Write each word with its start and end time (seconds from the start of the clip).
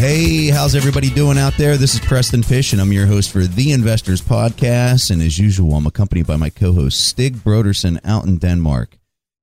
Hey, 0.00 0.48
how's 0.48 0.74
everybody 0.74 1.10
doing 1.10 1.36
out 1.36 1.58
there? 1.58 1.76
This 1.76 1.92
is 1.92 2.00
Preston 2.00 2.42
Pysh, 2.42 2.72
and 2.72 2.80
I'm 2.80 2.90
your 2.90 3.04
host 3.04 3.30
for 3.30 3.40
the 3.40 3.70
Investors 3.70 4.22
Podcast. 4.22 5.10
And 5.10 5.20
as 5.20 5.38
usual, 5.38 5.74
I'm 5.74 5.86
accompanied 5.86 6.26
by 6.26 6.36
my 6.36 6.48
co 6.48 6.72
host, 6.72 7.06
Stig 7.06 7.36
Brodersen, 7.36 8.00
out 8.02 8.24
in 8.24 8.38
Denmark. 8.38 8.96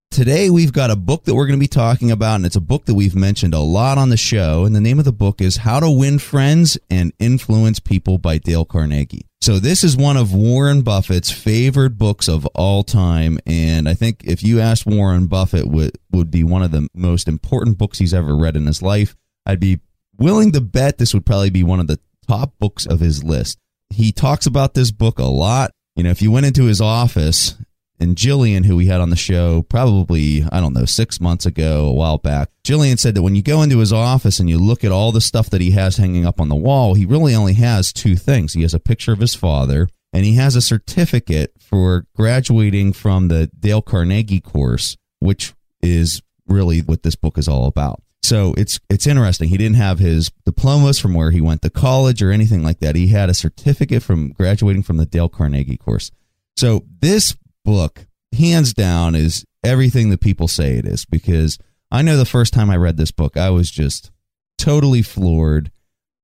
Today, 0.10 0.50
we've 0.50 0.74
got 0.74 0.90
a 0.90 0.96
book 0.96 1.26
that 1.26 1.36
we're 1.36 1.46
going 1.46 1.60
to 1.60 1.64
be 1.64 1.68
talking 1.68 2.10
about, 2.10 2.38
and 2.38 2.46
it's 2.48 2.56
a 2.56 2.60
book 2.60 2.86
that 2.86 2.96
we've 2.96 3.16
mentioned 3.16 3.54
a 3.54 3.60
lot 3.60 4.00
on 4.00 4.10
the 4.10 4.18
show. 4.18 4.66
And 4.66 4.76
the 4.76 4.82
name 4.82 4.98
of 4.98 5.06
the 5.06 5.12
book 5.12 5.42
is 5.42 5.58
How 5.58 5.80
to 5.80 5.92
Win 5.92 6.18
Friends 6.18 6.76
and 6.90 7.14
Influence 7.20 7.80
People 7.80 8.18
by 8.18 8.40
Dale 8.40 8.66
Carnegie. 8.66 9.28
So, 9.42 9.60
this 9.60 9.84
is 9.84 9.96
one 9.96 10.18
of 10.18 10.34
Warren 10.34 10.82
Buffett's 10.82 11.30
favorite 11.30 12.00
books 12.00 12.28
of 12.28 12.48
all 12.56 12.84
time. 12.84 13.38
And 13.46 13.88
I 13.88 13.94
think 13.94 14.24
if 14.24 14.42
you 14.42 14.60
asked 14.60 14.88
Warren 14.88 15.28
Buffett, 15.28 15.68
would, 15.68 16.00
would 16.12 16.32
be 16.32 16.44
one 16.44 16.64
of 16.64 16.72
the 16.72 16.90
most 16.96 17.28
important 17.28 17.78
books 17.78 18.00
he's 18.00 18.12
ever 18.12 18.36
read 18.36 18.58
in 18.58 18.66
his 18.66 18.82
life. 18.82 19.16
I'd 19.46 19.60
be 19.60 19.80
willing 20.18 20.52
to 20.54 20.62
bet 20.62 20.98
this 20.98 21.14
would 21.14 21.26
probably 21.26 21.50
be 21.50 21.64
one 21.64 21.80
of 21.80 21.88
the 21.88 22.00
top 22.28 22.54
books 22.60 22.86
of 22.86 23.00
his 23.00 23.24
list. 23.24 23.58
He 23.90 24.12
talks 24.12 24.46
about 24.46 24.74
this 24.74 24.92
book 24.92 25.20
a 25.20 25.24
lot. 25.24 25.72
You 25.96 26.04
know, 26.04 26.10
if 26.10 26.22
you 26.22 26.32
went 26.32 26.46
into 26.46 26.66
his 26.66 26.82
office 26.82 27.56
and 28.00 28.16
Jillian, 28.16 28.66
who 28.66 28.76
we 28.76 28.88
had 28.88 29.02
on 29.02 29.10
the 29.10 29.16
show 29.16 29.64
probably, 29.64 30.44
I 30.52 30.60
don't 30.60 30.74
know, 30.74 30.86
six 30.86 31.20
months 31.20 31.46
ago, 31.46 31.86
a 31.86 31.94
while 31.94 32.18
back, 32.18 32.50
Jillian 32.64 33.00
said 33.00 33.16
that 33.16 33.22
when 33.22 33.36
you 33.36 33.42
go 33.42 33.62
into 33.62 33.80
his 33.80 33.94
office 33.94 34.40
and 34.40 34.50
you 34.50 34.60
look 34.60 34.84
at 34.84 34.92
all 34.92 35.12
the 35.12 35.22
stuff 35.22 35.50
that 35.50 35.62
he 35.62 35.72
has 35.72 35.98
hanging 35.98 36.26
up 36.26 36.40
on 36.40 36.50
the 36.50 36.56
wall, 36.56 36.94
he 36.94 37.06
really 37.06 37.34
only 37.34 37.54
has 37.54 37.94
two 37.94 38.16
things. 38.16 38.54
He 38.54 38.62
has 38.62 38.74
a 38.74 38.80
picture 38.80 39.14
of 39.14 39.20
his 39.20 39.34
father 39.34 39.88
and 40.14 40.26
he 40.26 40.36
has 40.36 40.56
a 40.56 40.62
certificate 40.62 41.54
for 41.60 42.06
graduating 42.16 42.94
from 42.94 43.30
the 43.30 43.50
Dale 43.60 43.82
Carnegie 43.82 44.42
course, 44.42 44.98
which 45.20 45.54
is 45.82 46.22
really 46.48 46.82
what 46.82 47.04
this 47.04 47.16
book 47.16 47.38
is 47.38 47.48
all 47.48 47.66
about. 47.66 48.02
So 48.28 48.54
it's 48.58 48.78
it's 48.90 49.08
interesting. 49.08 49.48
He 49.48 49.56
didn't 49.56 49.78
have 49.78 50.00
his 50.00 50.32
diplomas 50.44 51.00
from 51.00 51.14
where 51.14 51.32
he 51.32 51.40
went 51.40 51.62
to 51.62 51.70
college 51.70 52.22
or 52.22 52.30
anything 52.30 52.62
like 52.62 52.80
that. 52.80 52.98
He 52.98 53.08
had 53.08 53.30
a 53.30 53.34
certificate 53.34 54.04
from 54.04 54.32
graduating 54.34 54.84
from 54.84 54.98
the 54.98 55.06
Dale 55.06 55.30
Carnegie 55.30 55.78
course. 55.78 56.12
So 56.58 56.84
this 57.00 57.38
book, 57.64 58.06
hands 58.38 58.74
down, 58.74 59.16
is 59.16 59.46
everything 59.64 60.10
that 60.10 60.20
people 60.20 60.50
say 60.50 60.74
it 60.74 60.86
is. 60.86 61.06
Because 61.06 61.58
I 61.90 62.02
know 62.02 62.18
the 62.18 62.26
first 62.26 62.52
time 62.52 62.70
I 62.70 62.76
read 62.76 62.98
this 62.98 63.12
book, 63.12 63.38
I 63.38 63.50
was 63.50 63.72
just 63.72 64.12
totally 64.58 65.04
floored. 65.04 65.72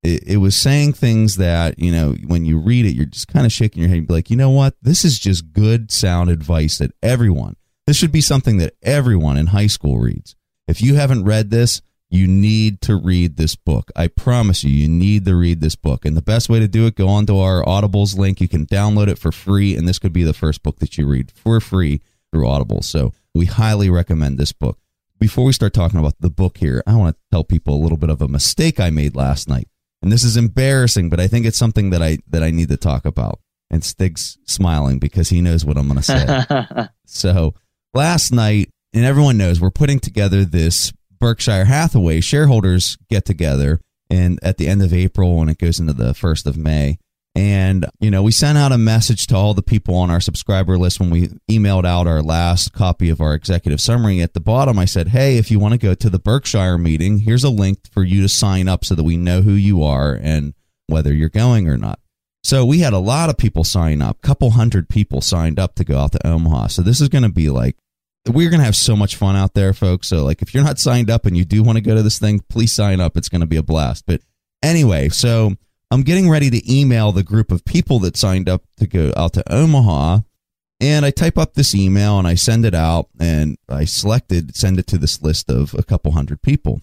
It, 0.03 0.23
it 0.27 0.37
was 0.37 0.57
saying 0.57 0.93
things 0.93 1.37
that 1.37 1.79
you 1.79 1.93
know 1.93 2.17
when 2.27 2.43
you 2.43 2.57
read 2.57 2.85
it, 2.85 2.95
you're 2.95 3.05
just 3.05 3.29
kind 3.29 3.45
of 3.45 3.53
shaking 3.53 3.81
your 3.81 3.89
head, 3.89 4.09
like, 4.09 4.29
you 4.29 4.35
know 4.35 4.49
what? 4.49 4.75
This 4.81 5.05
is 5.05 5.19
just 5.19 5.53
good, 5.53 5.89
sound 5.89 6.29
advice 6.29 6.79
that 6.79 6.91
everyone. 7.01 7.55
This 7.87 7.95
should 7.95 8.11
be 8.11 8.19
something 8.19 8.57
that 8.57 8.73
everyone 8.81 9.37
in 9.37 9.47
high 9.47 9.67
school 9.67 9.99
reads. 9.99 10.35
If 10.67 10.81
you 10.81 10.95
haven't 10.95 11.23
read 11.23 11.49
this, 11.49 11.81
you 12.13 12.27
need 12.27 12.79
to 12.81 12.95
read 12.95 13.37
this 13.37 13.55
book. 13.55 13.89
I 13.95 14.07
promise 14.07 14.63
you, 14.63 14.69
you 14.69 14.87
need 14.87 15.25
to 15.25 15.35
read 15.35 15.61
this 15.61 15.75
book. 15.75 16.05
And 16.05 16.15
the 16.15 16.21
best 16.21 16.47
way 16.47 16.59
to 16.59 16.67
do 16.67 16.85
it, 16.85 16.93
go 16.93 17.07
onto 17.07 17.39
our 17.39 17.63
Audibles 17.63 18.15
link. 18.15 18.39
You 18.39 18.47
can 18.47 18.67
download 18.67 19.07
it 19.07 19.17
for 19.17 19.31
free, 19.31 19.75
and 19.75 19.87
this 19.87 19.97
could 19.97 20.13
be 20.13 20.21
the 20.21 20.31
first 20.31 20.61
book 20.61 20.77
that 20.77 20.95
you 20.95 21.07
read 21.07 21.31
for 21.31 21.59
free 21.59 22.01
through 22.31 22.47
Audible. 22.47 22.83
So 22.83 23.13
we 23.33 23.47
highly 23.47 23.89
recommend 23.89 24.37
this 24.37 24.51
book. 24.51 24.77
Before 25.19 25.43
we 25.43 25.53
start 25.53 25.73
talking 25.73 25.99
about 25.99 26.13
the 26.19 26.29
book 26.29 26.59
here, 26.59 26.83
I 26.85 26.95
want 26.95 27.15
to 27.15 27.21
tell 27.31 27.43
people 27.43 27.73
a 27.73 27.81
little 27.81 27.97
bit 27.97 28.11
of 28.11 28.21
a 28.21 28.27
mistake 28.27 28.79
I 28.79 28.91
made 28.91 29.15
last 29.15 29.49
night. 29.49 29.67
And 30.03 30.11
this 30.11 30.23
is 30.23 30.37
embarrassing, 30.37 31.09
but 31.09 31.19
I 31.19 31.27
think 31.27 31.47
it's 31.47 31.57
something 31.57 31.89
that 31.89 32.03
I 32.03 32.19
that 32.27 32.43
I 32.43 32.51
need 32.51 32.69
to 32.69 32.77
talk 32.77 33.05
about. 33.05 33.39
And 33.71 33.83
Stig's 33.83 34.37
smiling 34.45 34.99
because 34.99 35.29
he 35.29 35.41
knows 35.41 35.65
what 35.65 35.77
I'm 35.77 35.87
going 35.87 35.99
to 35.99 36.03
say. 36.03 36.87
so 37.07 37.55
last 37.95 38.31
night, 38.31 38.69
and 38.93 39.03
everyone 39.03 39.37
knows 39.37 39.59
we're 39.59 39.71
putting 39.71 39.99
together 39.99 40.45
this 40.45 40.93
Berkshire 41.23 41.63
Hathaway 41.63 42.19
shareholders 42.19 42.97
get 43.09 43.23
together 43.23 43.79
and 44.09 44.37
at 44.43 44.57
the 44.57 44.67
end 44.67 44.83
of 44.83 44.91
April 44.91 45.37
when 45.37 45.47
it 45.47 45.57
goes 45.57 45.79
into 45.79 45.93
the 45.93 46.11
1st 46.11 46.45
of 46.45 46.57
May. 46.57 46.97
And, 47.33 47.85
you 48.01 48.11
know, 48.11 48.21
we 48.21 48.33
sent 48.33 48.57
out 48.57 48.73
a 48.73 48.77
message 48.77 49.27
to 49.27 49.35
all 49.37 49.53
the 49.53 49.63
people 49.63 49.95
on 49.95 50.11
our 50.11 50.19
subscriber 50.19 50.77
list 50.77 50.99
when 50.99 51.09
we 51.09 51.29
emailed 51.49 51.85
out 51.85 52.07
our 52.07 52.21
last 52.21 52.73
copy 52.73 53.09
of 53.09 53.21
our 53.21 53.35
executive 53.35 53.79
summary. 53.79 54.21
At 54.21 54.33
the 54.33 54.41
bottom, 54.41 54.77
I 54.77 54.83
said, 54.83 55.07
hey, 55.07 55.37
if 55.37 55.49
you 55.49 55.59
want 55.59 55.71
to 55.71 55.77
go 55.77 55.95
to 55.95 56.09
the 56.09 56.19
Berkshire 56.19 56.77
meeting, 56.77 57.19
here's 57.19 57.45
a 57.45 57.49
link 57.49 57.89
for 57.89 58.03
you 58.03 58.21
to 58.21 58.27
sign 58.27 58.67
up 58.67 58.83
so 58.83 58.93
that 58.93 59.03
we 59.03 59.15
know 59.15 59.43
who 59.43 59.53
you 59.53 59.81
are 59.81 60.19
and 60.21 60.53
whether 60.87 61.13
you're 61.13 61.29
going 61.29 61.69
or 61.69 61.77
not. 61.77 62.01
So 62.43 62.65
we 62.65 62.79
had 62.79 62.91
a 62.91 62.99
lot 62.99 63.29
of 63.29 63.37
people 63.37 63.63
sign 63.63 64.01
up, 64.01 64.21
couple 64.21 64.49
hundred 64.49 64.89
people 64.89 65.21
signed 65.21 65.57
up 65.57 65.75
to 65.75 65.85
go 65.85 65.99
out 65.99 66.11
to 66.11 66.27
Omaha. 66.27 66.67
So 66.67 66.81
this 66.81 66.99
is 66.99 67.07
going 67.07 67.23
to 67.23 67.31
be 67.31 67.49
like 67.49 67.77
we're 68.27 68.49
to 68.59 68.65
have 68.65 68.75
so 68.75 68.95
much 68.95 69.15
fun 69.15 69.35
out 69.35 69.53
there, 69.53 69.73
folks. 69.73 70.07
So, 70.07 70.23
like, 70.23 70.41
if 70.41 70.53
you're 70.53 70.63
not 70.63 70.79
signed 70.79 71.09
up 71.09 71.25
and 71.25 71.35
you 71.35 71.45
do 71.45 71.63
want 71.63 71.77
to 71.77 71.81
go 71.81 71.95
to 71.95 72.03
this 72.03 72.19
thing, 72.19 72.39
please 72.49 72.71
sign 72.71 73.01
up. 73.01 73.17
It's 73.17 73.29
to 73.41 73.47
be 73.47 73.57
a 73.57 73.63
blast. 73.63 74.05
But 74.05 74.21
anyway, 74.61 75.09
so 75.09 75.55
I'm 75.91 76.03
getting 76.03 76.29
ready 76.29 76.49
to 76.49 76.73
email 76.73 77.11
the 77.11 77.23
group 77.23 77.51
of 77.51 77.65
people 77.65 77.99
that 77.99 78.17
signed 78.17 78.47
up 78.47 78.63
to 78.77 78.87
go 78.87 79.11
out 79.15 79.33
to 79.33 79.53
Omaha. 79.53 80.19
And 80.79 81.05
I 81.05 81.11
type 81.11 81.37
up 81.37 81.53
this 81.53 81.75
email 81.75 82.17
and 82.17 82.27
I 82.27 82.35
send 82.35 82.65
it 82.65 82.75
out 82.75 83.07
and 83.17 83.57
I 83.69 83.85
selected 83.85 84.55
send 84.55 84.79
it 84.79 84.87
to 84.87 84.97
this 84.97 85.21
list 85.21 85.49
of 85.49 85.73
a 85.75 85.83
couple 85.83 86.11
hundred 86.11 86.41
people. 86.41 86.81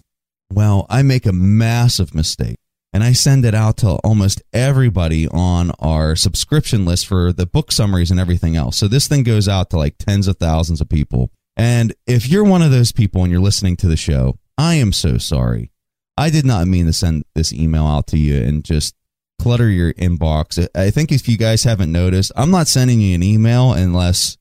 Well, 0.50 0.86
I 0.88 1.02
make 1.02 1.26
a 1.26 1.32
massive 1.32 2.14
mistake 2.14 2.58
and 2.92 3.04
I 3.04 3.12
send 3.12 3.44
it 3.44 3.54
out 3.54 3.76
to 3.78 3.90
almost 4.04 4.42
everybody 4.52 5.28
on 5.28 5.70
our 5.78 6.16
subscription 6.16 6.84
list 6.84 7.06
for 7.06 7.32
the 7.32 7.46
book 7.46 7.70
summaries 7.70 8.10
and 8.10 8.18
everything 8.18 8.56
else. 8.56 8.76
So 8.76 8.88
this 8.88 9.06
thing 9.06 9.22
goes 9.22 9.48
out 9.48 9.70
to 9.70 9.76
like 9.76 9.96
tens 9.98 10.26
of 10.26 10.38
thousands 10.38 10.80
of 10.80 10.88
people. 10.88 11.30
And 11.56 11.94
if 12.06 12.28
you're 12.28 12.44
one 12.44 12.62
of 12.62 12.70
those 12.70 12.92
people 12.92 13.22
and 13.22 13.30
you're 13.30 13.40
listening 13.40 13.76
to 13.78 13.86
the 13.86 13.96
show, 13.96 14.38
I 14.58 14.74
am 14.74 14.92
so 14.92 15.18
sorry. 15.18 15.70
I 16.16 16.30
did 16.30 16.44
not 16.44 16.66
mean 16.66 16.86
to 16.86 16.92
send 16.92 17.24
this 17.34 17.52
email 17.52 17.86
out 17.86 18.06
to 18.08 18.18
you 18.18 18.42
and 18.42 18.64
just 18.64 18.94
clutter 19.40 19.68
your 19.68 19.94
inbox. 19.94 20.68
I 20.74 20.90
think 20.90 21.12
if 21.12 21.28
you 21.28 21.38
guys 21.38 21.64
haven't 21.64 21.92
noticed, 21.92 22.32
I'm 22.36 22.50
not 22.50 22.68
sending 22.68 23.00
you 23.00 23.14
an 23.14 23.22
email 23.22 23.72
unless 23.72 24.36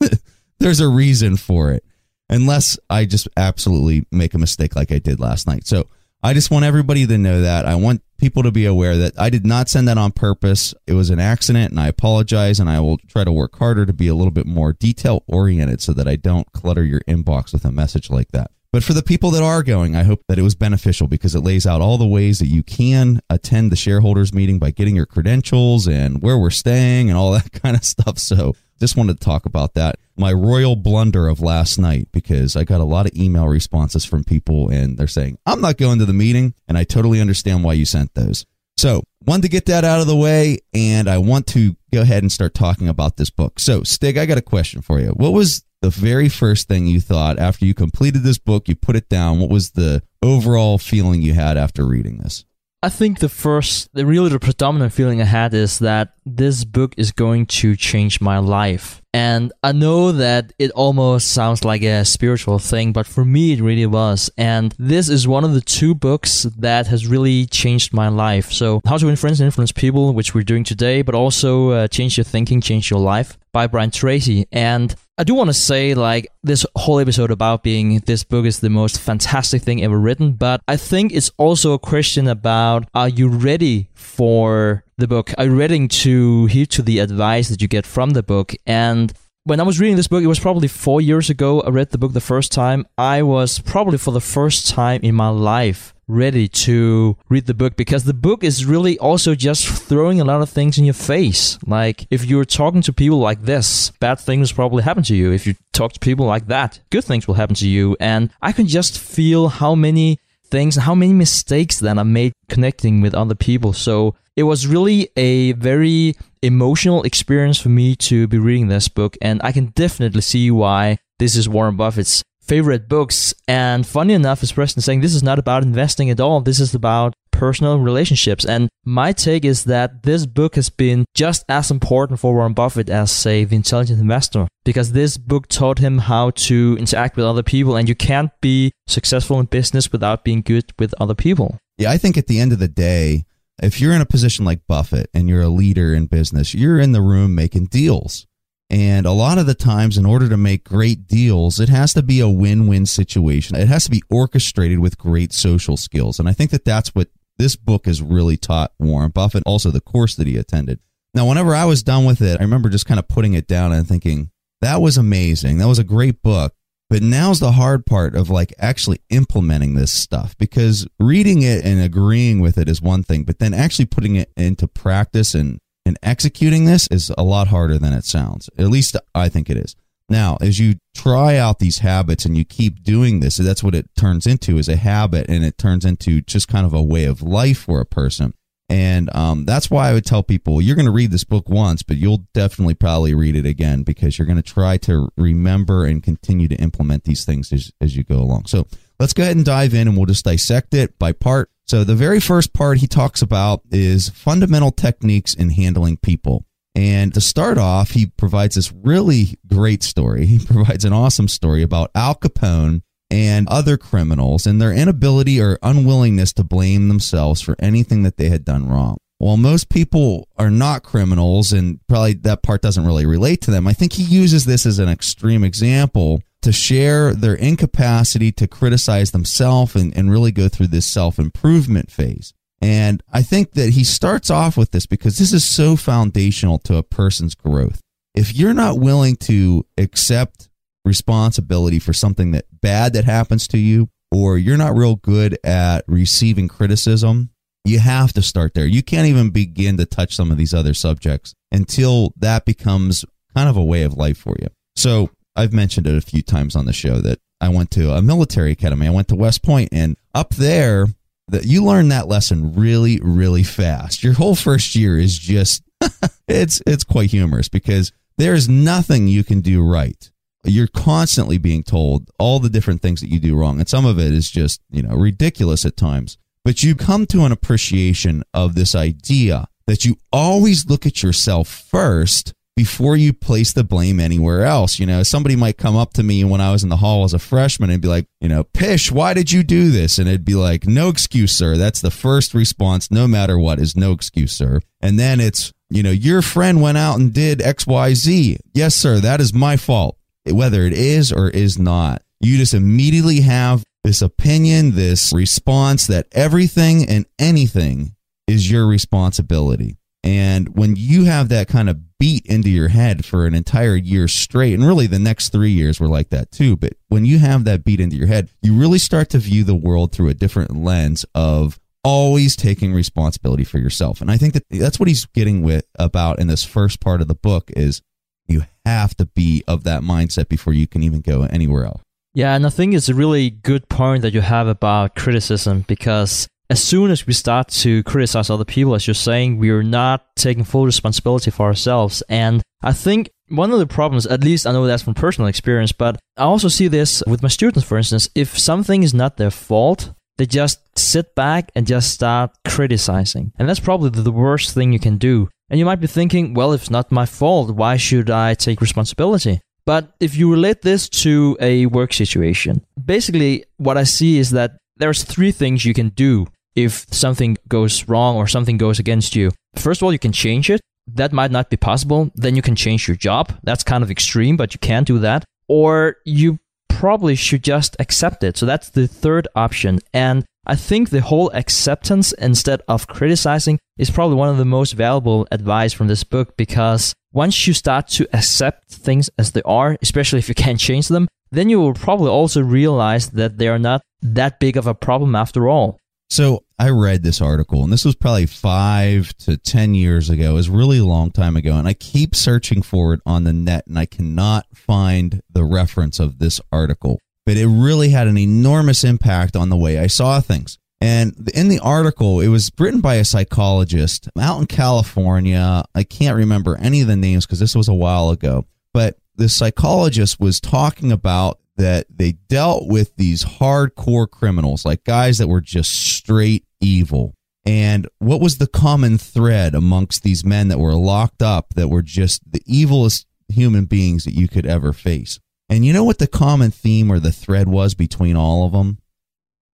there's 0.60 0.80
a 0.80 0.88
reason 0.88 1.36
for 1.36 1.72
it. 1.72 1.84
Unless 2.30 2.78
I 2.90 3.06
just 3.06 3.26
absolutely 3.38 4.06
make 4.12 4.34
a 4.34 4.38
mistake 4.38 4.76
like 4.76 4.92
I 4.92 4.98
did 4.98 5.18
last 5.18 5.46
night. 5.46 5.66
So 5.66 5.88
I 6.22 6.34
just 6.34 6.50
want 6.50 6.64
everybody 6.64 7.06
to 7.06 7.16
know 7.16 7.42
that. 7.42 7.64
I 7.64 7.76
want 7.76 8.02
people 8.18 8.42
to 8.42 8.50
be 8.50 8.66
aware 8.66 8.96
that 8.96 9.18
I 9.18 9.30
did 9.30 9.46
not 9.46 9.68
send 9.68 9.86
that 9.86 9.98
on 9.98 10.10
purpose. 10.10 10.74
It 10.86 10.94
was 10.94 11.10
an 11.10 11.20
accident 11.20 11.70
and 11.70 11.78
I 11.78 11.86
apologize 11.86 12.58
and 12.58 12.68
I 12.68 12.80
will 12.80 12.98
try 13.06 13.22
to 13.22 13.30
work 13.30 13.56
harder 13.56 13.86
to 13.86 13.92
be 13.92 14.08
a 14.08 14.14
little 14.14 14.32
bit 14.32 14.46
more 14.46 14.72
detail 14.72 15.22
oriented 15.28 15.80
so 15.80 15.92
that 15.92 16.08
I 16.08 16.16
don't 16.16 16.50
clutter 16.52 16.82
your 16.84 17.00
inbox 17.02 17.52
with 17.52 17.64
a 17.64 17.70
message 17.70 18.10
like 18.10 18.32
that. 18.32 18.50
But 18.72 18.82
for 18.82 18.92
the 18.92 19.02
people 19.02 19.30
that 19.30 19.42
are 19.42 19.62
going, 19.62 19.96
I 19.96 20.02
hope 20.02 20.22
that 20.28 20.38
it 20.38 20.42
was 20.42 20.54
beneficial 20.54 21.06
because 21.06 21.34
it 21.34 21.40
lays 21.40 21.66
out 21.66 21.80
all 21.80 21.96
the 21.96 22.06
ways 22.06 22.40
that 22.40 22.48
you 22.48 22.62
can 22.62 23.22
attend 23.30 23.72
the 23.72 23.76
shareholders 23.76 24.34
meeting 24.34 24.58
by 24.58 24.72
getting 24.72 24.96
your 24.96 25.06
credentials 25.06 25.86
and 25.86 26.20
where 26.20 26.36
we're 26.36 26.50
staying 26.50 27.08
and 27.08 27.18
all 27.18 27.30
that 27.32 27.52
kind 27.62 27.76
of 27.76 27.84
stuff. 27.84 28.18
So 28.18 28.54
just 28.78 28.96
wanted 28.96 29.20
to 29.20 29.24
talk 29.24 29.46
about 29.46 29.74
that. 29.74 29.96
My 30.16 30.32
royal 30.32 30.76
blunder 30.76 31.28
of 31.28 31.40
last 31.40 31.78
night 31.78 32.08
because 32.12 32.56
I 32.56 32.64
got 32.64 32.80
a 32.80 32.84
lot 32.84 33.06
of 33.06 33.16
email 33.16 33.46
responses 33.46 34.04
from 34.04 34.24
people 34.24 34.68
and 34.68 34.98
they're 34.98 35.06
saying, 35.06 35.38
I'm 35.46 35.60
not 35.60 35.76
going 35.76 35.98
to 35.98 36.06
the 36.06 36.12
meeting. 36.12 36.54
And 36.66 36.76
I 36.76 36.84
totally 36.84 37.20
understand 37.20 37.64
why 37.64 37.74
you 37.74 37.84
sent 37.84 38.14
those. 38.14 38.44
So, 38.76 39.02
wanted 39.26 39.42
to 39.42 39.48
get 39.48 39.66
that 39.66 39.84
out 39.84 40.00
of 40.00 40.06
the 40.06 40.16
way 40.16 40.58
and 40.72 41.08
I 41.08 41.18
want 41.18 41.46
to 41.48 41.76
go 41.92 42.02
ahead 42.02 42.22
and 42.22 42.30
start 42.30 42.54
talking 42.54 42.88
about 42.88 43.16
this 43.16 43.30
book. 43.30 43.58
So, 43.58 43.82
Stig, 43.82 44.16
I 44.16 44.26
got 44.26 44.38
a 44.38 44.42
question 44.42 44.82
for 44.82 45.00
you. 45.00 45.08
What 45.08 45.32
was 45.32 45.64
the 45.82 45.90
very 45.90 46.28
first 46.28 46.68
thing 46.68 46.86
you 46.86 47.00
thought 47.00 47.38
after 47.38 47.64
you 47.64 47.74
completed 47.74 48.22
this 48.22 48.38
book, 48.38 48.68
you 48.68 48.76
put 48.76 48.96
it 48.96 49.08
down? 49.08 49.40
What 49.40 49.50
was 49.50 49.72
the 49.72 50.02
overall 50.22 50.78
feeling 50.78 51.22
you 51.22 51.34
had 51.34 51.56
after 51.56 51.84
reading 51.84 52.18
this? 52.18 52.44
I 52.80 52.90
think 52.90 53.18
the 53.18 53.28
first, 53.28 53.92
the 53.92 54.06
really 54.06 54.30
the 54.30 54.38
predominant 54.38 54.92
feeling 54.92 55.20
I 55.20 55.24
had 55.24 55.52
is 55.52 55.80
that 55.80 56.12
this 56.24 56.62
book 56.62 56.94
is 56.96 57.10
going 57.10 57.46
to 57.46 57.74
change 57.74 58.20
my 58.20 58.38
life. 58.38 59.02
And 59.12 59.52
I 59.64 59.72
know 59.72 60.12
that 60.12 60.52
it 60.60 60.70
almost 60.72 61.32
sounds 61.32 61.64
like 61.64 61.82
a 61.82 62.04
spiritual 62.04 62.60
thing, 62.60 62.92
but 62.92 63.04
for 63.04 63.24
me, 63.24 63.54
it 63.54 63.60
really 63.60 63.86
was. 63.86 64.30
And 64.38 64.76
this 64.78 65.08
is 65.08 65.26
one 65.26 65.42
of 65.42 65.54
the 65.54 65.60
two 65.60 65.92
books 65.92 66.44
that 66.56 66.86
has 66.86 67.08
really 67.08 67.46
changed 67.46 67.92
my 67.92 68.06
life. 68.06 68.52
So, 68.52 68.80
How 68.86 68.96
to 68.96 69.08
Influence 69.08 69.40
and 69.40 69.46
Influence 69.46 69.72
People, 69.72 70.14
which 70.14 70.32
we're 70.32 70.44
doing 70.44 70.62
today, 70.62 71.02
but 71.02 71.16
also 71.16 71.70
uh, 71.70 71.88
Change 71.88 72.16
Your 72.16 72.24
Thinking, 72.24 72.60
Change 72.60 72.92
Your 72.92 73.00
Life 73.00 73.36
by 73.52 73.66
Brian 73.66 73.90
Tracy. 73.90 74.46
And 74.52 74.94
I 75.20 75.24
do 75.24 75.34
want 75.34 75.48
to 75.48 75.54
say, 75.54 75.94
like, 75.94 76.28
this 76.44 76.64
whole 76.76 77.00
episode 77.00 77.32
about 77.32 77.64
being 77.64 77.98
this 78.06 78.22
book 78.22 78.46
is 78.46 78.60
the 78.60 78.70
most 78.70 79.00
fantastic 79.00 79.62
thing 79.62 79.82
ever 79.82 79.98
written, 79.98 80.34
but 80.34 80.60
I 80.68 80.76
think 80.76 81.12
it's 81.12 81.32
also 81.38 81.72
a 81.72 81.78
question 81.80 82.28
about 82.28 82.88
are 82.94 83.08
you 83.08 83.28
ready 83.28 83.88
for 83.94 84.84
the 84.96 85.08
book? 85.08 85.34
Are 85.36 85.46
you 85.46 85.58
ready 85.58 85.88
to 85.88 86.46
hear 86.46 86.66
to 86.66 86.82
the 86.82 87.00
advice 87.00 87.48
that 87.48 87.60
you 87.60 87.66
get 87.66 87.84
from 87.84 88.10
the 88.10 88.22
book? 88.22 88.54
And 88.64 89.12
when 89.42 89.58
I 89.58 89.64
was 89.64 89.80
reading 89.80 89.96
this 89.96 90.06
book, 90.06 90.22
it 90.22 90.28
was 90.28 90.38
probably 90.38 90.68
four 90.68 91.00
years 91.00 91.28
ago. 91.28 91.62
I 91.62 91.70
read 91.70 91.90
the 91.90 91.98
book 91.98 92.12
the 92.12 92.20
first 92.20 92.52
time. 92.52 92.86
I 92.96 93.22
was 93.22 93.58
probably 93.58 93.98
for 93.98 94.12
the 94.12 94.20
first 94.20 94.68
time 94.68 95.00
in 95.02 95.16
my 95.16 95.30
life 95.30 95.94
ready 96.08 96.48
to 96.48 97.16
read 97.28 97.46
the 97.46 97.54
book 97.54 97.76
because 97.76 98.04
the 98.04 98.14
book 98.14 98.42
is 98.42 98.64
really 98.64 98.98
also 98.98 99.34
just 99.34 99.68
throwing 99.68 100.20
a 100.20 100.24
lot 100.24 100.40
of 100.40 100.48
things 100.48 100.78
in 100.78 100.84
your 100.84 100.94
face. 100.94 101.58
Like 101.66 102.06
if 102.10 102.24
you're 102.24 102.46
talking 102.46 102.82
to 102.82 102.92
people 102.92 103.18
like 103.18 103.42
this, 103.42 103.90
bad 104.00 104.18
things 104.18 104.50
probably 104.50 104.82
happen 104.82 105.02
to 105.04 105.14
you. 105.14 105.32
If 105.32 105.46
you 105.46 105.54
talk 105.72 105.92
to 105.92 106.00
people 106.00 106.26
like 106.26 106.46
that, 106.46 106.80
good 106.90 107.04
things 107.04 107.28
will 107.28 107.34
happen 107.34 107.54
to 107.56 107.68
you. 107.68 107.96
And 108.00 108.30
I 108.40 108.52
can 108.52 108.66
just 108.66 108.98
feel 108.98 109.48
how 109.48 109.74
many 109.74 110.18
things, 110.46 110.76
how 110.76 110.94
many 110.94 111.12
mistakes 111.12 111.78
that 111.80 111.98
I 111.98 112.02
made 112.02 112.32
connecting 112.48 113.00
with 113.02 113.14
other 113.14 113.34
people. 113.34 113.72
So 113.74 114.16
it 114.34 114.44
was 114.44 114.66
really 114.66 115.10
a 115.16 115.52
very 115.52 116.14
emotional 116.42 117.02
experience 117.02 117.60
for 117.60 117.68
me 117.68 117.96
to 117.96 118.26
be 118.28 118.38
reading 118.38 118.68
this 118.68 118.88
book. 118.88 119.16
And 119.20 119.40
I 119.44 119.52
can 119.52 119.66
definitely 119.66 120.22
see 120.22 120.50
why 120.50 120.98
this 121.18 121.36
is 121.36 121.48
Warren 121.48 121.76
Buffett's 121.76 122.22
favorite 122.48 122.88
books. 122.88 123.34
And 123.46 123.86
funny 123.86 124.14
enough, 124.14 124.42
as 124.42 124.52
Preston 124.52 124.82
saying, 124.82 125.00
this 125.00 125.14
is 125.14 125.22
not 125.22 125.38
about 125.38 125.62
investing 125.62 126.10
at 126.10 126.20
all. 126.20 126.40
This 126.40 126.58
is 126.58 126.74
about 126.74 127.14
personal 127.30 127.78
relationships. 127.78 128.44
And 128.44 128.68
my 128.84 129.12
take 129.12 129.44
is 129.44 129.64
that 129.64 130.02
this 130.02 130.26
book 130.26 130.56
has 130.56 130.70
been 130.70 131.04
just 131.14 131.44
as 131.48 131.70
important 131.70 132.18
for 132.18 132.34
Warren 132.34 132.54
Buffett 132.54 132.90
as, 132.90 133.12
say, 133.12 133.44
The 133.44 133.54
Intelligent 133.54 134.00
Investor, 134.00 134.48
because 134.64 134.92
this 134.92 135.16
book 135.18 135.46
taught 135.46 135.78
him 135.78 135.98
how 135.98 136.30
to 136.30 136.76
interact 136.80 137.16
with 137.16 137.26
other 137.26 137.44
people. 137.44 137.76
And 137.76 137.88
you 137.88 137.94
can't 137.94 138.32
be 138.40 138.72
successful 138.88 139.38
in 139.38 139.46
business 139.46 139.92
without 139.92 140.24
being 140.24 140.42
good 140.42 140.72
with 140.78 140.94
other 140.98 141.14
people. 141.14 141.58
Yeah, 141.76 141.90
I 141.90 141.98
think 141.98 142.16
at 142.16 142.26
the 142.26 142.40
end 142.40 142.52
of 142.52 142.58
the 142.58 142.66
day, 142.66 143.24
if 143.62 143.80
you're 143.80 143.92
in 143.92 144.00
a 144.00 144.06
position 144.06 144.44
like 144.44 144.66
Buffett 144.66 145.10
and 145.12 145.28
you're 145.28 145.42
a 145.42 145.48
leader 145.48 145.92
in 145.94 146.06
business, 146.06 146.54
you're 146.54 146.78
in 146.78 146.92
the 146.92 147.02
room 147.02 147.34
making 147.34 147.66
deals. 147.66 148.26
And 148.70 149.06
a 149.06 149.12
lot 149.12 149.38
of 149.38 149.46
the 149.46 149.54
times, 149.54 149.96
in 149.96 150.04
order 150.04 150.28
to 150.28 150.36
make 150.36 150.62
great 150.62 151.06
deals, 151.06 151.58
it 151.58 151.70
has 151.70 151.94
to 151.94 152.02
be 152.02 152.20
a 152.20 152.28
win 152.28 152.66
win 152.66 152.84
situation. 152.84 153.56
It 153.56 153.68
has 153.68 153.84
to 153.84 153.90
be 153.90 154.02
orchestrated 154.10 154.78
with 154.78 154.98
great 154.98 155.32
social 155.32 155.76
skills. 155.78 156.18
And 156.18 156.28
I 156.28 156.32
think 156.32 156.50
that 156.50 156.66
that's 156.66 156.94
what 156.94 157.08
this 157.38 157.56
book 157.56 157.86
has 157.86 158.02
really 158.02 158.36
taught 158.36 158.72
Warren 158.78 159.10
Buffett, 159.10 159.42
also 159.46 159.70
the 159.70 159.80
course 159.80 160.14
that 160.16 160.26
he 160.26 160.36
attended. 160.36 160.80
Now, 161.14 161.26
whenever 161.26 161.54
I 161.54 161.64
was 161.64 161.82
done 161.82 162.04
with 162.04 162.20
it, 162.20 162.38
I 162.38 162.42
remember 162.42 162.68
just 162.68 162.84
kind 162.84 163.00
of 163.00 163.08
putting 163.08 163.32
it 163.32 163.46
down 163.46 163.72
and 163.72 163.88
thinking, 163.88 164.30
that 164.60 164.82
was 164.82 164.98
amazing. 164.98 165.58
That 165.58 165.68
was 165.68 165.78
a 165.78 165.84
great 165.84 166.22
book. 166.22 166.54
But 166.90 167.02
now's 167.02 167.38
the 167.38 167.52
hard 167.52 167.84
part 167.84 168.14
of 168.14 168.30
like 168.30 168.52
actually 168.58 169.00
implementing 169.10 169.74
this 169.74 169.92
stuff 169.92 170.36
because 170.38 170.86
reading 170.98 171.42
it 171.42 171.64
and 171.64 171.80
agreeing 171.80 172.40
with 172.40 172.56
it 172.56 172.68
is 172.68 172.80
one 172.80 173.02
thing, 173.02 173.24
but 173.24 173.38
then 173.38 173.52
actually 173.52 173.84
putting 173.86 174.16
it 174.16 174.32
into 174.36 174.66
practice 174.66 175.34
and 175.34 175.60
and 175.88 175.98
executing 176.02 176.66
this 176.66 176.86
is 176.88 177.10
a 177.16 177.24
lot 177.24 177.48
harder 177.48 177.78
than 177.78 177.94
it 177.94 178.04
sounds. 178.04 178.50
At 178.58 178.66
least 178.66 178.94
I 179.14 179.28
think 179.28 179.48
it 179.48 179.56
is. 179.56 179.74
Now, 180.10 180.36
as 180.40 180.58
you 180.58 180.76
try 180.94 181.36
out 181.36 181.58
these 181.58 181.78
habits 181.78 182.24
and 182.24 182.36
you 182.36 182.44
keep 182.44 182.82
doing 182.82 183.20
this, 183.20 183.38
that's 183.38 183.62
what 183.62 183.74
it 183.74 183.88
turns 183.96 184.26
into 184.26 184.58
is 184.58 184.68
a 184.68 184.76
habit 184.76 185.28
and 185.28 185.44
it 185.44 185.58
turns 185.58 185.84
into 185.84 186.20
just 186.20 186.46
kind 186.46 186.64
of 186.64 186.72
a 186.72 186.82
way 186.82 187.04
of 187.04 187.22
life 187.22 187.58
for 187.58 187.80
a 187.80 187.86
person. 187.86 188.34
And 188.70 189.14
um, 189.16 189.46
that's 189.46 189.70
why 189.70 189.88
I 189.88 189.94
would 189.94 190.04
tell 190.04 190.22
people 190.22 190.60
you're 190.60 190.76
going 190.76 190.86
to 190.86 190.92
read 190.92 191.10
this 191.10 191.24
book 191.24 191.48
once, 191.48 191.82
but 191.82 191.96
you'll 191.96 192.26
definitely 192.34 192.74
probably 192.74 193.14
read 193.14 193.34
it 193.34 193.46
again 193.46 193.82
because 193.82 194.18
you're 194.18 194.26
going 194.26 194.36
to 194.36 194.42
try 194.42 194.76
to 194.78 195.08
remember 195.16 195.86
and 195.86 196.02
continue 196.02 196.48
to 196.48 196.56
implement 196.56 197.04
these 197.04 197.24
things 197.24 197.50
as, 197.50 197.72
as 197.80 197.96
you 197.96 198.04
go 198.04 198.16
along. 198.16 198.44
So 198.46 198.66
let's 199.00 199.14
go 199.14 199.22
ahead 199.22 199.36
and 199.36 199.44
dive 199.44 199.72
in 199.72 199.88
and 199.88 199.96
we'll 199.96 200.06
just 200.06 200.24
dissect 200.24 200.74
it 200.74 200.98
by 200.98 201.12
part. 201.12 201.50
So 201.68 201.84
the 201.84 201.94
very 201.94 202.18
first 202.18 202.54
part 202.54 202.78
he 202.78 202.86
talks 202.86 203.20
about 203.20 203.60
is 203.70 204.08
fundamental 204.08 204.70
techniques 204.70 205.34
in 205.34 205.50
handling 205.50 205.98
people. 205.98 206.46
And 206.74 207.12
to 207.12 207.20
start 207.20 207.58
off, 207.58 207.90
he 207.90 208.06
provides 208.06 208.54
this 208.54 208.72
really 208.72 209.38
great 209.46 209.82
story. 209.82 210.24
He 210.24 210.38
provides 210.46 210.86
an 210.86 210.94
awesome 210.94 211.28
story 211.28 211.62
about 211.62 211.90
Al 211.94 212.14
Capone 212.14 212.80
and 213.10 213.46
other 213.48 213.76
criminals 213.76 214.46
and 214.46 214.62
their 214.62 214.72
inability 214.72 215.40
or 215.42 215.58
unwillingness 215.62 216.32
to 216.34 216.44
blame 216.44 216.88
themselves 216.88 217.42
for 217.42 217.54
anything 217.58 218.02
that 218.02 218.16
they 218.16 218.30
had 218.30 218.46
done 218.46 218.68
wrong. 218.68 218.96
While 219.18 219.36
most 219.36 219.68
people 219.68 220.28
are 220.38 220.50
not 220.50 220.84
criminals 220.84 221.52
and 221.52 221.80
probably 221.86 222.14
that 222.14 222.42
part 222.42 222.62
doesn't 222.62 222.86
really 222.86 223.04
relate 223.04 223.40
to 223.42 223.50
them, 223.50 223.66
I 223.66 223.72
think 223.72 223.94
he 223.94 224.04
uses 224.04 224.46
this 224.46 224.64
as 224.64 224.78
an 224.78 224.88
extreme 224.88 225.44
example 225.44 226.22
to 226.42 226.52
share 226.52 227.14
their 227.14 227.34
incapacity 227.34 228.32
to 228.32 228.46
criticize 228.46 229.10
themselves 229.10 229.74
and, 229.74 229.96
and 229.96 230.10
really 230.10 230.32
go 230.32 230.48
through 230.48 230.68
this 230.68 230.86
self 230.86 231.18
improvement 231.18 231.90
phase. 231.90 232.32
And 232.60 233.02
I 233.12 233.22
think 233.22 233.52
that 233.52 233.70
he 233.70 233.84
starts 233.84 234.30
off 234.30 234.56
with 234.56 234.72
this 234.72 234.86
because 234.86 235.18
this 235.18 235.32
is 235.32 235.44
so 235.44 235.76
foundational 235.76 236.58
to 236.60 236.76
a 236.76 236.82
person's 236.82 237.34
growth. 237.34 237.80
If 238.14 238.34
you're 238.34 238.54
not 238.54 238.80
willing 238.80 239.16
to 239.16 239.64
accept 239.76 240.48
responsibility 240.84 241.78
for 241.78 241.92
something 241.92 242.32
that 242.32 242.46
bad 242.60 242.94
that 242.94 243.04
happens 243.04 243.46
to 243.48 243.58
you, 243.58 243.90
or 244.10 244.38
you're 244.38 244.56
not 244.56 244.76
real 244.76 244.96
good 244.96 245.38
at 245.44 245.84
receiving 245.86 246.48
criticism, 246.48 247.30
you 247.64 247.78
have 247.78 248.12
to 248.14 248.22
start 248.22 248.54
there. 248.54 248.66
You 248.66 248.82
can't 248.82 249.06
even 249.06 249.30
begin 249.30 249.76
to 249.76 249.86
touch 249.86 250.16
some 250.16 250.30
of 250.30 250.38
these 250.38 250.54
other 250.54 250.74
subjects 250.74 251.34
until 251.52 252.12
that 252.16 252.44
becomes 252.44 253.04
kind 253.36 253.48
of 253.48 253.56
a 253.56 253.64
way 253.64 253.82
of 253.82 253.94
life 253.94 254.18
for 254.18 254.34
you. 254.40 254.48
So 254.74 255.10
I've 255.38 255.52
mentioned 255.52 255.86
it 255.86 255.96
a 255.96 256.00
few 256.00 256.20
times 256.20 256.56
on 256.56 256.66
the 256.66 256.72
show 256.72 257.00
that 257.00 257.20
I 257.40 257.48
went 257.48 257.70
to 257.72 257.92
a 257.92 258.02
military 258.02 258.50
academy. 258.50 258.88
I 258.88 258.90
went 258.90 259.06
to 259.08 259.14
West 259.14 259.44
Point, 259.44 259.68
and 259.70 259.96
up 260.12 260.34
there, 260.34 260.86
that 261.28 261.44
you 261.44 261.64
learn 261.64 261.88
that 261.88 262.08
lesson 262.08 262.54
really, 262.54 262.98
really 263.00 263.44
fast. 263.44 264.02
Your 264.02 264.14
whole 264.14 264.34
first 264.34 264.74
year 264.74 264.98
is 264.98 265.16
just 265.16 265.62
it's 266.28 266.60
it's 266.66 266.82
quite 266.82 267.10
humorous 267.10 267.48
because 267.48 267.92
there's 268.16 268.48
nothing 268.48 269.06
you 269.06 269.22
can 269.22 269.40
do 269.40 269.62
right. 269.62 270.10
You're 270.44 270.66
constantly 270.66 271.38
being 271.38 271.62
told 271.62 272.10
all 272.18 272.40
the 272.40 272.48
different 272.48 272.82
things 272.82 273.00
that 273.00 273.10
you 273.10 273.20
do 273.20 273.36
wrong, 273.36 273.60
and 273.60 273.68
some 273.68 273.86
of 273.86 273.98
it 273.98 274.12
is 274.12 274.30
just 274.30 274.60
you 274.70 274.82
know 274.82 274.96
ridiculous 274.96 275.64
at 275.64 275.76
times. 275.76 276.18
But 276.44 276.64
you 276.64 276.74
come 276.74 277.06
to 277.06 277.24
an 277.24 277.32
appreciation 277.32 278.24
of 278.34 278.54
this 278.54 278.74
idea 278.74 279.46
that 279.66 279.84
you 279.84 279.98
always 280.12 280.68
look 280.68 280.86
at 280.86 281.02
yourself 281.02 281.46
first 281.46 282.32
before 282.58 282.96
you 282.96 283.12
place 283.12 283.52
the 283.52 283.62
blame 283.62 284.00
anywhere 284.00 284.42
else. 284.44 284.80
You 284.80 284.86
know, 284.86 285.04
somebody 285.04 285.36
might 285.36 285.58
come 285.58 285.76
up 285.76 285.92
to 285.92 286.02
me 286.02 286.24
when 286.24 286.40
I 286.40 286.50
was 286.50 286.64
in 286.64 286.70
the 286.70 286.78
hall 286.78 287.04
as 287.04 287.14
a 287.14 287.20
freshman 287.20 287.70
and 287.70 287.80
be 287.80 287.86
like, 287.86 288.06
you 288.20 288.28
know, 288.28 288.42
Pysh, 288.42 288.90
why 288.90 289.14
did 289.14 289.30
you 289.30 289.44
do 289.44 289.70
this? 289.70 289.96
And 289.96 290.08
it'd 290.08 290.24
be 290.24 290.34
like, 290.34 290.66
no 290.66 290.88
excuse, 290.88 291.30
sir. 291.30 291.56
That's 291.56 291.80
the 291.80 291.92
first 291.92 292.34
response, 292.34 292.90
no 292.90 293.06
matter 293.06 293.38
what, 293.38 293.60
is 293.60 293.76
no 293.76 293.92
excuse, 293.92 294.32
sir. 294.32 294.58
And 294.80 294.98
then 294.98 295.20
it's, 295.20 295.52
you 295.70 295.84
know, 295.84 295.92
your 295.92 296.20
friend 296.20 296.60
went 296.60 296.78
out 296.78 296.98
and 296.98 297.14
did 297.14 297.38
XYZ. 297.38 298.40
Yes, 298.54 298.74
sir, 298.74 298.98
that 298.98 299.20
is 299.20 299.32
my 299.32 299.56
fault. 299.56 299.96
Whether 300.26 300.62
it 300.66 300.72
is 300.72 301.12
or 301.12 301.30
is 301.30 301.60
not, 301.60 302.02
you 302.20 302.38
just 302.38 302.54
immediately 302.54 303.20
have 303.20 303.62
this 303.84 304.02
opinion, 304.02 304.72
this 304.72 305.12
response 305.12 305.86
that 305.86 306.08
everything 306.10 306.88
and 306.88 307.06
anything 307.20 307.94
is 308.26 308.50
your 308.50 308.66
responsibility. 308.66 309.77
And 310.04 310.56
when 310.56 310.76
you 310.76 311.04
have 311.04 311.28
that 311.28 311.48
kind 311.48 311.68
of 311.68 311.98
beat 311.98 312.24
into 312.26 312.50
your 312.50 312.68
head 312.68 313.04
for 313.04 313.26
an 313.26 313.34
entire 313.34 313.74
year 313.74 314.06
straight, 314.06 314.54
and 314.54 314.64
really 314.64 314.86
the 314.86 314.98
next 314.98 315.30
three 315.30 315.50
years 315.50 315.80
were 315.80 315.88
like 315.88 316.10
that 316.10 316.30
too, 316.30 316.56
but 316.56 316.74
when 316.88 317.04
you 317.04 317.18
have 317.18 317.44
that 317.44 317.64
beat 317.64 317.80
into 317.80 317.96
your 317.96 318.06
head, 318.06 318.30
you 318.40 318.54
really 318.54 318.78
start 318.78 319.10
to 319.10 319.18
view 319.18 319.44
the 319.44 319.56
world 319.56 319.92
through 319.92 320.08
a 320.08 320.14
different 320.14 320.56
lens 320.56 321.04
of 321.14 321.58
always 321.82 322.36
taking 322.36 322.72
responsibility 322.72 323.44
for 323.44 323.58
yourself. 323.58 324.00
And 324.00 324.10
I 324.10 324.16
think 324.16 324.34
that 324.34 324.44
that's 324.50 324.78
what 324.78 324.88
he's 324.88 325.06
getting 325.06 325.42
with 325.42 325.64
about 325.78 326.18
in 326.18 326.26
this 326.26 326.44
first 326.44 326.80
part 326.80 327.00
of 327.00 327.08
the 327.08 327.14
book 327.14 327.50
is 327.56 327.82
you 328.26 328.42
have 328.64 328.94
to 328.96 329.06
be 329.06 329.42
of 329.48 329.64
that 329.64 329.82
mindset 329.82 330.28
before 330.28 330.52
you 330.52 330.66
can 330.66 330.82
even 330.82 331.00
go 331.00 331.22
anywhere 331.22 331.64
else. 331.64 331.82
Yeah, 332.14 332.34
and 332.34 332.46
I 332.46 332.50
think 332.50 332.74
it's 332.74 332.88
a 332.88 332.94
really 332.94 333.30
good 333.30 333.68
point 333.68 334.02
that 334.02 334.12
you 334.12 334.20
have 334.20 334.48
about 334.48 334.96
criticism 334.96 335.64
because 335.68 336.28
as 336.50 336.62
soon 336.62 336.90
as 336.90 337.06
we 337.06 337.12
start 337.12 337.48
to 337.48 337.82
criticize 337.82 338.30
other 338.30 338.44
people, 338.44 338.74
as 338.74 338.86
you're 338.86 338.94
saying, 338.94 339.38
we're 339.38 339.62
not 339.62 340.06
taking 340.16 340.44
full 340.44 340.64
responsibility 340.64 341.30
for 341.30 341.46
ourselves. 341.46 342.02
And 342.08 342.42
I 342.62 342.72
think 342.72 343.10
one 343.28 343.52
of 343.52 343.58
the 343.58 343.66
problems, 343.66 344.06
at 344.06 344.24
least 344.24 344.46
I 344.46 344.52
know 344.52 344.66
that's 344.66 344.82
from 344.82 344.94
personal 344.94 345.28
experience, 345.28 345.72
but 345.72 346.00
I 346.16 346.22
also 346.22 346.48
see 346.48 346.68
this 346.68 347.02
with 347.06 347.22
my 347.22 347.28
students, 347.28 347.68
for 347.68 347.76
instance. 347.76 348.08
If 348.14 348.38
something 348.38 348.82
is 348.82 348.94
not 348.94 349.18
their 349.18 349.30
fault, 349.30 349.92
they 350.16 350.24
just 350.24 350.60
sit 350.78 351.14
back 351.14 351.52
and 351.54 351.66
just 351.66 351.92
start 351.92 352.30
criticizing. 352.46 353.32
And 353.38 353.48
that's 353.48 353.60
probably 353.60 353.90
the 353.90 354.10
worst 354.10 354.54
thing 354.54 354.72
you 354.72 354.80
can 354.80 354.96
do. 354.96 355.28
And 355.50 355.58
you 355.58 355.66
might 355.66 355.80
be 355.80 355.86
thinking, 355.86 356.32
well, 356.32 356.52
if 356.52 356.62
it's 356.62 356.70
not 356.70 356.90
my 356.90 357.04
fault, 357.04 357.50
why 357.50 357.76
should 357.76 358.10
I 358.10 358.34
take 358.34 358.60
responsibility? 358.60 359.40
But 359.66 359.94
if 360.00 360.16
you 360.16 360.30
relate 360.30 360.62
this 360.62 360.88
to 361.04 361.36
a 361.40 361.66
work 361.66 361.92
situation, 361.92 362.64
basically 362.82 363.44
what 363.58 363.76
I 363.76 363.84
see 363.84 364.18
is 364.18 364.30
that 364.30 364.56
there's 364.78 365.04
three 365.04 365.30
things 365.30 365.64
you 365.64 365.74
can 365.74 365.90
do 365.90 366.26
if 366.64 366.86
something 366.92 367.36
goes 367.48 367.88
wrong 367.88 368.16
or 368.16 368.26
something 368.26 368.58
goes 368.58 368.78
against 368.78 369.14
you. 369.14 369.30
First 369.56 369.80
of 369.80 369.84
all, 369.84 369.92
you 369.92 369.98
can 369.98 370.12
change 370.12 370.50
it 370.50 370.60
that 370.94 371.12
might 371.12 371.30
not 371.30 371.50
be 371.50 371.56
possible, 371.56 372.10
then 372.14 372.36
you 372.36 372.42
can 372.42 372.56
change 372.56 372.88
your 372.88 372.96
job. 372.96 373.32
That's 373.42 373.62
kind 373.62 373.82
of 373.82 373.90
extreme, 373.90 374.36
but 374.36 374.54
you 374.54 374.58
can 374.58 374.84
do 374.84 374.98
that. 375.00 375.24
Or 375.48 375.96
you 376.04 376.38
probably 376.68 377.14
should 377.14 377.42
just 377.42 377.76
accept 377.78 378.22
it. 378.22 378.36
So 378.36 378.46
that's 378.46 378.70
the 378.70 378.86
third 378.86 379.28
option. 379.34 379.80
And 379.92 380.24
I 380.46 380.56
think 380.56 380.90
the 380.90 381.00
whole 381.00 381.30
acceptance 381.32 382.12
instead 382.12 382.62
of 382.68 382.86
criticizing 382.86 383.58
is 383.76 383.90
probably 383.90 384.16
one 384.16 384.28
of 384.28 384.38
the 384.38 384.44
most 384.44 384.72
valuable 384.72 385.26
advice 385.30 385.72
from 385.72 385.88
this 385.88 386.04
book 386.04 386.36
because 386.36 386.94
once 387.12 387.46
you 387.46 387.52
start 387.52 387.88
to 387.88 388.08
accept 388.12 388.70
things 388.70 389.10
as 389.18 389.32
they 389.32 389.42
are, 389.42 389.76
especially 389.82 390.18
if 390.18 390.28
you 390.28 390.34
can't 390.34 390.60
change 390.60 390.88
them, 390.88 391.08
then 391.30 391.50
you 391.50 391.60
will 391.60 391.74
probably 391.74 392.08
also 392.08 392.40
realize 392.40 393.10
that 393.10 393.36
they 393.36 393.48
are 393.48 393.58
not 393.58 393.82
that 394.00 394.40
big 394.40 394.56
of 394.56 394.66
a 394.66 394.74
problem 394.74 395.14
after 395.14 395.48
all. 395.48 395.78
So 396.08 396.44
I 396.60 396.70
read 396.70 397.04
this 397.04 397.20
article, 397.20 397.62
and 397.62 397.72
this 397.72 397.84
was 397.84 397.94
probably 397.94 398.26
five 398.26 399.16
to 399.18 399.36
10 399.36 399.74
years 399.74 400.10
ago. 400.10 400.30
It 400.30 400.34
was 400.34 400.50
really 400.50 400.78
a 400.78 400.84
long 400.84 401.12
time 401.12 401.36
ago. 401.36 401.54
And 401.56 401.68
I 401.68 401.74
keep 401.74 402.16
searching 402.16 402.62
for 402.62 402.92
it 402.94 403.00
on 403.06 403.22
the 403.22 403.32
net, 403.32 403.66
and 403.68 403.78
I 403.78 403.86
cannot 403.86 404.46
find 404.54 405.22
the 405.30 405.44
reference 405.44 406.00
of 406.00 406.18
this 406.18 406.40
article. 406.50 406.98
But 407.24 407.36
it 407.36 407.46
really 407.46 407.90
had 407.90 408.08
an 408.08 408.18
enormous 408.18 408.82
impact 408.82 409.36
on 409.36 409.50
the 409.50 409.56
way 409.56 409.78
I 409.78 409.86
saw 409.86 410.20
things. 410.20 410.58
And 410.80 411.30
in 411.34 411.48
the 411.48 411.60
article, 411.60 412.20
it 412.20 412.28
was 412.28 412.50
written 412.58 412.80
by 412.80 412.96
a 412.96 413.04
psychologist 413.04 414.08
out 414.18 414.40
in 414.40 414.46
California. 414.46 415.64
I 415.74 415.82
can't 415.84 416.16
remember 416.16 416.56
any 416.56 416.80
of 416.80 416.88
the 416.88 416.96
names 416.96 417.26
because 417.26 417.40
this 417.40 417.54
was 417.54 417.68
a 417.68 417.74
while 417.74 418.10
ago. 418.10 418.46
But 418.72 418.98
the 419.14 419.28
psychologist 419.28 420.18
was 420.18 420.40
talking 420.40 420.90
about 420.90 421.38
that 421.56 421.86
they 421.90 422.12
dealt 422.12 422.68
with 422.68 422.94
these 422.96 423.24
hardcore 423.24 424.08
criminals, 424.08 424.64
like 424.64 424.84
guys 424.84 425.18
that 425.18 425.26
were 425.26 425.40
just 425.40 425.70
straight 425.70 426.44
evil. 426.60 427.14
And 427.44 427.88
what 427.98 428.20
was 428.20 428.38
the 428.38 428.46
common 428.46 428.98
thread 428.98 429.54
amongst 429.54 430.02
these 430.02 430.24
men 430.24 430.48
that 430.48 430.58
were 430.58 430.74
locked 430.74 431.22
up 431.22 431.54
that 431.54 431.68
were 431.68 431.82
just 431.82 432.30
the 432.30 432.40
evilest 432.40 433.06
human 433.28 433.64
beings 433.64 434.04
that 434.04 434.14
you 434.14 434.28
could 434.28 434.46
ever 434.46 434.72
face? 434.72 435.18
And 435.48 435.64
you 435.64 435.72
know 435.72 435.84
what 435.84 435.98
the 435.98 436.06
common 436.06 436.50
theme 436.50 436.90
or 436.90 437.00
the 437.00 437.12
thread 437.12 437.48
was 437.48 437.74
between 437.74 438.16
all 438.16 438.44
of 438.44 438.52
them? 438.52 438.78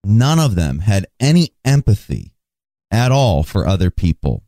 None 0.03 0.39
of 0.39 0.55
them 0.55 0.79
had 0.79 1.05
any 1.20 1.50
empathy 1.65 2.34
at 2.89 3.12
all 3.12 3.43
for 3.43 3.67
other 3.67 3.91
people. 3.91 4.43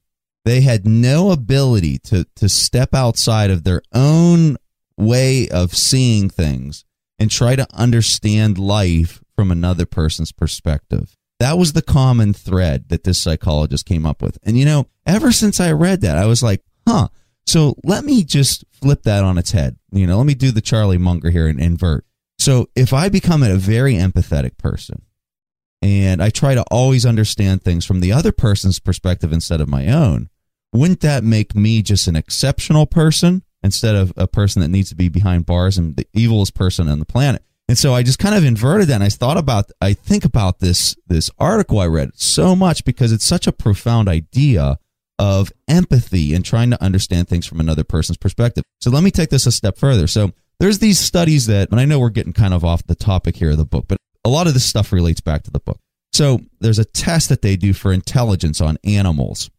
They 0.45 0.61
had 0.61 0.85
no 0.85 1.31
ability 1.31 1.99
to, 1.99 2.25
to 2.35 2.49
step 2.49 2.93
outside 2.93 3.49
of 3.49 3.63
their 3.63 3.81
own 3.93 4.57
way 4.97 5.47
of 5.49 5.75
seeing 5.75 6.29
things 6.29 6.85
and 7.19 7.31
try 7.31 7.55
to 7.55 7.67
understand 7.73 8.57
life 8.57 9.21
from 9.35 9.51
another 9.51 9.85
person's 9.85 10.31
perspective. 10.31 11.17
That 11.43 11.57
was 11.57 11.73
the 11.73 11.81
common 11.81 12.31
thread 12.31 12.87
that 12.87 13.03
this 13.03 13.17
psychologist 13.17 13.85
came 13.85 14.05
up 14.05 14.21
with. 14.21 14.39
And 14.43 14.57
you 14.57 14.63
know, 14.63 14.87
ever 15.05 15.33
since 15.33 15.59
I 15.59 15.73
read 15.73 15.99
that, 15.99 16.17
I 16.17 16.25
was 16.25 16.41
like, 16.41 16.63
huh, 16.87 17.09
so 17.45 17.75
let 17.83 18.05
me 18.05 18.23
just 18.23 18.63
flip 18.71 19.03
that 19.03 19.25
on 19.25 19.37
its 19.37 19.51
head. 19.51 19.75
You 19.91 20.07
know, 20.07 20.17
let 20.17 20.25
me 20.25 20.35
do 20.35 20.51
the 20.51 20.61
Charlie 20.61 20.97
Munger 20.97 21.31
here 21.31 21.47
and 21.47 21.59
invert. 21.59 22.05
So 22.39 22.69
if 22.77 22.93
I 22.93 23.09
become 23.09 23.43
a 23.43 23.55
very 23.55 23.95
empathetic 23.95 24.57
person 24.57 25.01
and 25.81 26.23
I 26.23 26.29
try 26.29 26.55
to 26.55 26.63
always 26.71 27.05
understand 27.05 27.61
things 27.61 27.85
from 27.85 27.99
the 27.99 28.13
other 28.13 28.31
person's 28.31 28.79
perspective 28.79 29.33
instead 29.33 29.59
of 29.59 29.67
my 29.67 29.89
own, 29.89 30.29
wouldn't 30.71 31.01
that 31.01 31.25
make 31.25 31.53
me 31.53 31.81
just 31.81 32.07
an 32.07 32.15
exceptional 32.15 32.85
person 32.85 33.43
instead 33.61 33.95
of 33.95 34.13
a 34.15 34.27
person 34.27 34.61
that 34.61 34.69
needs 34.69 34.87
to 34.91 34.95
be 34.95 35.09
behind 35.09 35.45
bars 35.45 35.77
and 35.77 35.97
the 35.97 36.07
evilest 36.15 36.53
person 36.53 36.87
on 36.87 36.99
the 36.99 37.05
planet. 37.05 37.43
And 37.73 37.77
so 37.79 37.95
I 37.95 38.03
just 38.03 38.19
kind 38.19 38.35
of 38.35 38.45
inverted 38.45 38.89
that 38.89 38.93
and 38.93 39.03
I 39.03 39.09
thought 39.09 39.35
about 39.35 39.71
I 39.81 39.93
think 39.93 40.25
about 40.25 40.59
this 40.59 40.95
this 41.07 41.31
article 41.39 41.79
I 41.79 41.87
read 41.87 42.11
so 42.13 42.55
much 42.55 42.85
because 42.85 43.11
it's 43.11 43.25
such 43.25 43.47
a 43.47 43.51
profound 43.51 44.07
idea 44.07 44.77
of 45.17 45.51
empathy 45.67 46.35
and 46.35 46.45
trying 46.45 46.69
to 46.69 46.83
understand 46.83 47.27
things 47.27 47.47
from 47.47 47.59
another 47.59 47.83
person's 47.83 48.17
perspective. 48.17 48.63
So 48.79 48.91
let 48.91 49.01
me 49.01 49.09
take 49.09 49.31
this 49.31 49.47
a 49.47 49.51
step 49.51 49.79
further. 49.79 50.05
So 50.05 50.33
there's 50.59 50.77
these 50.77 50.99
studies 50.99 51.47
that 51.47 51.71
and 51.71 51.79
I 51.79 51.85
know 51.85 51.97
we're 51.97 52.11
getting 52.11 52.31
kind 52.31 52.53
of 52.53 52.63
off 52.63 52.85
the 52.85 52.93
topic 52.93 53.37
here 53.37 53.49
of 53.49 53.57
the 53.57 53.65
book, 53.65 53.85
but 53.87 53.97
a 54.23 54.29
lot 54.29 54.45
of 54.45 54.53
this 54.53 54.65
stuff 54.65 54.91
relates 54.91 55.21
back 55.21 55.41
to 55.41 55.49
the 55.49 55.59
book. 55.59 55.79
So 56.11 56.41
there's 56.59 56.77
a 56.77 56.85
test 56.85 57.29
that 57.29 57.41
they 57.41 57.55
do 57.55 57.73
for 57.73 57.91
intelligence 57.91 58.61
on 58.61 58.77
animals. 58.83 59.49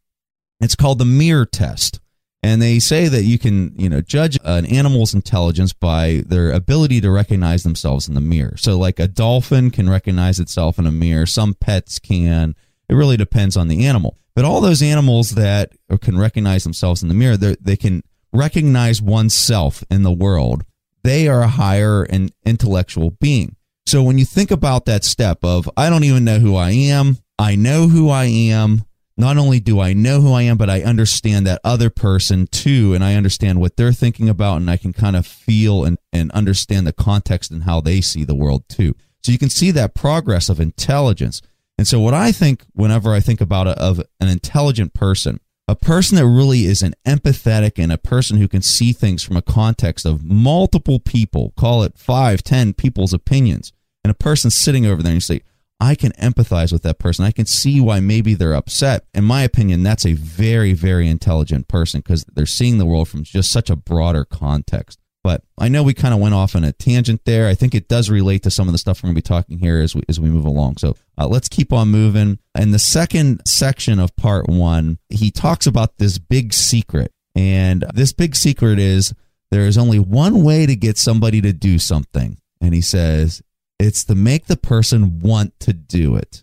It's 0.61 0.77
called 0.77 1.01
the 1.01 1.05
mirror 1.05 1.47
test. 1.47 1.99
And 2.45 2.61
they 2.61 2.79
say 2.79 3.09
that 3.09 3.23
you 3.23 3.39
can, 3.39 3.73
you 3.79 3.89
know, 3.89 4.03
judge 4.03 4.39
an 4.45 4.67
animal's 4.67 5.15
intelligence 5.15 5.73
by 5.73 6.25
their 6.27 6.53
ability 6.53 7.01
to 7.01 7.11
recognize 7.11 7.63
themselves 7.63 8.07
in 8.07 8.13
the 8.13 8.21
mirror. 8.21 8.59
So, 8.59 8.77
like 8.77 9.01
a 9.01 9.09
dolphin 9.09 9.71
can 9.71 9.89
recognize 9.89 10.39
itself 10.39 10.79
in 10.79 10.87
a 10.87 10.93
mirror, 10.93 11.25
some 11.25 11.55
pets 11.55 11.99
can. 11.99 12.55
It 12.87 12.97
really 12.97 13.17
depends 13.17 13.57
on 13.57 13.69
the 13.69 13.87
animal. 13.87 14.19
But 14.37 14.45
all 14.45 14.61
those 14.61 14.83
animals 14.83 15.31
that 15.31 15.73
can 16.03 16.19
recognize 16.19 16.65
themselves 16.65 17.03
in 17.03 17.09
the 17.09 17.15
mirror, 17.15 17.39
they 17.39 17.77
can 17.77 18.03
recognize 18.31 19.01
oneself 19.01 19.83
in 19.91 20.03
the 20.03 20.13
world. 20.13 20.65
They 21.03 21.29
are 21.29 21.41
a 21.41 21.49
higher 21.49 22.03
and 22.03 22.31
intellectual 22.45 23.13
being. 23.13 23.57
So 23.87 24.03
when 24.03 24.19
you 24.19 24.27
think 24.27 24.51
about 24.51 24.85
that 24.85 25.03
step 25.03 25.39
of, 25.45 25.71
I 25.79 25.89
don't 25.89 26.05
even 26.05 26.25
know 26.25 26.41
who 26.41 26.57
I 26.57 26.73
am, 26.73 27.17
I 27.39 27.57
know 27.57 27.89
who 27.89 28.11
I 28.11 28.25
am, 28.27 28.85
not 29.17 29.37
only 29.37 29.61
do 29.61 29.81
I 29.81 29.93
know 29.93 30.21
who 30.21 30.33
I 30.33 30.43
am, 30.43 30.57
but 30.57 30.71
I 30.71 30.83
understand 30.83 31.47
that 31.47 31.61
other 31.63 31.89
person 31.91 32.47
too, 32.49 32.95
and 32.95 33.05
I 33.05 33.15
understand 33.15 33.61
what 33.61 33.77
they're 33.77 33.93
thinking 33.93 34.29
about, 34.29 34.57
and 34.57 34.71
I 34.71 34.77
can 34.77 34.93
kind 34.93 35.15
of 35.15 35.27
feel 35.27 35.85
and, 35.85 35.99
and 36.13 36.31
understand 36.33 36.87
the 36.87 36.93
context 36.93 37.51
and 37.51 37.63
how 37.63 37.81
they 37.81 38.01
see 38.01 38.25
the 38.25 38.35
world 38.35 38.69
too. 38.69 38.95
So 39.23 39.33
you 39.33 39.39
can 39.39 39.51
see 39.51 39.71
that 39.71 39.95
progress 39.95 40.49
of 40.49 40.61
intelligence. 40.61 41.41
And 41.79 41.87
so 41.87 42.01
what 42.01 42.15
I 42.15 42.33
think 42.33 42.65
whenever 42.73 43.15
I 43.15 43.21
think 43.21 43.41
about 43.41 43.67
a, 43.67 43.81
of 43.81 44.01
an 44.21 44.29
intelligent 44.29 44.95
person, 44.95 45.41
a 45.67 45.75
person 45.77 46.17
that 46.17 46.27
really 46.27 46.67
is 46.67 46.83
an 46.83 46.95
empathetic 47.07 47.83
and 47.83 47.91
a 47.91 47.99
person 47.99 48.37
who 48.37 48.49
can 48.49 48.63
see 48.63 48.93
things 48.93 49.23
from 49.23 49.37
a 49.37 49.43
context 49.43 50.05
of 50.05 50.23
multiple 50.23 51.01
people, 51.01 51.55
call 51.57 51.83
it 51.83 51.97
five, 51.97 52.43
ten 52.43 52.75
people's 52.75 53.15
opinions, 53.15 53.73
and 54.03 54.11
a 54.11 54.15
person 54.15 54.51
sitting 54.51 54.85
over 54.85 55.03
there 55.03 55.13
and 55.13 55.17
you 55.17 55.21
say, 55.21 55.41
I 55.85 55.95
can 55.95 56.13
empathize 56.13 56.73
with 56.73 56.83
that 56.85 56.99
person. 56.99 57.27
I 57.27 57.31
can 57.31 57.45
see 57.45 57.79
why 57.79 58.01
maybe 58.01 58.33
they're 58.33 58.55
upset. 58.55 59.05
In 59.13 59.25
my 59.25 59.43
opinion, 59.43 59.83
that's 59.83 60.07
a 60.07 60.15
very, 60.15 60.73
very 60.73 61.09
intelligent 61.09 61.69
person 61.69 62.01
because 62.01 62.25
they're 62.25 62.47
seeing 62.47 62.79
the 62.79 62.87
world 62.87 63.09
from 63.09 63.23
just 63.23 63.53
such 63.53 63.69
a 63.69 63.77
broader 63.77 64.25
context. 64.25 64.99
But 65.23 65.43
I 65.59 65.69
know 65.69 65.83
we 65.83 65.93
kind 65.93 66.15
of 66.15 66.21
went 66.21 66.35
off 66.35 66.57
on 66.57 66.65
a 66.65 66.73
tangent 66.73 67.27
there. 67.27 67.49
I 67.49 67.55
think 67.55 67.75
it 67.75 67.87
does 67.87 68.09
relate 68.09 68.43
to 68.45 68.51
some 68.51 68.67
of 68.67 68.73
the 68.73 68.79
stuff 68.79 69.03
we're 69.03 69.09
going 69.09 69.17
to 69.17 69.19
be 69.19 69.29
talking 69.29 69.59
here 69.59 69.81
as 69.81 69.95
we, 69.95 70.03
as 70.09 70.19
we 70.19 70.31
move 70.31 70.47
along. 70.47 70.79
So 70.79 70.97
uh, 71.19 71.29
let's 71.29 71.49
keep 71.49 71.71
on 71.71 71.89
moving. 71.89 72.39
In 72.59 72.71
the 72.71 72.79
second 72.79 73.43
section 73.47 73.99
of 73.99 74.17
part 74.17 74.49
one, 74.49 74.99
he 75.11 75.31
talks 75.31 75.67
about 75.67 75.99
this 75.99 76.17
big 76.17 76.55
secret. 76.55 77.13
And 77.35 77.85
this 77.95 78.15
big 78.15 78.37
secret 78.37 78.79
is 78.79 79.13
there 79.51 79.67
is 79.67 79.77
only 79.77 79.99
one 79.99 80.43
way 80.43 80.65
to 80.65 80.77
get 80.77 80.97
somebody 80.97 81.43
to 81.43 81.53
do 81.53 81.79
something. 81.79 82.39
And 82.63 82.73
he 82.73 82.81
says, 82.81 83.43
it's 83.85 84.05
to 84.05 84.15
make 84.15 84.47
the 84.47 84.57
person 84.57 85.21
want 85.21 85.59
to 85.61 85.73
do 85.73 86.17
it. 86.17 86.43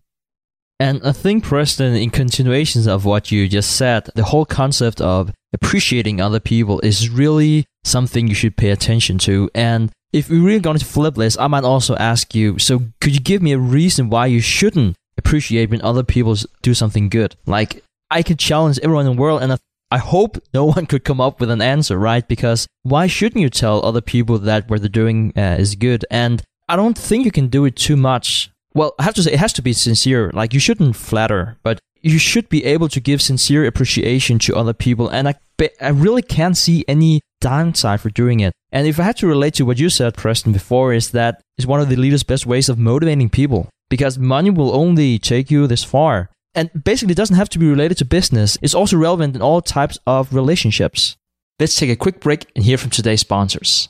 And 0.79 1.01
I 1.03 1.12
think, 1.12 1.43
Preston, 1.43 1.95
in 1.95 2.10
continuations 2.10 2.88
of 2.88 3.05
what 3.05 3.31
you 3.31 3.48
just 3.48 3.75
said, 3.75 4.10
the 4.15 4.24
whole 4.24 4.45
concept 4.45 5.00
of 5.00 5.31
appreciating 5.53 6.19
other 6.19 6.39
people 6.39 6.79
is 6.81 7.10
really 7.10 7.65
something 7.83 8.27
you 8.27 8.33
should 8.33 8.57
pay 8.57 8.69
attention 8.69 9.17
to. 9.19 9.50
And 9.53 9.91
if 10.13 10.29
we're 10.29 10.41
really 10.41 10.60
going 10.60 10.77
to 10.77 10.86
flip 10.86 11.15
this, 11.15 11.38
I 11.38 11.48
might 11.48 11.63
also 11.63 11.95
ask 11.95 12.33
you 12.33 12.57
so, 12.57 12.81
could 13.00 13.13
you 13.13 13.21
give 13.21 13.41
me 13.41 13.51
a 13.51 13.60
reason 13.60 14.10
why 14.10 14.25
you 14.25 14.41
shouldn't 14.41 14.95
appreciate 15.17 15.69
when 15.69 15.81
other 15.81 16.03
people 16.03 16.36
do 16.62 16.74
something 16.74 17.10
good? 17.10 17.36
Like, 17.45 17.83
I 18.10 18.24
could 18.24 18.39
challenge 18.39 18.79
everyone 18.81 19.05
in 19.05 19.15
the 19.15 19.21
world, 19.21 19.43
and 19.43 19.57
I 19.91 19.98
hope 20.00 20.38
no 20.53 20.65
one 20.65 20.86
could 20.86 21.03
come 21.03 21.21
up 21.21 21.39
with 21.39 21.51
an 21.51 21.62
answer, 21.62 21.98
right? 21.98 22.27
Because 22.27 22.67
why 22.83 23.07
shouldn't 23.07 23.41
you 23.41 23.50
tell 23.50 23.86
other 23.86 24.01
people 24.01 24.39
that 24.39 24.69
what 24.69 24.81
they're 24.81 24.89
doing 24.89 25.33
uh, 25.38 25.57
is 25.60 25.75
good? 25.75 26.05
And 26.10 26.41
I 26.71 26.77
don't 26.77 26.97
think 26.97 27.25
you 27.25 27.31
can 27.31 27.47
do 27.47 27.65
it 27.65 27.75
too 27.75 27.97
much. 27.97 28.49
Well, 28.73 28.95
I 28.97 29.03
have 29.03 29.13
to 29.15 29.23
say, 29.23 29.33
it 29.33 29.39
has 29.39 29.51
to 29.53 29.61
be 29.61 29.73
sincere. 29.73 30.31
Like, 30.33 30.53
you 30.53 30.59
shouldn't 30.61 30.95
flatter, 30.95 31.57
but 31.63 31.79
you 32.01 32.17
should 32.17 32.47
be 32.47 32.63
able 32.63 32.87
to 32.87 33.01
give 33.01 33.21
sincere 33.21 33.65
appreciation 33.65 34.39
to 34.39 34.55
other 34.55 34.71
people. 34.71 35.09
And 35.09 35.27
I, 35.27 35.35
I 35.81 35.89
really 35.89 36.21
can't 36.21 36.55
see 36.55 36.85
any 36.87 37.19
downside 37.41 37.99
for 37.99 38.09
doing 38.09 38.39
it. 38.39 38.53
And 38.71 38.87
if 38.87 39.01
I 39.01 39.03
had 39.03 39.17
to 39.17 39.27
relate 39.27 39.53
to 39.55 39.65
what 39.65 39.79
you 39.79 39.89
said, 39.89 40.15
Preston, 40.15 40.53
before, 40.53 40.93
is 40.93 41.11
that 41.11 41.41
it's 41.57 41.67
one 41.67 41.81
of 41.81 41.89
the 41.89 41.97
leader's 41.97 42.23
best 42.23 42.45
ways 42.45 42.69
of 42.69 42.79
motivating 42.79 43.29
people 43.29 43.67
because 43.89 44.17
money 44.17 44.49
will 44.49 44.73
only 44.73 45.19
take 45.19 45.51
you 45.51 45.67
this 45.67 45.83
far. 45.83 46.29
And 46.55 46.71
basically, 46.85 47.11
it 47.11 47.17
doesn't 47.17 47.35
have 47.35 47.49
to 47.49 47.59
be 47.59 47.69
related 47.69 47.97
to 47.97 48.05
business. 48.05 48.57
It's 48.61 48.73
also 48.73 48.95
relevant 48.95 49.35
in 49.35 49.41
all 49.41 49.61
types 49.61 49.99
of 50.07 50.33
relationships. 50.33 51.17
Let's 51.59 51.75
take 51.75 51.89
a 51.89 51.97
quick 51.97 52.21
break 52.21 52.49
and 52.55 52.63
hear 52.63 52.77
from 52.77 52.91
today's 52.91 53.19
sponsors. 53.19 53.89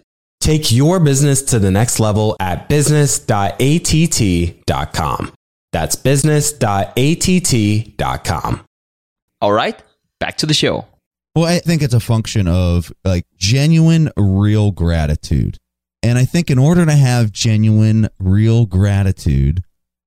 Take 0.41 0.71
your 0.71 0.99
business 0.99 1.41
to 1.43 1.59
the 1.59 1.71
next 1.71 1.99
level 1.99 2.35
at 2.39 2.67
business.att.com. 2.67 5.33
That's 5.71 5.95
business.att.com. 5.95 8.65
All 9.39 9.53
right, 9.53 9.81
back 10.19 10.37
to 10.37 10.45
the 10.45 10.53
show. 10.53 10.85
Well, 11.35 11.45
I 11.45 11.59
think 11.59 11.81
it's 11.81 11.93
a 11.93 11.99
function 11.99 12.47
of 12.47 12.91
like 13.05 13.25
genuine, 13.37 14.11
real 14.17 14.71
gratitude. 14.71 15.57
And 16.03 16.17
I 16.17 16.25
think 16.25 16.49
in 16.49 16.59
order 16.59 16.85
to 16.85 16.91
have 16.91 17.31
genuine, 17.31 18.09
real 18.19 18.65
gratitude, 18.65 19.63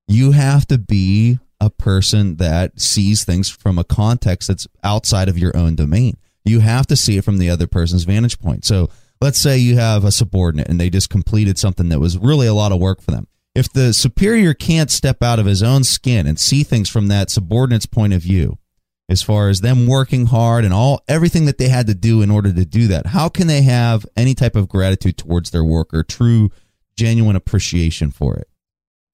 you 0.07 0.33
have 0.33 0.67
to 0.67 0.77
be 0.77 1.39
a 1.61 1.71
person 1.71 2.37
that 2.37 2.79
sees 2.79 3.25
things 3.25 3.49
from 3.49 3.79
a 3.79 3.85
context 3.85 4.49
that's 4.49 4.67
outside 4.83 5.29
of 5.29 5.39
your 5.39 5.57
own 5.57 5.77
domain. 5.77 6.17
You 6.45 6.61
have 6.61 6.87
to 6.89 6.97
see 6.97 7.17
it 7.17 7.25
from 7.25 7.39
the 7.39 7.49
other 7.49 7.67
person's 7.67 8.05
vantage 8.05 8.39
point. 8.39 8.67
So, 8.67 8.91
let's 9.25 9.39
say 9.39 9.57
you 9.57 9.79
have 9.79 10.05
a 10.05 10.13
subordinate 10.13 10.69
and 10.69 10.79
they 10.79 10.91
just 10.91 11.09
completed 11.09 11.57
something 11.57 11.89
that 11.89 11.99
was 11.99 12.19
really 12.19 12.47
a 12.47 12.53
lot 12.53 12.73
of 12.73 12.79
work 12.79 13.01
for 13.01 13.11
them. 13.11 13.27
If 13.55 13.73
the 13.73 13.95
superior 13.95 14.53
can't 14.53 14.91
step 14.91 15.23
out 15.23 15.39
of 15.39 15.47
his 15.47 15.63
own 15.63 15.83
skin 15.83 16.27
and 16.27 16.39
see 16.39 16.63
things 16.63 16.91
from 16.91 17.09
that 17.09 17.31
subordinate's 17.31 17.87
point 17.87 18.13
of 18.13 18.21
view, 18.21 18.59
as 19.09 19.23
far 19.23 19.49
as 19.49 19.63
them 19.63 19.87
working 19.87 20.27
hard 20.27 20.63
and 20.63 20.75
all 20.75 21.01
everything 21.09 21.47
that 21.47 21.57
they 21.57 21.69
had 21.69 21.87
to 21.87 21.95
do 21.95 22.21
in 22.21 22.31
order 22.31 22.53
to 22.53 22.67
do 22.67 22.87
that, 22.89 23.07
how 23.07 23.31
can 23.31 23.47
they 23.47 23.63
have 23.63 24.05
any 24.15 24.35
type 24.35 24.57
of 24.57 24.69
gratitude 24.69 25.17
towards 25.17 25.53
their 25.53 25.65
work 25.65 25.95
or 25.95 26.03
true, 26.03 26.51
genuine 26.95 27.35
appreciation 27.35 28.11
for 28.11 28.37
it? 28.37 28.49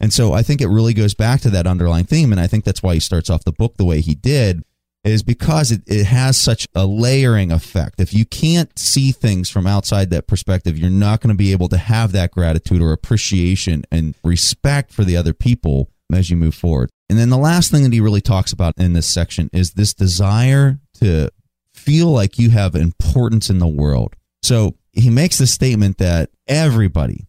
And 0.01 0.13
so 0.13 0.33
I 0.33 0.43
think 0.43 0.61
it 0.61 0.67
really 0.67 0.95
goes 0.95 1.15
back 1.15 1.41
to 1.43 1.51
that 1.51 1.69
underlying 1.69 2.07
theme. 2.07 2.33
And 2.33 2.41
I 2.41 2.49
think 2.49 2.65
that's 2.65 2.83
why 2.83 2.95
he 2.95 3.01
starts 3.01 3.31
off 3.31 3.45
the 3.45 3.53
book 3.53 3.77
the 3.77 3.85
way 3.85 4.01
he 4.01 4.17
did 4.17 4.65
is 5.05 5.23
because 5.23 5.71
it, 5.71 5.83
it 5.87 6.05
has 6.05 6.37
such 6.37 6.67
a 6.75 6.87
layering 6.87 7.51
effect. 7.51 8.01
If 8.01 8.13
you 8.13 8.27
can't 8.27 8.79
see 8.79 9.13
things 9.13 9.49
from 9.49 9.67
outside 9.67 10.11
that 10.11 10.27
perspective, 10.27 10.77
you're 10.77 10.91
not 10.91 11.21
going 11.21 11.35
to 11.35 11.39
be 11.39 11.53
able 11.53 11.69
to 11.69 11.79
have 11.79 12.13
that 12.13 12.31
gratitude 12.31 12.83
or 12.83 12.93
appreciation 12.93 13.85
and 13.91 14.15
respect 14.23 14.93
for 14.93 15.05
the 15.05 15.17
other 15.17 15.33
people 15.33 15.91
as 16.13 16.29
you 16.29 16.37
move 16.37 16.55
forward. 16.55 16.91
And 17.09 17.19
then 17.19 17.31
the 17.31 17.39
last 17.39 17.71
thing 17.71 17.83
that 17.85 17.93
he 17.93 18.01
really 18.01 18.21
talks 18.21 18.53
about 18.53 18.75
in 18.77 18.93
this 18.93 19.09
section 19.09 19.49
is 19.53 19.73
this 19.73 19.95
desire 19.95 20.79
to 20.95 21.31
feel 21.75 22.09
like 22.09 22.39
you 22.39 22.51
have 22.51 22.75
importance 22.75 23.49
in 23.49 23.59
the 23.59 23.67
world. 23.67 24.15
So 24.43 24.77
he 24.93 25.09
makes 25.09 25.39
the 25.39 25.47
statement 25.47 25.99
that 25.99 26.31
everybody, 26.47 27.27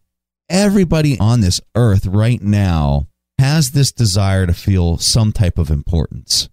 everybody 0.48 1.18
on 1.18 1.40
this 1.40 1.60
earth 1.74 2.06
right 2.06 2.42
now 2.42 3.06
has 3.38 3.70
this 3.70 3.92
desire 3.92 4.46
to 4.46 4.52
feel 4.52 4.98
some 4.98 5.32
type 5.32 5.58
of 5.58 5.70
importance 5.70 6.48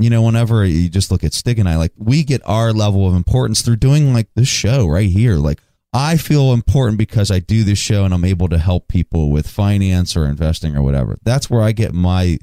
you 0.00 0.10
know, 0.10 0.22
whenever 0.22 0.64
you 0.64 0.88
just 0.88 1.10
look 1.10 1.22
at 1.22 1.34
Stig 1.34 1.58
and 1.58 1.68
I, 1.68 1.76
like 1.76 1.92
we 1.96 2.24
get 2.24 2.40
our 2.44 2.72
level 2.72 3.06
of 3.06 3.14
importance 3.14 3.62
through 3.62 3.76
doing 3.76 4.14
like 4.14 4.28
this 4.34 4.48
show 4.48 4.86
right 4.86 5.08
here. 5.08 5.36
Like 5.36 5.60
I 5.92 6.16
feel 6.16 6.52
important 6.52 6.98
because 6.98 7.30
I 7.30 7.40
do 7.40 7.64
this 7.64 7.78
show 7.78 8.04
and 8.04 8.14
I'm 8.14 8.24
able 8.24 8.48
to 8.48 8.58
help 8.58 8.88
people 8.88 9.30
with 9.30 9.48
finance 9.48 10.16
or 10.16 10.26
investing 10.26 10.76
or 10.76 10.82
whatever. 10.82 11.18
That's 11.22 11.50
where 11.50 11.62
I 11.62 11.72
get 11.72 11.92
my 11.92 12.38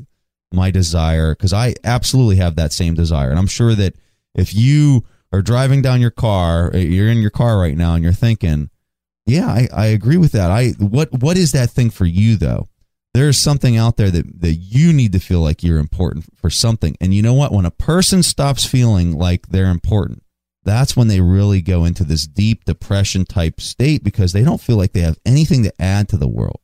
my 0.51 0.71
desire 0.71 1.33
because 1.33 1.53
I 1.53 1.73
absolutely 1.83 2.37
have 2.37 2.55
that 2.55 2.73
same 2.73 2.93
desire. 2.93 3.29
And 3.29 3.39
I'm 3.39 3.47
sure 3.47 3.75
that 3.75 3.95
if 4.35 4.53
you 4.53 5.05
are 5.33 5.41
driving 5.41 5.81
down 5.81 5.99
your 5.99 6.11
car, 6.11 6.71
uh, 6.73 6.77
you're 6.77 7.09
in 7.09 7.19
your 7.19 7.31
car 7.31 7.57
right 7.57 7.75
now 7.75 7.95
and 7.95 8.03
you're 8.03 8.13
thinking, 8.13 8.69
yeah, 9.25 9.47
I, 9.47 9.67
I 9.73 9.85
agree 9.87 10.17
with 10.17 10.31
that. 10.33 10.51
I 10.51 10.69
what 10.79 11.11
what 11.11 11.37
is 11.37 11.53
that 11.53 11.69
thing 11.69 11.89
for 11.89 12.05
you 12.05 12.37
though? 12.37 12.69
There's 13.17 13.37
something 13.39 13.75
out 13.77 13.97
there 13.97 14.11
that, 14.11 14.41
that 14.41 14.53
you 14.53 14.93
need 14.93 15.11
to 15.11 15.19
feel 15.19 15.39
like 15.39 15.63
you're 15.63 15.79
important 15.79 16.25
for 16.35 16.51
something. 16.51 16.95
And 17.01 17.15
you 17.15 17.23
know 17.23 17.33
what? 17.33 17.51
When 17.51 17.65
a 17.65 17.71
person 17.71 18.21
stops 18.21 18.63
feeling 18.63 19.17
like 19.17 19.47
they're 19.47 19.71
important, 19.71 20.21
that's 20.63 20.95
when 20.95 21.07
they 21.07 21.19
really 21.19 21.63
go 21.63 21.83
into 21.83 22.03
this 22.03 22.27
deep 22.27 22.65
depression 22.65 23.25
type 23.25 23.59
state 23.59 24.03
because 24.03 24.33
they 24.33 24.43
don't 24.43 24.61
feel 24.61 24.77
like 24.77 24.93
they 24.93 24.99
have 24.99 25.17
anything 25.25 25.63
to 25.63 25.81
add 25.81 26.07
to 26.09 26.17
the 26.17 26.27
world. 26.27 26.59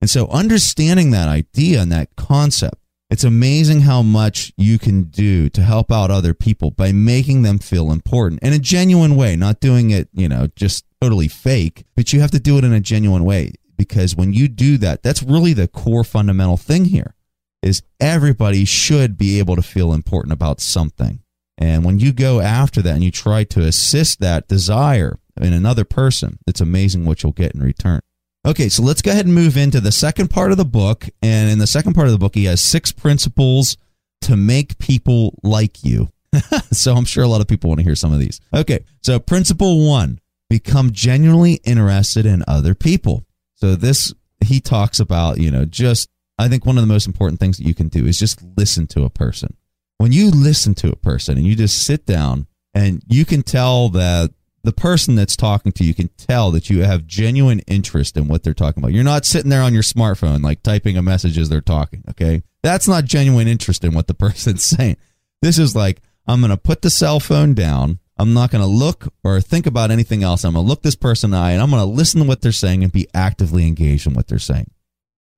And 0.00 0.10
so 0.10 0.26
understanding 0.26 1.12
that 1.12 1.28
idea 1.28 1.80
and 1.80 1.92
that 1.92 2.16
concept, 2.16 2.80
it's 3.08 3.22
amazing 3.22 3.82
how 3.82 4.02
much 4.02 4.52
you 4.56 4.80
can 4.80 5.04
do 5.04 5.48
to 5.50 5.62
help 5.62 5.92
out 5.92 6.10
other 6.10 6.34
people 6.34 6.72
by 6.72 6.90
making 6.90 7.42
them 7.42 7.60
feel 7.60 7.92
important 7.92 8.42
in 8.42 8.52
a 8.52 8.58
genuine 8.58 9.14
way, 9.14 9.36
not 9.36 9.60
doing 9.60 9.90
it, 9.90 10.08
you 10.12 10.28
know, 10.28 10.48
just 10.56 10.84
totally 11.00 11.28
fake, 11.28 11.84
but 11.94 12.12
you 12.12 12.20
have 12.20 12.32
to 12.32 12.40
do 12.40 12.58
it 12.58 12.64
in 12.64 12.72
a 12.72 12.80
genuine 12.80 13.24
way 13.24 13.52
because 13.82 14.14
when 14.14 14.32
you 14.32 14.46
do 14.46 14.78
that, 14.78 15.02
that's 15.02 15.24
really 15.24 15.52
the 15.52 15.66
core 15.66 16.04
fundamental 16.04 16.56
thing 16.56 16.84
here 16.84 17.16
is 17.62 17.82
everybody 17.98 18.64
should 18.64 19.18
be 19.18 19.40
able 19.40 19.56
to 19.56 19.62
feel 19.62 19.92
important 19.92 20.32
about 20.32 20.60
something. 20.60 21.20
And 21.58 21.84
when 21.84 21.98
you 21.98 22.12
go 22.12 22.40
after 22.40 22.80
that 22.80 22.94
and 22.94 23.02
you 23.02 23.10
try 23.10 23.42
to 23.44 23.60
assist 23.62 24.20
that 24.20 24.46
desire 24.46 25.18
in 25.40 25.52
another 25.52 25.84
person, 25.84 26.38
it's 26.46 26.60
amazing 26.60 27.04
what 27.04 27.22
you'll 27.22 27.32
get 27.32 27.54
in 27.56 27.62
return. 27.62 28.00
Okay, 28.46 28.68
so 28.68 28.84
let's 28.84 29.02
go 29.02 29.10
ahead 29.10 29.26
and 29.26 29.34
move 29.34 29.56
into 29.56 29.80
the 29.80 29.92
second 29.92 30.28
part 30.28 30.52
of 30.52 30.58
the 30.58 30.64
book. 30.64 31.08
And 31.20 31.50
in 31.50 31.58
the 31.58 31.66
second 31.66 31.94
part 31.94 32.06
of 32.06 32.12
the 32.12 32.18
book, 32.18 32.36
he 32.36 32.44
has 32.44 32.60
six 32.60 32.92
principles 32.92 33.76
to 34.22 34.36
make 34.36 34.78
people 34.78 35.38
like 35.42 35.82
you. 35.82 36.08
so 36.72 36.94
I'm 36.94 37.04
sure 37.04 37.24
a 37.24 37.28
lot 37.28 37.40
of 37.40 37.48
people 37.48 37.68
want 37.68 37.80
to 37.80 37.84
hear 37.84 37.96
some 37.96 38.12
of 38.12 38.20
these. 38.20 38.40
Okay, 38.54 38.84
so 39.02 39.18
principle 39.18 39.88
one 39.88 40.20
become 40.48 40.92
genuinely 40.92 41.54
interested 41.64 42.26
in 42.26 42.44
other 42.46 42.74
people. 42.74 43.24
So 43.62 43.76
this 43.76 44.12
he 44.44 44.60
talks 44.60 44.98
about, 44.98 45.38
you 45.38 45.48
know, 45.48 45.64
just 45.64 46.10
I 46.36 46.48
think 46.48 46.66
one 46.66 46.78
of 46.78 46.82
the 46.82 46.92
most 46.92 47.06
important 47.06 47.38
things 47.38 47.58
that 47.58 47.64
you 47.64 47.74
can 47.74 47.86
do 47.86 48.06
is 48.06 48.18
just 48.18 48.42
listen 48.56 48.88
to 48.88 49.04
a 49.04 49.08
person. 49.08 49.56
When 49.98 50.10
you 50.10 50.32
listen 50.32 50.74
to 50.74 50.90
a 50.90 50.96
person 50.96 51.38
and 51.38 51.46
you 51.46 51.54
just 51.54 51.86
sit 51.86 52.04
down 52.04 52.48
and 52.74 53.04
you 53.06 53.24
can 53.24 53.44
tell 53.44 53.88
that 53.90 54.32
the 54.64 54.72
person 54.72 55.14
that's 55.14 55.36
talking 55.36 55.70
to 55.70 55.84
you 55.84 55.94
can 55.94 56.08
tell 56.16 56.50
that 56.50 56.70
you 56.70 56.82
have 56.82 57.06
genuine 57.06 57.60
interest 57.68 58.16
in 58.16 58.26
what 58.26 58.42
they're 58.42 58.52
talking 58.52 58.82
about. 58.82 58.94
You're 58.94 59.04
not 59.04 59.24
sitting 59.24 59.50
there 59.50 59.62
on 59.62 59.74
your 59.74 59.84
smartphone 59.84 60.42
like 60.42 60.64
typing 60.64 60.96
a 60.96 61.02
message 61.02 61.38
as 61.38 61.48
they're 61.48 61.60
talking, 61.60 62.02
okay? 62.10 62.42
That's 62.64 62.88
not 62.88 63.04
genuine 63.04 63.46
interest 63.46 63.84
in 63.84 63.94
what 63.94 64.08
the 64.08 64.14
person's 64.26 64.64
saying. 64.64 64.96
This 65.40 65.56
is 65.56 65.76
like, 65.76 66.00
I'm 66.26 66.40
going 66.40 66.50
to 66.50 66.56
put 66.56 66.82
the 66.82 66.90
cell 66.90 67.20
phone 67.20 67.54
down. 67.54 68.00
I'm 68.18 68.34
not 68.34 68.50
going 68.50 68.62
to 68.62 68.68
look 68.68 69.12
or 69.24 69.40
think 69.40 69.66
about 69.66 69.90
anything 69.90 70.22
else. 70.22 70.44
I'm 70.44 70.54
going 70.54 70.64
to 70.64 70.68
look 70.68 70.82
this 70.82 70.96
person 70.96 71.28
in 71.28 71.30
the 71.32 71.38
eye 71.38 71.52
and 71.52 71.62
I'm 71.62 71.70
going 71.70 71.80
to 71.80 71.86
listen 71.86 72.20
to 72.20 72.26
what 72.26 72.42
they're 72.42 72.52
saying 72.52 72.82
and 72.82 72.92
be 72.92 73.08
actively 73.14 73.66
engaged 73.66 74.06
in 74.06 74.14
what 74.14 74.28
they're 74.28 74.38
saying. 74.38 74.70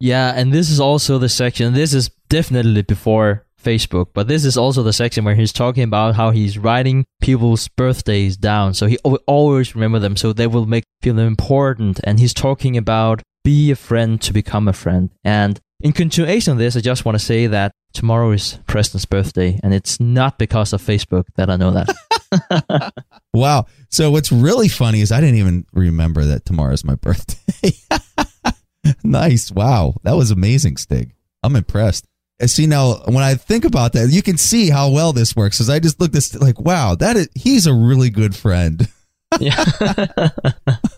Yeah, 0.00 0.32
and 0.34 0.52
this 0.52 0.70
is 0.70 0.80
also 0.80 1.18
the 1.18 1.28
section. 1.28 1.72
This 1.72 1.94
is 1.94 2.10
definitely 2.28 2.82
before 2.82 3.46
Facebook, 3.62 4.08
but 4.12 4.28
this 4.28 4.44
is 4.44 4.56
also 4.56 4.82
the 4.82 4.92
section 4.92 5.24
where 5.24 5.34
he's 5.34 5.52
talking 5.52 5.84
about 5.84 6.16
how 6.16 6.30
he's 6.30 6.58
writing 6.58 7.06
people's 7.20 7.68
birthdays 7.68 8.36
down. 8.36 8.74
So 8.74 8.86
he 8.86 8.98
always 8.98 9.74
remember 9.74 9.98
them, 9.98 10.16
so 10.16 10.32
they 10.32 10.46
will 10.46 10.66
make 10.66 10.84
feel 11.02 11.18
important. 11.18 12.00
And 12.04 12.20
he's 12.20 12.34
talking 12.34 12.76
about 12.76 13.22
be 13.44 13.70
a 13.70 13.76
friend 13.76 14.20
to 14.22 14.32
become 14.32 14.68
a 14.68 14.72
friend. 14.72 15.10
And 15.22 15.60
in 15.80 15.92
continuation 15.92 16.52
of 16.52 16.58
this, 16.58 16.76
I 16.76 16.80
just 16.80 17.04
want 17.04 17.18
to 17.18 17.24
say 17.24 17.46
that 17.46 17.72
tomorrow 17.94 18.30
is 18.32 18.58
Preston's 18.66 19.06
birthday, 19.06 19.58
and 19.62 19.72
it's 19.72 19.98
not 19.98 20.38
because 20.38 20.72
of 20.72 20.82
Facebook 20.82 21.24
that 21.36 21.48
I 21.48 21.56
know 21.56 21.70
that. 21.70 22.92
Wow. 23.34 23.66
So 23.90 24.12
what's 24.12 24.30
really 24.30 24.68
funny 24.68 25.00
is 25.00 25.10
I 25.10 25.20
didn't 25.20 25.36
even 25.36 25.66
remember 25.72 26.24
that 26.24 26.46
tomorrow's 26.46 26.84
my 26.84 26.94
birthday. 26.94 27.72
nice. 29.04 29.50
Wow. 29.50 29.96
That 30.04 30.14
was 30.14 30.30
amazing, 30.30 30.76
Stig. 30.76 31.14
I'm 31.42 31.56
impressed. 31.56 32.06
And 32.38 32.48
see 32.48 32.66
now 32.66 33.02
when 33.06 33.24
I 33.24 33.34
think 33.34 33.64
about 33.64 33.92
that, 33.94 34.08
you 34.10 34.22
can 34.22 34.38
see 34.38 34.70
how 34.70 34.90
well 34.90 35.12
this 35.12 35.34
works. 35.34 35.58
Because 35.58 35.68
I 35.68 35.80
just 35.80 36.00
looked 36.00 36.14
this 36.14 36.34
like, 36.36 36.60
wow, 36.60 36.94
that 36.94 37.16
is 37.16 37.28
he's 37.34 37.66
a 37.66 37.74
really 37.74 38.08
good 38.08 38.36
friend. 38.36 38.88
yeah. 39.40 39.64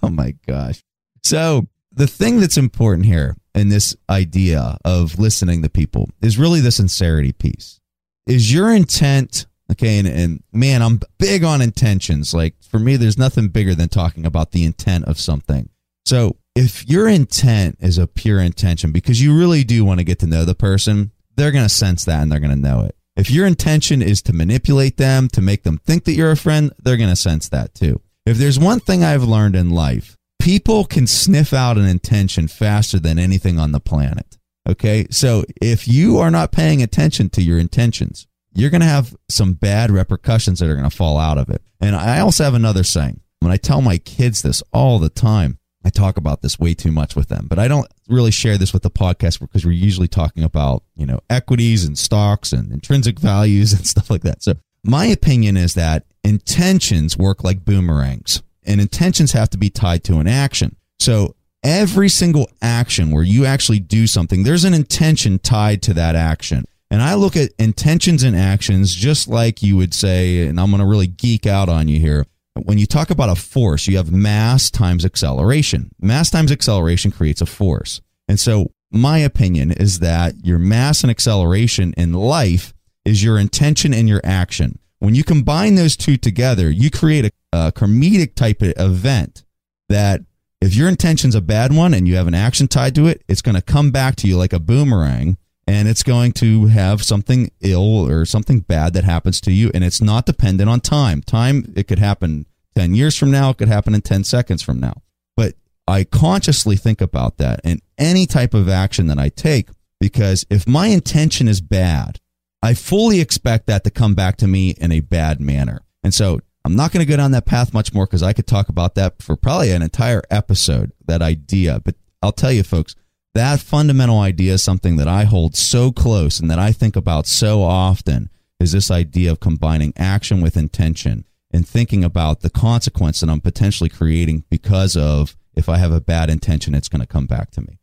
oh 0.03 0.11
my 0.11 0.35
gosh. 0.47 0.83
So 1.25 1.69
the 1.93 2.07
thing 2.07 2.39
that's 2.41 2.59
important 2.59 3.07
here 3.07 3.35
in 3.57 3.71
this 3.71 3.97
idea 4.09 4.79
of 4.85 5.19
listening 5.19 5.63
to 5.63 5.69
people 5.69 6.11
is 6.21 6.39
really 6.39 6.61
the 6.61 6.71
sincerity 6.71 7.33
piece. 7.33 7.81
Is 8.27 8.53
your 8.53 8.73
intent 8.73 9.47
okay? 9.73 9.99
And, 9.99 10.07
and 10.07 10.43
man, 10.53 10.83
I'm 10.83 11.01
big 11.19 11.45
on 11.45 11.61
intentions. 11.61 12.35
Like 12.35 12.55
for 12.63 12.79
me, 12.79 12.97
there's 12.97 13.19
nothing 13.19 13.49
bigger 13.49 13.75
than 13.75 13.89
talking 13.89 14.27
about 14.27 14.53
the 14.53 14.65
intent 14.65 15.07
of 15.07 15.19
something. 15.19 15.69
So 16.05 16.37
if 16.55 16.89
your 16.89 17.09
intent 17.09 17.79
is 17.81 17.99
a 17.99 18.07
pure 18.07 18.41
intention 18.41 18.93
because 18.93 19.21
you 19.21 19.37
really 19.37 19.65
do 19.65 19.85
want 19.85 19.99
to 19.99 20.05
get 20.05 20.19
to 20.21 20.27
know 20.27 20.45
the 20.45 20.55
person, 20.55 21.11
they're 21.37 21.53
going 21.53 21.65
to 21.65 21.75
sense 21.75 22.05
that 22.05 22.23
and 22.23 22.31
they're 22.31 22.41
going 22.41 22.51
to 22.51 22.57
know 22.57 22.83
it. 22.83 22.97
If 23.17 23.31
your 23.31 23.47
intention 23.47 24.03
is 24.03 24.23
to 24.23 24.33
manipulate 24.33 24.99
them, 24.99 25.29
to 25.31 25.41
make 25.41 25.63
them 25.63 25.79
think 25.79 26.05
that 26.05 26.13
you're 26.13 26.31
a 26.31 26.37
friend, 26.37 26.73
they're 26.83 26.99
going 26.99 27.11
to 27.11 27.17
sense 27.17 27.49
that 27.49 27.75
too. 27.75 28.01
If 28.27 28.37
there's 28.37 28.59
one 28.59 28.81
thing 28.81 29.03
I've 29.05 29.23
learned 29.23 29.57
in 29.57 29.71
life, 29.71 30.16
people 30.47 30.85
can 30.85 31.09
sniff 31.09 31.53
out 31.53 31.77
an 31.77 31.87
intention 31.87 32.47
faster 32.47 33.01
than 33.01 33.19
anything 33.19 33.59
on 33.59 33.73
the 33.73 33.81
planet. 33.81 34.39
Okay. 34.69 35.09
So 35.11 35.43
if 35.61 35.89
you 35.89 36.19
are 36.19 36.31
not 36.31 36.53
paying 36.53 36.85
attention 36.85 37.31
to 37.31 37.43
your 37.43 37.59
intentions, 37.59 38.29
you're 38.55 38.71
going 38.71 38.81
to 38.81 38.87
have 38.87 39.17
some 39.29 39.55
bad 39.55 39.91
repercussions 39.91 40.61
that 40.61 40.71
are 40.71 40.77
going 40.77 40.89
to 40.89 40.97
fall 40.97 41.19
out 41.19 41.37
of 41.37 41.51
it. 41.51 41.63
And 41.81 41.97
I 41.97 42.21
also 42.21 42.45
have 42.45 42.55
another 42.55 42.85
saying. 42.85 43.23
When 43.41 43.51
I 43.51 43.57
tell 43.57 43.81
my 43.81 43.99
kids 43.99 44.43
this 44.43 44.63
all 44.73 45.01
the 45.01 45.09
time, 45.09 45.59
I 45.85 45.91
talk 45.91 46.17
about 46.17 46.43
this 46.43 46.61
way 46.61 46.75
too 46.75 46.93
much 46.93 47.17
with 47.17 47.27
them, 47.27 47.47
but 47.49 47.59
I 47.59 47.67
don't 47.67 47.89
really 48.09 48.31
share 48.31 48.57
this 48.57 48.73
with 48.73 48.85
the 48.85 48.91
podcast 48.91 49.41
because 49.41 49.67
we're 49.67 49.73
usually 49.73 50.09
talking 50.09 50.45
about, 50.45 50.85
you 50.95 51.07
know, 51.07 51.19
equities 51.29 51.85
and 51.85 51.99
stocks 51.99 52.53
and 52.53 52.71
intrinsic 52.71 53.19
values 53.19 53.73
and 53.77 53.85
stuff 53.85 54.11
like 54.11 54.23
that. 54.23 54.45
So 54.45 54.55
my 54.85 55.07
opinion 55.07 55.57
is 55.57 55.75
that 55.75 56.05
intentions 56.23 57.19
work 57.19 57.43
like 57.43 57.65
boomerangs 57.65 58.43
and 58.67 58.81
intentions 58.81 59.33
have 59.33 59.51
to 59.51 59.59
be 59.59 59.71
tied 59.71 60.05
to 60.05 60.19
an 60.19 60.27
action. 60.27 60.77
So 60.99 61.35
every 61.63 62.09
single 62.09 62.51
action 62.63 63.11
where 63.11 63.23
you 63.23 63.45
actually 63.45 63.81
do 63.81 64.07
something, 64.07 64.43
there's 64.43 64.65
an 64.65 64.75
intention 64.75 65.39
tied 65.39 65.83
to 65.83 65.95
that 65.95 66.15
action. 66.15 66.65
And 66.91 67.03
I 67.03 67.15
look 67.15 67.37
at 67.37 67.53
intentions 67.59 68.23
and 68.23 68.37
actions 68.37 68.95
just 68.95 69.29
like 69.29 69.63
you 69.63 69.77
would 69.77 69.93
say, 69.93 70.47
and 70.47 70.61
I'm 70.61 70.71
going 70.71 70.81
to 70.81 70.87
really 70.87 71.09
geek 71.09 71.47
out 71.47 71.69
on 71.69 71.89
you 71.89 71.99
here. 71.99 72.25
When 72.63 72.79
you 72.79 72.87
talk 72.87 73.11
about 73.11 73.29
a 73.29 73.35
force, 73.35 73.87
you 73.87 73.97
have 73.97 74.13
mass 74.13 74.71
times 74.71 75.05
acceleration. 75.05 75.91
Mass 76.01 76.31
times 76.31 76.53
acceleration 76.53 77.11
creates 77.11 77.41
a 77.41 77.47
force. 77.47 78.01
And 78.29 78.41
so, 78.41 78.73
my 78.93 79.19
opinion 79.19 79.73
is 79.73 79.99
that 79.99 80.35
your 80.45 80.59
mass 80.59 81.03
and 81.03 81.11
acceleration 81.11 81.93
in 81.97 82.13
life 82.13 82.73
is 83.05 83.23
your 83.23 83.39
intention 83.39 83.93
and 83.93 84.09
your 84.09 84.21
action. 84.25 84.79
When 85.01 85.15
you 85.15 85.25
combine 85.25 85.75
those 85.75 85.97
two 85.97 86.17
together, 86.17 86.71
you 86.71 86.91
create 86.91 87.25
a, 87.27 87.31
a 87.57 87.73
comedic 87.73 88.35
type 88.35 88.63
of 88.63 88.75
event 88.77 89.45
that 89.89 90.23
if 90.61 90.75
your 90.75 90.89
intention's 90.89 91.35
a 91.35 91.41
bad 91.41 91.73
one 91.73 91.95
and 91.95 92.09
you 92.09 92.17
have 92.17 92.27
an 92.27 92.35
action 92.35 92.69
tied 92.69 92.95
to 92.95 93.07
it, 93.07 93.23
it's 93.29 93.43
going 93.43 93.55
to 93.55 93.63
come 93.63 93.91
back 93.91 94.17
to 94.17 94.29
you 94.29 94.37
like 94.37 94.53
a 94.53 94.61
boomerang 94.61 95.37
and 95.67 95.89
it's 95.89 96.03
going 96.03 96.33
to 96.33 96.67
have 96.67 97.03
something 97.03 97.51
ill 97.61 98.09
or 98.09 98.25
something 98.25 98.61
bad 98.61 98.93
that 98.95 99.05
happens 99.05 99.41
to 99.43 99.53
you 99.53 99.71
and 99.75 99.83
it's 99.83 100.01
not 100.01 100.27
dependent 100.27 100.71
on 100.71 100.81
time. 100.81 101.23
Time 101.23 101.73
it 101.77 101.89
could 101.89 101.99
happen 101.99 102.47
10 102.77 102.95
years 102.95 103.17
from 103.17 103.31
now 103.31 103.51
it 103.51 103.59
could 103.59 103.69
happen 103.69 103.95
in 103.95 104.03
10 104.03 104.25
seconds 104.25 104.63
from 104.63 104.81
now. 104.81 105.03
But 105.37 105.55
i 105.89 106.05
consciously 106.05 106.77
think 106.77 107.01
about 107.01 107.39
that 107.39 107.61
in 107.65 107.81
any 107.99 108.27
type 108.27 108.55
of 108.55 108.69
action 108.69 109.07
that 109.07 109.19
i 109.19 109.29
take 109.29 109.69
because 110.01 110.45
if 110.51 110.67
my 110.67 110.89
intention 110.89 111.49
is 111.49 111.61
bad 111.61 112.19
i 112.63 112.75
fully 112.75 113.21
expect 113.21 113.67
that 113.67 113.85
to 113.85 113.91
come 113.91 114.15
back 114.15 114.37
to 114.37 114.47
me 114.47 114.71
in 114.71 114.93
a 114.93 115.01
bad 115.01 115.41
manner. 115.41 115.83
And 116.03 116.15
so 116.15 116.41
i'm 116.67 116.77
not 116.77 116.93
going 116.93 117.05
to 117.05 117.11
go 117.11 117.17
down 117.17 117.31
that 117.31 117.47
path 117.47 117.73
much 117.73 117.95
more 117.95 118.05
because 118.05 118.23
i 118.23 118.33
could 118.33 118.47
talk 118.47 118.69
about 118.69 118.95
that 118.95 119.23
for 119.23 119.37
probably 119.37 119.71
an 119.71 119.83
entire 119.83 120.23
episode 120.31 120.93
that 121.07 121.23
idea 121.23 121.81
but 121.83 121.95
i'll 122.23 122.33
tell 122.33 122.53
you 122.53 122.63
folks 122.63 122.95
that 123.37 123.61
fundamental 123.61 124.19
idea 124.19 124.55
is 124.55 124.65
something 124.65 124.97
that 124.97 125.09
I 125.09 125.25
hold 125.25 125.57
so 125.57 125.93
close 125.93 126.41
and 126.41 126.51
that 126.51 126.59
I 126.59 126.73
think 126.73 126.97
about 126.97 127.27
so 127.27 127.63
often 127.63 128.31
is 128.59 128.73
this 128.73 128.91
idea 128.91 129.31
of 129.31 129.41
combining 129.41 129.93
action 129.95 130.41
with 130.41 130.57
intention 130.57 131.27
and 131.51 131.69
thinking 131.69 132.03
about 132.03 132.41
the 132.41 132.49
consequence 132.49 133.21
that 133.21 133.29
I'm 133.29 133.43
potentially 133.43 133.91
creating 133.91 134.45
because 134.49 134.97
of 134.97 135.37
if 135.55 135.69
I 135.69 135.77
have 135.77 135.93
a 135.93 136.01
bad 136.01 136.31
intention, 136.31 136.75
it's 136.75 136.89
going 136.89 137.03
to 137.03 137.07
come 137.07 137.27
back 137.27 137.51
to 137.51 137.61
me. 137.61 137.79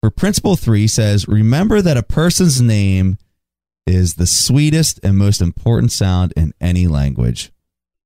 For 0.00 0.10
principle 0.10 0.56
three 0.56 0.86
says, 0.86 1.28
remember 1.28 1.82
that 1.82 1.98
a 1.98 2.02
person's 2.02 2.62
name 2.62 3.18
is 3.86 4.14
the 4.14 4.26
sweetest 4.26 5.00
and 5.02 5.18
most 5.18 5.42
important 5.42 5.92
sound 5.92 6.32
in 6.34 6.54
any 6.62 6.86
language. 6.86 7.52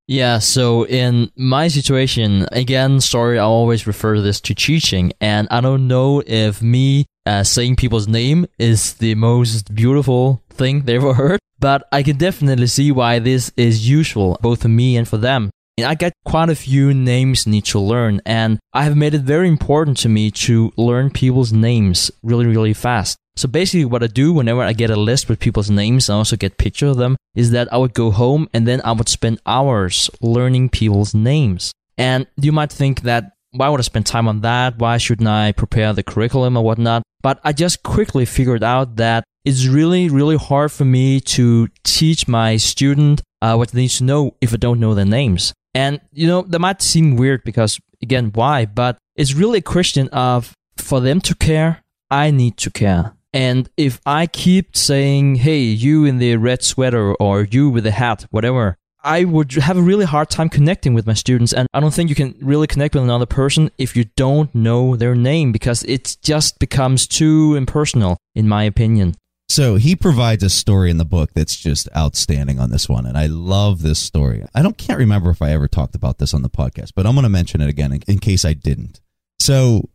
Yeah, 0.08 0.38
so 0.38 0.86
in 0.86 1.30
my 1.36 1.68
situation, 1.68 2.48
again, 2.50 2.98
sorry, 3.02 3.38
I 3.38 3.42
always 3.42 3.86
refer 3.86 4.22
this 4.22 4.40
to 4.40 4.54
teaching, 4.54 5.12
and 5.20 5.46
I 5.50 5.60
don't 5.60 5.86
know 5.86 6.22
if 6.26 6.62
me 6.62 7.04
uh, 7.26 7.44
saying 7.44 7.76
people's 7.76 8.08
name 8.08 8.46
is 8.58 8.94
the 8.94 9.14
most 9.16 9.74
beautiful 9.74 10.42
thing 10.48 10.84
they 10.84 10.96
ever 10.96 11.12
heard, 11.12 11.40
but 11.58 11.86
I 11.92 12.02
can 12.02 12.16
definitely 12.16 12.68
see 12.68 12.90
why 12.90 13.18
this 13.18 13.52
is 13.58 13.86
useful, 13.86 14.38
both 14.40 14.62
for 14.62 14.68
me 14.68 14.96
and 14.96 15.06
for 15.06 15.18
them. 15.18 15.50
And 15.78 15.86
I 15.86 15.94
got 15.94 16.12
quite 16.24 16.50
a 16.50 16.56
few 16.56 16.92
names 16.92 17.46
need 17.46 17.64
to 17.66 17.78
learn, 17.78 18.20
and 18.26 18.58
I 18.72 18.82
have 18.82 18.96
made 18.96 19.14
it 19.14 19.20
very 19.20 19.46
important 19.46 19.96
to 19.98 20.08
me 20.08 20.32
to 20.32 20.72
learn 20.76 21.08
people's 21.10 21.52
names 21.52 22.10
really, 22.20 22.46
really 22.46 22.74
fast. 22.74 23.16
So 23.36 23.46
basically, 23.46 23.84
what 23.84 24.02
I 24.02 24.08
do 24.08 24.32
whenever 24.32 24.60
I 24.60 24.72
get 24.72 24.90
a 24.90 24.96
list 24.96 25.28
with 25.28 25.38
people's 25.38 25.70
names, 25.70 26.10
I 26.10 26.14
also 26.14 26.34
get 26.34 26.58
picture 26.58 26.88
of 26.88 26.96
them, 26.96 27.16
is 27.36 27.52
that 27.52 27.72
I 27.72 27.76
would 27.76 27.94
go 27.94 28.10
home 28.10 28.48
and 28.52 28.66
then 28.66 28.80
I 28.84 28.90
would 28.90 29.08
spend 29.08 29.40
hours 29.46 30.10
learning 30.20 30.70
people's 30.70 31.14
names. 31.14 31.70
And 31.96 32.26
you 32.34 32.50
might 32.50 32.72
think 32.72 33.02
that 33.02 33.34
why 33.52 33.68
would 33.68 33.78
I 33.78 33.84
spend 33.84 34.06
time 34.06 34.26
on 34.26 34.40
that? 34.40 34.78
Why 34.78 34.98
shouldn't 34.98 35.28
I 35.28 35.52
prepare 35.52 35.92
the 35.92 36.02
curriculum 36.02 36.56
or 36.56 36.64
whatnot? 36.64 37.04
But 37.22 37.38
I 37.44 37.52
just 37.52 37.84
quickly 37.84 38.24
figured 38.24 38.64
out 38.64 38.96
that 38.96 39.22
it's 39.44 39.68
really, 39.68 40.08
really 40.08 40.36
hard 40.36 40.72
for 40.72 40.84
me 40.84 41.20
to 41.20 41.68
teach 41.84 42.26
my 42.26 42.56
student 42.56 43.22
uh, 43.40 43.54
what 43.54 43.68
they 43.68 43.82
need 43.82 43.90
to 43.90 44.04
know 44.04 44.34
if 44.40 44.52
I 44.52 44.56
don't 44.56 44.80
know 44.80 44.94
their 44.94 45.04
names. 45.04 45.54
And 45.78 46.00
you 46.12 46.26
know 46.26 46.42
that 46.42 46.58
might 46.58 46.82
seem 46.82 47.14
weird 47.14 47.44
because 47.44 47.80
again, 48.02 48.32
why? 48.34 48.66
But 48.66 48.98
it's 49.14 49.34
really 49.34 49.60
a 49.60 49.72
question 49.76 50.08
of 50.08 50.52
for 50.76 50.98
them 51.00 51.20
to 51.20 51.34
care, 51.36 51.84
I 52.10 52.32
need 52.32 52.56
to 52.64 52.70
care. 52.70 53.14
And 53.32 53.68
if 53.76 54.00
I 54.04 54.26
keep 54.26 54.76
saying, 54.76 55.36
hey, 55.36 55.60
you 55.60 56.04
in 56.04 56.18
the 56.18 56.36
red 56.36 56.64
sweater 56.64 57.14
or 57.14 57.42
you 57.42 57.70
with 57.70 57.84
the 57.84 57.92
hat, 57.92 58.26
whatever, 58.30 58.76
I 59.04 59.24
would 59.24 59.52
have 59.52 59.76
a 59.76 59.88
really 59.90 60.04
hard 60.04 60.30
time 60.30 60.48
connecting 60.48 60.94
with 60.94 61.06
my 61.06 61.14
students. 61.14 61.52
And 61.52 61.68
I 61.72 61.78
don't 61.78 61.94
think 61.94 62.08
you 62.08 62.16
can 62.16 62.34
really 62.40 62.66
connect 62.66 62.94
with 62.94 63.04
another 63.04 63.26
person 63.26 63.70
if 63.78 63.94
you 63.94 64.04
don't 64.16 64.52
know 64.54 64.96
their 64.96 65.14
name 65.14 65.52
because 65.52 65.84
it 65.84 66.16
just 66.22 66.58
becomes 66.58 67.06
too 67.06 67.54
impersonal, 67.54 68.16
in 68.34 68.48
my 68.48 68.64
opinion. 68.64 69.14
So 69.48 69.76
he 69.76 69.96
provides 69.96 70.42
a 70.42 70.50
story 70.50 70.90
in 70.90 70.98
the 70.98 71.06
book 71.06 71.30
that's 71.32 71.56
just 71.56 71.88
outstanding 71.96 72.61
on 72.61 72.70
this 72.70 72.88
one, 72.88 73.06
and 73.06 73.16
I 73.16 73.26
love 73.26 73.80
this 73.80 73.98
story. 73.98 74.44
I 74.54 74.62
don't 74.62 74.76
can't 74.76 74.98
remember 74.98 75.30
if 75.30 75.40
I 75.40 75.52
ever 75.52 75.66
talked 75.66 75.94
about 75.94 76.18
this 76.18 76.34
on 76.34 76.42
the 76.42 76.50
podcast, 76.50 76.92
but 76.94 77.06
I'm 77.06 77.14
going 77.14 77.22
to 77.22 77.30
mention 77.30 77.62
it 77.62 77.68
again 77.70 77.92
in, 77.92 78.02
in 78.06 78.18
case 78.18 78.44
I 78.44 78.52
didn't. 78.52 79.00
So 79.40 79.88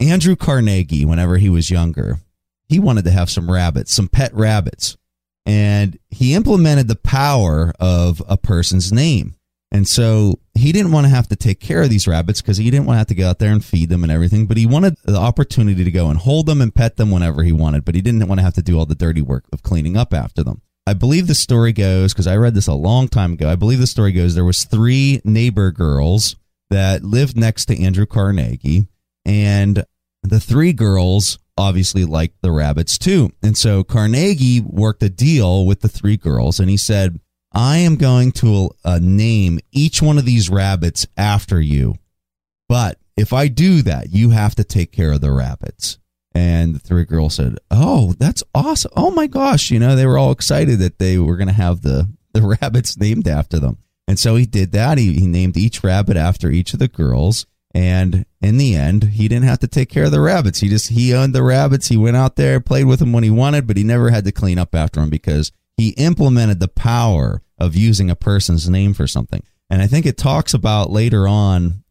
Andrew 0.00 0.36
Carnegie, 0.36 1.04
whenever 1.04 1.36
he 1.36 1.50
was 1.50 1.70
younger, 1.70 2.18
he 2.66 2.78
wanted 2.78 3.04
to 3.04 3.10
have 3.10 3.28
some 3.28 3.50
rabbits, 3.50 3.92
some 3.92 4.08
pet 4.08 4.32
rabbits, 4.34 4.96
and 5.44 5.98
he 6.08 6.34
implemented 6.34 6.88
the 6.88 6.96
power 6.96 7.74
of 7.78 8.22
a 8.26 8.38
person's 8.38 8.90
name. 8.90 9.34
And 9.74 9.88
so 9.88 10.38
he 10.54 10.70
didn't 10.70 10.92
want 10.92 11.04
to 11.04 11.10
have 11.10 11.26
to 11.28 11.36
take 11.36 11.58
care 11.58 11.82
of 11.82 11.90
these 11.90 12.06
rabbits 12.06 12.40
because 12.40 12.58
he 12.58 12.70
didn't 12.70 12.86
want 12.86 12.94
to 12.94 12.98
have 12.98 13.08
to 13.08 13.14
go 13.16 13.28
out 13.28 13.40
there 13.40 13.50
and 13.50 13.62
feed 13.62 13.88
them 13.88 14.04
and 14.04 14.12
everything. 14.12 14.46
But 14.46 14.56
he 14.56 14.66
wanted 14.66 14.96
the 15.04 15.18
opportunity 15.18 15.82
to 15.82 15.90
go 15.90 16.10
and 16.10 16.16
hold 16.20 16.46
them 16.46 16.60
and 16.60 16.72
pet 16.72 16.96
them 16.96 17.10
whenever 17.10 17.42
he 17.42 17.50
wanted. 17.50 17.84
But 17.84 17.96
he 17.96 18.00
didn't 18.00 18.28
want 18.28 18.38
to 18.38 18.44
have 18.44 18.54
to 18.54 18.62
do 18.62 18.78
all 18.78 18.86
the 18.86 18.94
dirty 18.94 19.20
work 19.20 19.46
of 19.52 19.64
cleaning 19.64 19.96
up 19.96 20.14
after 20.14 20.44
them. 20.44 20.62
I 20.86 20.94
believe 20.94 21.26
the 21.26 21.34
story 21.34 21.72
goes 21.72 22.12
because 22.12 22.28
I 22.28 22.36
read 22.36 22.54
this 22.54 22.68
a 22.68 22.74
long 22.74 23.08
time 23.08 23.32
ago. 23.32 23.50
I 23.50 23.56
believe 23.56 23.80
the 23.80 23.88
story 23.88 24.12
goes 24.12 24.36
there 24.36 24.44
was 24.44 24.62
three 24.62 25.20
neighbor 25.24 25.72
girls 25.72 26.36
that 26.70 27.02
lived 27.02 27.36
next 27.36 27.64
to 27.64 27.82
Andrew 27.82 28.06
Carnegie, 28.06 28.86
and 29.24 29.84
the 30.22 30.38
three 30.38 30.72
girls 30.72 31.40
obviously 31.58 32.04
liked 32.04 32.42
the 32.42 32.52
rabbits 32.52 32.96
too. 32.96 33.32
And 33.42 33.56
so 33.56 33.82
Carnegie 33.82 34.60
worked 34.60 35.02
a 35.02 35.08
deal 35.08 35.66
with 35.66 35.80
the 35.80 35.88
three 35.88 36.16
girls, 36.16 36.60
and 36.60 36.70
he 36.70 36.76
said, 36.76 37.18
"I 37.54 37.78
am 37.78 37.96
going 37.96 38.32
to 38.32 38.70
uh, 38.84 38.98
name 39.00 39.60
each 39.72 40.02
one 40.02 40.18
of 40.18 40.24
these 40.24 40.50
rabbits 40.50 41.06
after 41.16 41.60
you, 41.60 41.96
but 42.68 42.98
if 43.16 43.32
I 43.32 43.48
do 43.48 43.82
that, 43.82 44.10
you 44.10 44.30
have 44.30 44.54
to 44.56 44.64
take 44.64 44.92
care 44.92 45.12
of 45.12 45.20
the 45.20 45.32
rabbits." 45.32 45.98
And 46.36 46.74
the 46.74 46.80
three 46.80 47.04
girls 47.04 47.34
said, 47.34 47.58
"Oh, 47.70 48.14
that's 48.18 48.42
awesome! 48.54 48.92
Oh 48.96 49.10
my 49.10 49.26
gosh!" 49.26 49.70
You 49.70 49.78
know, 49.78 49.94
they 49.94 50.06
were 50.06 50.18
all 50.18 50.32
excited 50.32 50.78
that 50.80 50.98
they 50.98 51.18
were 51.18 51.36
going 51.36 51.48
to 51.48 51.54
have 51.54 51.82
the 51.82 52.08
the 52.32 52.42
rabbits 52.60 52.98
named 52.98 53.28
after 53.28 53.58
them. 53.58 53.78
And 54.06 54.18
so 54.18 54.36
he 54.36 54.44
did 54.44 54.72
that. 54.72 54.98
He, 54.98 55.14
he 55.14 55.26
named 55.26 55.56
each 55.56 55.82
rabbit 55.82 56.16
after 56.16 56.50
each 56.50 56.72
of 56.72 56.78
the 56.78 56.88
girls. 56.88 57.46
And 57.74 58.24
in 58.40 58.56
the 58.56 58.76
end, 58.76 59.04
he 59.04 59.26
didn't 59.26 59.46
have 59.46 59.58
to 59.60 59.66
take 59.66 59.88
care 59.88 60.04
of 60.04 60.12
the 60.12 60.20
rabbits. 60.20 60.60
He 60.60 60.68
just 60.68 60.90
he 60.90 61.12
owned 61.12 61.34
the 61.34 61.42
rabbits. 61.42 61.88
He 61.88 61.96
went 61.96 62.16
out 62.16 62.36
there, 62.36 62.60
played 62.60 62.84
with 62.84 63.00
them 63.00 63.12
when 63.12 63.24
he 63.24 63.30
wanted, 63.30 63.66
but 63.66 63.76
he 63.76 63.82
never 63.82 64.10
had 64.10 64.24
to 64.26 64.32
clean 64.32 64.58
up 64.58 64.74
after 64.74 65.00
them 65.00 65.10
because 65.10 65.50
he 65.76 65.90
implemented 65.90 66.60
the 66.60 66.68
power 66.68 67.42
of 67.58 67.76
using 67.76 68.10
a 68.10 68.16
person's 68.16 68.68
name 68.68 68.94
for 68.94 69.06
something. 69.06 69.42
And 69.70 69.82
I 69.82 69.86
think 69.86 70.06
it 70.06 70.16
talks 70.16 70.54
about 70.54 70.90
later 70.90 71.26
on 71.26 71.84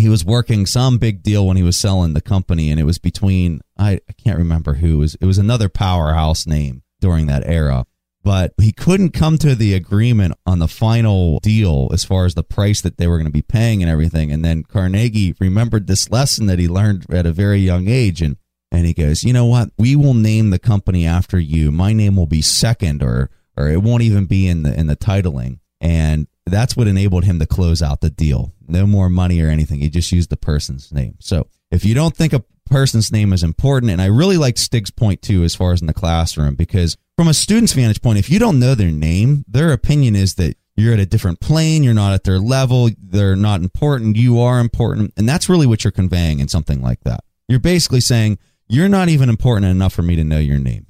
he 0.00 0.08
was 0.08 0.24
working 0.24 0.64
some 0.64 0.98
big 0.98 1.22
deal 1.22 1.46
when 1.46 1.56
he 1.56 1.62
was 1.62 1.76
selling 1.76 2.14
the 2.14 2.20
company 2.20 2.70
and 2.70 2.80
it 2.80 2.84
was 2.84 2.98
between 2.98 3.60
I, 3.78 4.00
I 4.08 4.12
can't 4.12 4.38
remember 4.38 4.74
who 4.74 4.94
it 4.94 4.98
was 4.98 5.14
it 5.16 5.26
was 5.26 5.38
another 5.38 5.68
powerhouse 5.68 6.46
name 6.46 6.82
during 7.00 7.26
that 7.26 7.46
era 7.46 7.84
but 8.22 8.52
he 8.58 8.72
couldn't 8.72 9.10
come 9.10 9.38
to 9.38 9.54
the 9.54 9.74
agreement 9.74 10.34
on 10.46 10.58
the 10.58 10.68
final 10.68 11.38
deal 11.40 11.90
as 11.92 12.04
far 12.04 12.24
as 12.24 12.34
the 12.34 12.42
price 12.42 12.80
that 12.80 12.96
they 12.96 13.06
were 13.06 13.16
going 13.16 13.26
to 13.26 13.30
be 13.30 13.42
paying 13.42 13.82
and 13.82 13.90
everything 13.90 14.32
and 14.32 14.42
then 14.44 14.62
Carnegie 14.62 15.34
remembered 15.38 15.86
this 15.86 16.10
lesson 16.10 16.46
that 16.46 16.58
he 16.58 16.66
learned 16.66 17.04
at 17.10 17.26
a 17.26 17.32
very 17.32 17.58
young 17.58 17.86
age 17.86 18.22
and 18.22 18.36
and 18.70 18.86
he 18.86 18.92
goes 18.92 19.22
you 19.22 19.32
know 19.32 19.46
what 19.46 19.70
we 19.78 19.96
will 19.96 20.14
name 20.14 20.50
the 20.50 20.58
company 20.58 21.06
after 21.06 21.38
you 21.38 21.70
my 21.70 21.92
name 21.92 22.16
will 22.16 22.26
be 22.26 22.42
second 22.42 23.02
or 23.02 23.30
or 23.56 23.68
it 23.68 23.82
won't 23.82 24.02
even 24.02 24.26
be 24.26 24.48
in 24.48 24.62
the 24.62 24.78
in 24.78 24.86
the 24.86 24.96
titling 24.96 25.58
and 25.80 26.26
that's 26.50 26.76
what 26.76 26.88
enabled 26.88 27.24
him 27.24 27.38
to 27.38 27.46
close 27.46 27.82
out 27.82 28.00
the 28.00 28.10
deal. 28.10 28.52
No 28.68 28.86
more 28.86 29.08
money 29.08 29.40
or 29.40 29.48
anything. 29.48 29.80
He 29.80 29.88
just 29.88 30.12
used 30.12 30.30
the 30.30 30.36
person's 30.36 30.92
name. 30.92 31.16
So 31.20 31.46
if 31.70 31.84
you 31.84 31.94
don't 31.94 32.16
think 32.16 32.32
a 32.32 32.44
person's 32.66 33.10
name 33.10 33.32
is 33.32 33.42
important, 33.42 33.92
and 33.92 34.02
I 34.02 34.06
really 34.06 34.36
like 34.36 34.58
Stig's 34.58 34.90
point 34.90 35.22
too, 35.22 35.44
as 35.44 35.54
far 35.54 35.72
as 35.72 35.80
in 35.80 35.86
the 35.86 35.94
classroom, 35.94 36.54
because 36.54 36.96
from 37.16 37.28
a 37.28 37.34
student's 37.34 37.72
vantage 37.72 38.02
point, 38.02 38.18
if 38.18 38.30
you 38.30 38.38
don't 38.38 38.58
know 38.58 38.74
their 38.74 38.90
name, 38.90 39.44
their 39.48 39.72
opinion 39.72 40.16
is 40.16 40.34
that 40.34 40.56
you're 40.76 40.94
at 40.94 41.00
a 41.00 41.06
different 41.06 41.40
plane, 41.40 41.82
you're 41.82 41.94
not 41.94 42.14
at 42.14 42.24
their 42.24 42.38
level, 42.38 42.90
they're 42.98 43.36
not 43.36 43.60
important, 43.60 44.16
you 44.16 44.40
are 44.40 44.60
important. 44.60 45.12
And 45.16 45.28
that's 45.28 45.48
really 45.48 45.66
what 45.66 45.84
you're 45.84 45.90
conveying 45.90 46.40
in 46.40 46.48
something 46.48 46.80
like 46.80 47.00
that. 47.04 47.22
You're 47.48 47.58
basically 47.58 48.00
saying, 48.00 48.38
you're 48.70 48.88
not 48.88 49.08
even 49.08 49.28
important 49.28 49.66
enough 49.66 49.92
for 49.92 50.02
me 50.02 50.16
to 50.16 50.24
know 50.24 50.38
your 50.38 50.58
name. 50.58 50.86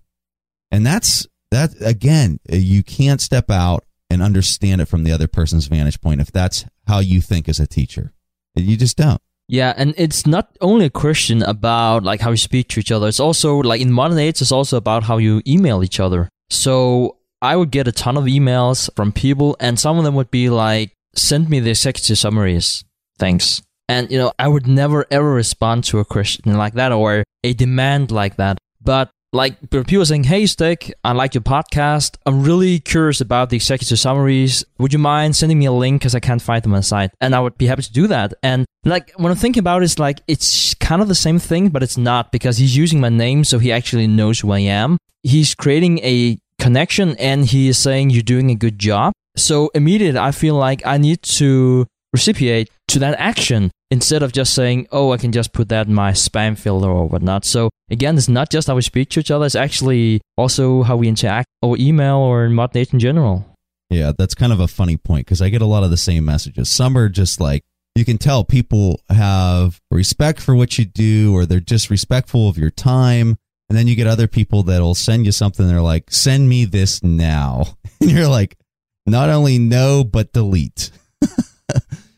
And 0.70 0.86
that's 0.86 1.26
that 1.50 1.74
again, 1.80 2.38
uh, 2.52 2.56
you 2.56 2.82
can't 2.82 3.20
step 3.20 3.50
out 3.50 3.84
and 4.10 4.22
understand 4.22 4.80
it 4.80 4.86
from 4.86 5.04
the 5.04 5.12
other 5.12 5.26
person's 5.26 5.66
vantage 5.66 6.00
point 6.00 6.20
if 6.20 6.30
that's 6.30 6.66
how 6.86 6.98
you 6.98 7.20
think 7.20 7.48
as 7.48 7.58
a 7.58 7.66
teacher. 7.66 8.12
You 8.54 8.76
just 8.76 8.96
don't. 8.96 9.20
Yeah, 9.48 9.72
and 9.76 9.94
it's 9.96 10.26
not 10.26 10.56
only 10.60 10.86
a 10.86 10.90
question 10.90 11.42
about 11.42 12.04
like 12.04 12.20
how 12.20 12.30
you 12.30 12.36
speak 12.36 12.68
to 12.68 12.80
each 12.80 12.92
other. 12.92 13.08
It's 13.08 13.18
also 13.18 13.56
like 13.56 13.80
in 13.80 13.90
modern 13.90 14.18
age, 14.18 14.40
it's 14.40 14.52
also 14.52 14.76
about 14.76 15.04
how 15.04 15.16
you 15.16 15.42
email 15.46 15.82
each 15.82 15.98
other. 15.98 16.28
So 16.50 17.16
I 17.42 17.56
would 17.56 17.70
get 17.70 17.88
a 17.88 17.92
ton 17.92 18.16
of 18.16 18.24
emails 18.24 18.90
from 18.94 19.10
people, 19.10 19.56
and 19.58 19.78
some 19.78 19.98
of 19.98 20.04
them 20.04 20.14
would 20.14 20.30
be 20.30 20.50
like, 20.50 20.96
"Send 21.16 21.48
me 21.48 21.58
the 21.58 21.70
executive 21.70 22.18
summaries, 22.18 22.84
thanks." 23.18 23.62
And 23.90 24.08
you 24.08 24.18
know, 24.18 24.32
I 24.38 24.46
would 24.46 24.68
never 24.68 25.04
ever 25.10 25.32
respond 25.32 25.82
to 25.84 25.98
a 25.98 26.04
question 26.04 26.54
like 26.54 26.74
that 26.74 26.92
or 26.92 27.24
a 27.42 27.52
demand 27.54 28.12
like 28.12 28.36
that. 28.36 28.56
But 28.80 29.10
like 29.32 29.68
people 29.70 30.06
saying, 30.06 30.24
"Hey, 30.24 30.46
Stig, 30.46 30.92
I 31.02 31.10
like 31.10 31.34
your 31.34 31.42
podcast. 31.42 32.16
I'm 32.24 32.44
really 32.44 32.78
curious 32.78 33.20
about 33.20 33.50
the 33.50 33.56
executive 33.56 33.98
summaries. 33.98 34.64
Would 34.78 34.92
you 34.92 35.00
mind 35.00 35.34
sending 35.34 35.58
me 35.58 35.66
a 35.66 35.72
link 35.72 36.00
because 36.00 36.14
I 36.14 36.20
can't 36.20 36.40
find 36.40 36.62
them 36.62 36.72
on 36.74 36.80
the 36.80 36.84
site?" 36.84 37.10
And 37.20 37.34
I 37.34 37.40
would 37.40 37.58
be 37.58 37.66
happy 37.66 37.82
to 37.82 37.92
do 37.92 38.06
that. 38.06 38.32
And 38.44 38.64
like 38.84 39.10
when 39.16 39.32
I'm 39.32 39.38
thinking 39.38 39.60
about 39.60 39.82
it, 39.82 39.98
like 39.98 40.20
it's 40.28 40.74
kind 40.74 41.02
of 41.02 41.08
the 41.08 41.16
same 41.26 41.40
thing, 41.40 41.70
but 41.70 41.82
it's 41.82 41.98
not 41.98 42.30
because 42.30 42.58
he's 42.58 42.76
using 42.76 43.00
my 43.00 43.08
name, 43.08 43.42
so 43.42 43.58
he 43.58 43.72
actually 43.72 44.06
knows 44.06 44.38
who 44.38 44.52
I 44.52 44.60
am. 44.60 44.98
He's 45.24 45.56
creating 45.56 45.98
a 46.04 46.38
connection, 46.60 47.16
and 47.16 47.44
he 47.44 47.68
is 47.68 47.78
saying 47.78 48.10
you're 48.10 48.22
doing 48.22 48.50
a 48.50 48.54
good 48.54 48.78
job. 48.78 49.12
So 49.36 49.70
immediately, 49.74 50.20
I 50.20 50.30
feel 50.30 50.54
like 50.54 50.86
I 50.86 50.96
need 50.96 51.22
to 51.40 51.86
reciprocate 52.12 52.70
to 52.88 52.98
that 53.00 53.14
action 53.18 53.70
instead 53.90 54.22
of 54.22 54.32
just 54.32 54.54
saying, 54.54 54.86
oh, 54.92 55.12
I 55.12 55.16
can 55.16 55.32
just 55.32 55.52
put 55.52 55.68
that 55.68 55.86
in 55.86 55.94
my 55.94 56.12
spam 56.12 56.56
filter 56.58 56.88
or 56.88 57.08
whatnot. 57.08 57.44
So 57.44 57.70
again, 57.90 58.16
it's 58.16 58.28
not 58.28 58.50
just 58.50 58.68
how 58.68 58.76
we 58.76 58.82
speak 58.82 59.10
to 59.10 59.20
each 59.20 59.30
other, 59.30 59.46
it's 59.46 59.54
actually 59.54 60.20
also 60.36 60.82
how 60.82 60.96
we 60.96 61.08
interact 61.08 61.48
or 61.62 61.76
email 61.78 62.16
or 62.16 62.44
in 62.44 62.58
Age 62.74 62.92
in 62.92 62.98
general. 62.98 63.46
Yeah, 63.88 64.12
that's 64.16 64.34
kind 64.34 64.52
of 64.52 64.60
a 64.60 64.68
funny 64.68 64.96
point 64.96 65.26
because 65.26 65.42
I 65.42 65.48
get 65.48 65.62
a 65.62 65.66
lot 65.66 65.82
of 65.82 65.90
the 65.90 65.96
same 65.96 66.24
messages. 66.24 66.70
Some 66.70 66.96
are 66.96 67.08
just 67.08 67.40
like, 67.40 67.64
you 67.96 68.04
can 68.04 68.18
tell 68.18 68.44
people 68.44 69.00
have 69.08 69.80
respect 69.90 70.40
for 70.40 70.54
what 70.54 70.78
you 70.78 70.84
do 70.84 71.34
or 71.34 71.44
they're 71.44 71.58
just 71.58 71.90
respectful 71.90 72.48
of 72.48 72.56
your 72.56 72.70
time. 72.70 73.36
And 73.68 73.76
then 73.76 73.88
you 73.88 73.96
get 73.96 74.06
other 74.06 74.28
people 74.28 74.62
that'll 74.62 74.94
send 74.94 75.26
you 75.26 75.32
something. 75.32 75.66
They're 75.66 75.80
like, 75.80 76.10
send 76.10 76.48
me 76.48 76.64
this 76.64 77.02
now. 77.02 77.64
And 78.02 78.10
you're 78.12 78.28
like, 78.28 78.56
not 79.04 79.28
only 79.28 79.58
no, 79.58 80.04
but 80.04 80.32
delete. 80.32 80.90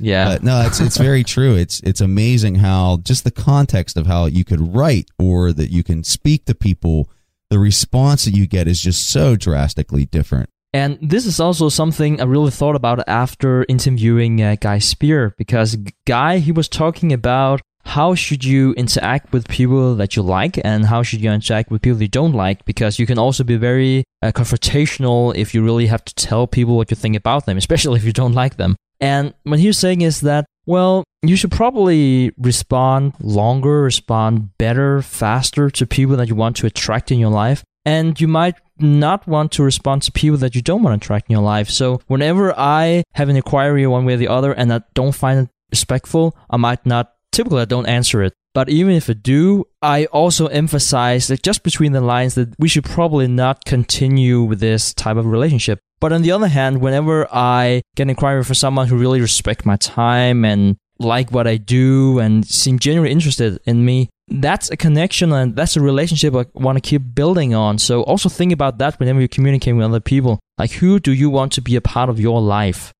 Yeah. 0.03 0.25
But 0.25 0.43
no, 0.43 0.61
it's 0.67 0.81
it's 0.81 0.97
very 0.97 1.25
true. 1.25 1.55
It's 1.55 1.81
it's 1.81 2.01
amazing 2.01 2.57
how 2.57 2.99
just 3.03 3.25
the 3.25 3.31
context 3.31 3.97
of 3.97 4.07
how 4.07 4.27
you 4.27 4.45
could 4.45 4.75
write 4.75 5.09
or 5.19 5.53
that 5.53 5.71
you 5.71 5.83
can 5.83 6.03
speak 6.05 6.45
to 6.47 6.55
people, 6.55 7.09
the 7.51 7.59
response 7.59 8.25
that 8.25 8.35
you 8.35 8.47
get 8.47 8.67
is 8.67 8.81
just 8.83 9.09
so 9.09 9.37
drastically 9.37 10.05
different. 10.05 10.51
And 10.75 10.99
this 11.01 11.27
is 11.27 11.38
also 11.38 11.69
something 11.69 12.21
I 12.21 12.25
really 12.25 12.51
thought 12.51 12.77
about 12.77 13.07
after 13.07 13.65
interviewing 13.69 14.43
uh, 14.43 14.57
Guy 14.61 14.79
Spier 14.79 15.35
because 15.38 15.77
Guy 16.07 16.38
he 16.38 16.51
was 16.51 16.69
talking 16.69 17.12
about 17.12 17.61
how 17.85 18.15
should 18.15 18.45
you 18.45 18.73
interact 18.75 19.33
with 19.33 19.49
people 19.49 19.95
that 19.97 20.17
you 20.17 20.23
like 20.23 20.59
and 20.65 20.87
how 20.87 21.03
should 21.03 21.21
you 21.21 21.31
interact 21.31 21.71
with 21.71 21.83
people 21.83 22.01
you 22.01 22.09
don't 22.09 22.33
like 22.33 22.65
because 22.65 22.99
you 22.99 23.07
can 23.07 23.19
also 23.19 23.45
be 23.45 23.57
very 23.57 24.05
uh, 24.23 24.33
confrontational 24.33 25.35
if 25.37 25.53
you 25.53 25.62
really 25.62 25.87
have 25.87 26.05
to 26.05 26.15
tell 26.15 26.47
people 26.47 26.77
what 26.77 26.91
you 26.91 26.97
think 26.97 27.17
about 27.17 27.45
them 27.45 27.57
especially 27.57 27.99
if 27.99 28.05
you 28.05 28.12
don't 28.12 28.35
like 28.35 28.57
them 28.57 28.77
and 29.03 29.35
what 29.43 29.59
he's 29.59 29.77
saying 29.77 30.01
is 30.01 30.21
that, 30.21 30.47
well, 30.65 31.03
you 31.23 31.35
should 31.35 31.51
probably 31.51 32.33
respond 32.38 33.15
longer, 33.21 33.83
respond 33.83 34.57
better, 34.59 35.03
faster 35.03 35.71
to 35.71 35.87
people 35.87 36.17
that 36.17 36.29
you 36.29 36.37
want 36.37 36.57
to 36.59 36.67
attract 36.67 37.11
in 37.11 37.19
your 37.19 37.31
life. 37.31 37.65
And 37.85 38.21
you 38.21 38.29
might 38.29 38.55
not 38.79 39.27
want 39.27 39.51
to 39.53 39.65
respond 39.65 40.03
to 40.03 40.12
people 40.12 40.38
that 40.38 40.55
you 40.55 40.62
don't 40.62 40.85
want 40.85 41.01
to 41.01 41.05
attract 41.05 41.29
in 41.29 41.33
your 41.35 41.43
life. 41.43 41.69
So 41.69 42.01
whenever 42.07 42.57
I 42.57 43.03
have 43.15 43.29
an 43.29 43.35
inquiry 43.35 43.87
one 43.88 44.05
way 44.05 44.15
or 44.15 44.19
the 44.19 44.29
other 44.29 44.53
and 44.53 44.73
I 44.73 44.83
don't 44.95 45.12
find 45.12 45.41
it 45.41 45.49
respectful, 45.73 46.37
I 46.49 46.57
might 46.57 46.87
not, 46.87 47.12
typically 47.33 47.62
I 47.62 47.66
don't 47.66 47.87
answer 47.87 48.23
it. 48.23 48.35
But 48.55 48.68
even 48.68 48.92
if 48.95 49.09
I 49.09 49.14
do, 49.14 49.64
I 49.81 50.05
also 50.07 50.47
emphasize 50.47 51.29
that 51.29 51.42
just 51.42 51.62
between 51.62 51.92
the 51.92 52.03
lines 52.03 52.35
that 52.35 52.55
we 52.59 52.68
should 52.68 52.85
probably 52.85 53.27
not 53.27 53.64
continue 53.64 54.42
with 54.42 54.61
this 54.61 54.92
type 54.92 55.16
of 55.16 55.27
relationship. 55.27 55.81
But 56.01 56.12
on 56.12 56.23
the 56.23 56.33
other 56.33 56.49
hand, 56.49 56.81
whenever 56.81 57.27
I 57.33 57.83
get 57.97 58.05
an 58.05 58.11
inquiry 58.11 58.45
from 58.45 58.55
someone 58.55 58.88
who 58.88 58.97
really 58.97 59.21
respect 59.21 59.64
my 59.64 59.77
time 59.77 60.45
and 60.45 60.77
like 60.99 61.31
what 61.33 61.47
I 61.47 61.57
do 61.57 62.18
and 62.18 62.47
seem 62.47 62.79
genuinely 62.79 63.12
interested 63.12 63.59
in 63.64 63.85
me, 63.85 64.11
that's 64.29 64.71
a 64.71 64.77
connection 64.77 65.33
and 65.33 65.57
that's 65.57 65.77
a 65.77 65.81
relationship 65.81 66.35
I 66.35 66.47
want 66.55 66.77
to 66.77 66.88
keep 66.88 67.14
building 67.14 67.55
on. 67.55 67.79
So 67.79 68.03
also 68.03 68.29
think 68.29 68.53
about 68.53 68.79
that 68.79 68.99
whenever 69.01 69.21
you 69.21 69.29
communicate 69.29 69.75
with 69.75 69.85
other 69.85 70.01
people. 70.01 70.40
Like 70.59 70.73
who 70.73 71.01
do 71.01 71.12
you 71.12 71.31
want 71.31 71.53
to 71.53 71.62
be 71.62 71.77
a 71.77 71.81
part 71.81 72.11
of 72.11 72.21
your 72.21 72.40
life? 72.40 72.92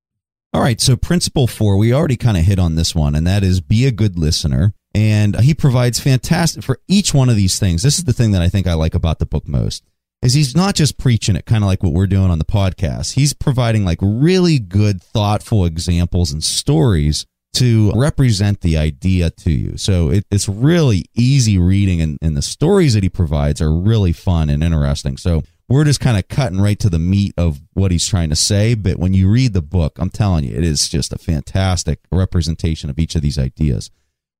All 0.55 0.61
right, 0.61 0.81
so 0.81 0.97
principle 0.97 1.47
4, 1.47 1.79
we 1.79 1.95
already 1.95 2.17
kind 2.17 2.37
of 2.37 2.45
hit 2.45 2.59
on 2.59 2.75
this 2.75 2.95
one 2.95 3.15
and 3.15 3.27
that 3.27 3.43
is 3.43 3.61
be 3.63 3.87
a 3.87 3.91
good 3.91 4.19
listener. 4.19 4.75
And 4.95 5.41
he 5.41 5.55
provides 5.55 5.99
fantastic 5.99 6.63
for 6.63 6.79
each 6.87 7.15
one 7.15 7.31
of 7.31 7.37
these 7.37 7.59
things. 7.59 7.83
This 7.83 7.97
is 7.97 8.05
the 8.05 8.13
thing 8.13 8.33
that 8.33 8.43
I 8.43 8.51
think 8.51 8.67
I 8.67 8.75
like 8.75 8.95
about 8.95 9.19
the 9.19 9.25
book 9.25 9.49
most 9.49 9.83
is 10.21 10.35
he's 10.35 10.55
not 10.55 10.75
just 10.75 10.99
preaching 10.99 11.37
it 11.37 11.47
kind 11.47 11.65
of 11.65 11.69
like 11.69 11.83
what 11.83 11.95
we're 11.95 12.07
doing 12.07 12.31
on 12.31 12.39
the 12.39 12.45
podcast. 12.45 13.15
He's 13.15 13.33
providing 13.33 13.85
like 13.85 13.99
really 14.03 14.59
good, 14.59 15.03
thoughtful 15.03 15.65
examples 15.65 16.33
and 16.33 16.45
stories 16.45 17.27
to 17.55 17.93
represent 17.93 18.61
the 18.61 18.79
idea 18.79 19.31
to 19.31 19.51
you. 19.51 19.77
So 19.77 20.11
it, 20.11 20.25
it's 20.31 20.49
really 20.49 21.07
easy 21.15 21.59
reading, 21.59 22.01
and, 22.01 22.19
and 22.23 22.37
the 22.37 22.43
stories 22.43 22.95
that 22.95 23.03
he 23.03 23.09
provides 23.09 23.61
are 23.61 23.75
really 23.75 24.13
fun 24.13 24.49
and 24.49 24.63
interesting. 24.63 25.17
So 25.17 25.43
we're 25.69 25.85
just 25.85 26.01
kind 26.01 26.19
of 26.19 26.29
cutting 26.29 26.61
right 26.61 26.79
to 26.81 26.91
the 26.91 26.99
meat 26.99 27.35
of 27.37 27.61
what 27.73 27.91
he's 27.91 28.07
trying 28.07 28.31
to 28.31 28.37
say. 28.37 28.75
But 28.75 28.99
when 28.99 29.15
you 29.15 29.31
read 29.31 29.53
the 29.53 29.63
book, 29.63 29.99
I'm 29.99 30.11
telling 30.11 30.45
you, 30.45 30.57
it 30.57 30.65
is 30.65 30.89
just 30.89 31.13
a 31.13 31.19
fantastic 31.19 32.01
representation 32.11 32.91
of 32.91 32.99
each 32.99 33.15
of 33.15 33.23
these 33.23 33.39
ideas. 33.39 33.91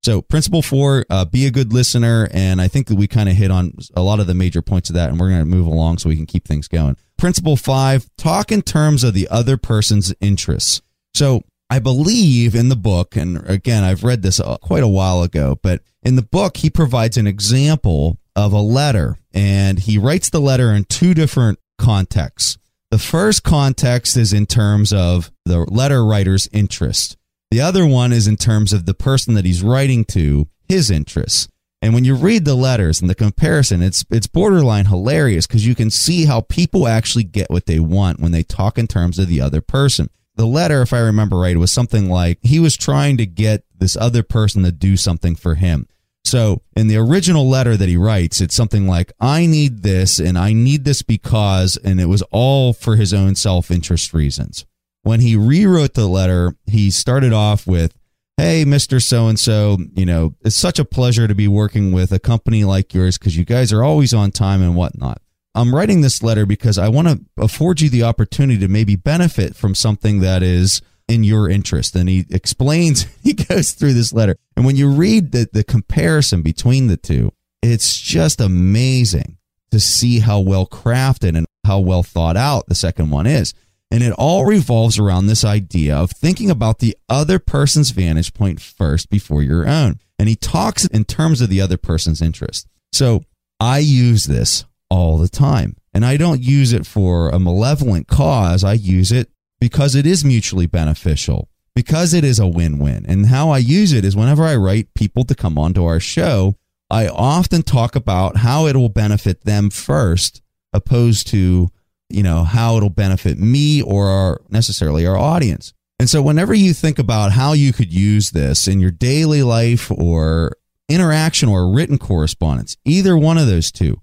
So, 0.03 0.21
principle 0.21 0.61
four, 0.61 1.05
uh, 1.09 1.23
be 1.23 1.45
a 1.45 1.51
good 1.51 1.71
listener. 1.71 2.27
And 2.31 2.61
I 2.61 2.67
think 2.67 2.87
that 2.87 2.95
we 2.95 3.07
kind 3.07 3.29
of 3.29 3.35
hit 3.35 3.51
on 3.51 3.73
a 3.95 4.01
lot 4.01 4.19
of 4.19 4.27
the 4.27 4.33
major 4.33 4.61
points 4.61 4.89
of 4.89 4.95
that, 4.95 5.09
and 5.09 5.19
we're 5.19 5.29
going 5.29 5.39
to 5.39 5.45
move 5.45 5.65
along 5.65 5.99
so 5.99 6.09
we 6.09 6.17
can 6.17 6.25
keep 6.25 6.45
things 6.45 6.67
going. 6.67 6.97
Principle 7.17 7.55
five, 7.55 8.09
talk 8.17 8.51
in 8.51 8.61
terms 8.61 9.03
of 9.03 9.13
the 9.13 9.29
other 9.29 9.55
person's 9.55 10.13
interests. 10.19 10.81
So, 11.13 11.43
I 11.69 11.79
believe 11.79 12.53
in 12.53 12.69
the 12.69 12.75
book, 12.75 13.15
and 13.15 13.49
again, 13.49 13.83
I've 13.83 14.03
read 14.03 14.21
this 14.21 14.39
uh, 14.39 14.57
quite 14.57 14.83
a 14.83 14.87
while 14.87 15.23
ago, 15.23 15.57
but 15.63 15.81
in 16.03 16.17
the 16.17 16.21
book, 16.21 16.57
he 16.57 16.69
provides 16.69 17.17
an 17.17 17.25
example 17.25 18.19
of 18.35 18.53
a 18.53 18.59
letter, 18.59 19.17
and 19.33 19.79
he 19.79 19.97
writes 19.97 20.29
the 20.29 20.41
letter 20.41 20.71
in 20.73 20.85
two 20.85 21.13
different 21.13 21.59
contexts. 21.77 22.57
The 22.91 22.99
first 22.99 23.43
context 23.43 24.17
is 24.17 24.33
in 24.33 24.45
terms 24.45 24.93
of 24.93 25.31
the 25.45 25.59
letter 25.59 26.05
writer's 26.05 26.47
interest. 26.51 27.17
The 27.51 27.61
other 27.61 27.85
one 27.85 28.11
is 28.11 28.27
in 28.27 28.37
terms 28.37 28.73
of 28.73 28.85
the 28.85 28.93
person 28.93 29.33
that 29.35 29.45
he's 29.45 29.63
writing 29.63 30.05
to, 30.05 30.47
his 30.67 30.89
interests. 30.89 31.47
And 31.81 31.93
when 31.93 32.05
you 32.05 32.15
read 32.15 32.45
the 32.45 32.55
letters 32.55 33.01
and 33.01 33.09
the 33.09 33.15
comparison, 33.15 33.81
it's 33.81 34.05
it's 34.09 34.25
borderline 34.25 34.85
hilarious 34.85 35.45
because 35.45 35.67
you 35.67 35.75
can 35.75 35.89
see 35.89 36.25
how 36.25 36.41
people 36.41 36.87
actually 36.87 37.25
get 37.25 37.49
what 37.49 37.65
they 37.65 37.79
want 37.79 38.21
when 38.21 38.31
they 38.31 38.41
talk 38.41 38.77
in 38.77 38.87
terms 38.87 39.19
of 39.19 39.27
the 39.27 39.41
other 39.41 39.59
person. 39.59 40.09
The 40.35 40.47
letter, 40.47 40.81
if 40.81 40.93
I 40.93 40.99
remember 40.99 41.37
right, 41.37 41.57
was 41.57 41.71
something 41.71 42.09
like 42.09 42.39
he 42.41 42.59
was 42.59 42.77
trying 42.77 43.17
to 43.17 43.25
get 43.25 43.65
this 43.77 43.97
other 43.97 44.23
person 44.23 44.63
to 44.63 44.71
do 44.71 44.95
something 44.95 45.35
for 45.35 45.55
him. 45.55 45.87
So 46.25 46.61
in 46.75 46.87
the 46.87 46.97
original 46.97 47.47
letter 47.49 47.75
that 47.77 47.89
he 47.89 47.97
writes, 47.97 48.41
it's 48.41 48.55
something 48.55 48.87
like, 48.87 49.11
I 49.19 49.45
need 49.45 49.83
this 49.83 50.19
and 50.19 50.37
I 50.37 50.53
need 50.53 50.85
this 50.85 51.01
because, 51.01 51.77
and 51.77 51.99
it 51.99 52.05
was 52.05 52.21
all 52.31 52.73
for 52.73 52.95
his 52.95 53.13
own 53.13 53.35
self 53.35 53.69
interest 53.69 54.13
reasons 54.13 54.65
when 55.03 55.19
he 55.19 55.35
rewrote 55.35 55.93
the 55.93 56.07
letter, 56.07 56.55
he 56.65 56.89
started 56.89 57.33
off 57.33 57.67
with, 57.67 57.93
Hey, 58.37 58.65
Mr. 58.65 59.01
So 59.01 59.27
and 59.27 59.39
so, 59.39 59.77
you 59.93 60.07
know, 60.07 60.33
it's 60.41 60.55
such 60.55 60.79
a 60.79 60.85
pleasure 60.85 61.27
to 61.27 61.35
be 61.35 61.47
working 61.47 61.91
with 61.91 62.11
a 62.11 62.17
company 62.17 62.63
like 62.63 62.91
yours 62.91 63.19
because 63.19 63.37
you 63.37 63.45
guys 63.45 63.71
are 63.71 63.83
always 63.83 64.11
on 64.11 64.31
time 64.31 64.63
and 64.63 64.75
whatnot. 64.75 65.21
I'm 65.53 65.75
writing 65.75 66.01
this 66.01 66.23
letter 66.23 66.47
because 66.47 66.79
I 66.79 66.87
want 66.89 67.09
to 67.09 67.21
afford 67.37 67.79
you 67.79 67.89
the 67.89 68.01
opportunity 68.01 68.59
to 68.59 68.67
maybe 68.67 68.95
benefit 68.95 69.55
from 69.55 69.75
something 69.75 70.21
that 70.21 70.41
is 70.41 70.81
in 71.07 71.23
your 71.23 71.49
interest. 71.49 71.95
And 71.95 72.09
he 72.09 72.25
explains, 72.29 73.03
he 73.23 73.33
goes 73.33 73.71
through 73.71 73.93
this 73.93 74.13
letter. 74.13 74.35
And 74.55 74.65
when 74.65 74.75
you 74.75 74.89
read 74.89 75.31
the, 75.31 75.47
the 75.51 75.63
comparison 75.63 76.41
between 76.41 76.87
the 76.87 76.97
two, 76.97 77.33
it's 77.61 77.99
just 77.99 78.41
amazing 78.41 79.37
to 79.71 79.79
see 79.79 80.19
how 80.19 80.39
well 80.39 80.67
crafted 80.67 81.37
and 81.37 81.45
how 81.65 81.79
well 81.79 82.03
thought 82.03 82.37
out 82.37 82.67
the 82.67 82.75
second 82.75 83.09
one 83.09 83.25
is. 83.25 83.53
And 83.89 84.03
it 84.03 84.13
all 84.13 84.45
revolves 84.45 84.97
around 84.97 85.27
this 85.27 85.45
idea 85.45 85.95
of 85.95 86.11
thinking 86.11 86.49
about 86.49 86.79
the 86.79 86.97
other 87.09 87.37
person's 87.37 87.91
vantage 87.91 88.33
point 88.33 88.59
first 88.59 89.09
before 89.09 89.43
your 89.43 89.67
own. 89.67 89.99
And 90.17 90.27
he 90.27 90.35
talks 90.35 90.85
in 90.87 91.05
terms 91.05 91.41
of 91.41 91.49
the 91.49 91.61
other 91.61 91.77
person's 91.77 92.21
interest. 92.21 92.67
So 92.91 93.23
I 93.59 93.79
use 93.79 94.25
this 94.25 94.65
all 94.89 95.17
the 95.17 95.29
time. 95.29 95.75
And 95.93 96.03
I 96.05 96.17
don't 96.17 96.41
use 96.41 96.73
it 96.73 96.87
for 96.87 97.29
a 97.29 97.39
malevolent 97.39 98.07
cause. 98.07 98.63
I 98.63 98.73
use 98.73 99.11
it 99.11 99.29
because 99.63 99.95
it 99.95 100.05
is 100.05 100.25
mutually 100.25 100.65
beneficial, 100.65 101.47
because 101.73 102.13
it 102.13 102.25
is 102.25 102.37
a 102.37 102.45
win 102.45 102.79
win. 102.79 103.05
And 103.07 103.27
how 103.27 103.49
I 103.49 103.59
use 103.59 103.93
it 103.93 104.03
is 104.03 104.13
whenever 104.13 104.43
I 104.43 104.57
write 104.57 104.93
people 104.93 105.23
to 105.23 105.33
come 105.33 105.57
onto 105.57 105.85
our 105.85 106.01
show, 106.01 106.55
I 106.89 107.07
often 107.07 107.61
talk 107.61 107.95
about 107.95 108.35
how 108.35 108.67
it 108.67 108.75
will 108.75 108.89
benefit 108.89 109.45
them 109.45 109.69
first, 109.69 110.41
opposed 110.73 111.27
to 111.27 111.69
you 112.09 112.23
know, 112.23 112.43
how 112.43 112.75
it'll 112.75 112.89
benefit 112.89 113.39
me 113.39 113.81
or 113.81 114.07
our, 114.07 114.41
necessarily 114.49 115.07
our 115.07 115.17
audience. 115.17 115.73
And 115.97 116.09
so 116.09 116.21
whenever 116.21 116.53
you 116.53 116.73
think 116.73 116.99
about 116.99 117.31
how 117.31 117.53
you 117.53 117.71
could 117.71 117.93
use 117.93 118.31
this 118.31 118.67
in 118.67 118.81
your 118.81 118.91
daily 118.91 119.43
life 119.43 119.89
or 119.89 120.57
interaction 120.89 121.47
or 121.47 121.73
written 121.73 121.97
correspondence, 121.97 122.75
either 122.83 123.17
one 123.17 123.37
of 123.37 123.47
those 123.47 123.71
two, 123.71 124.01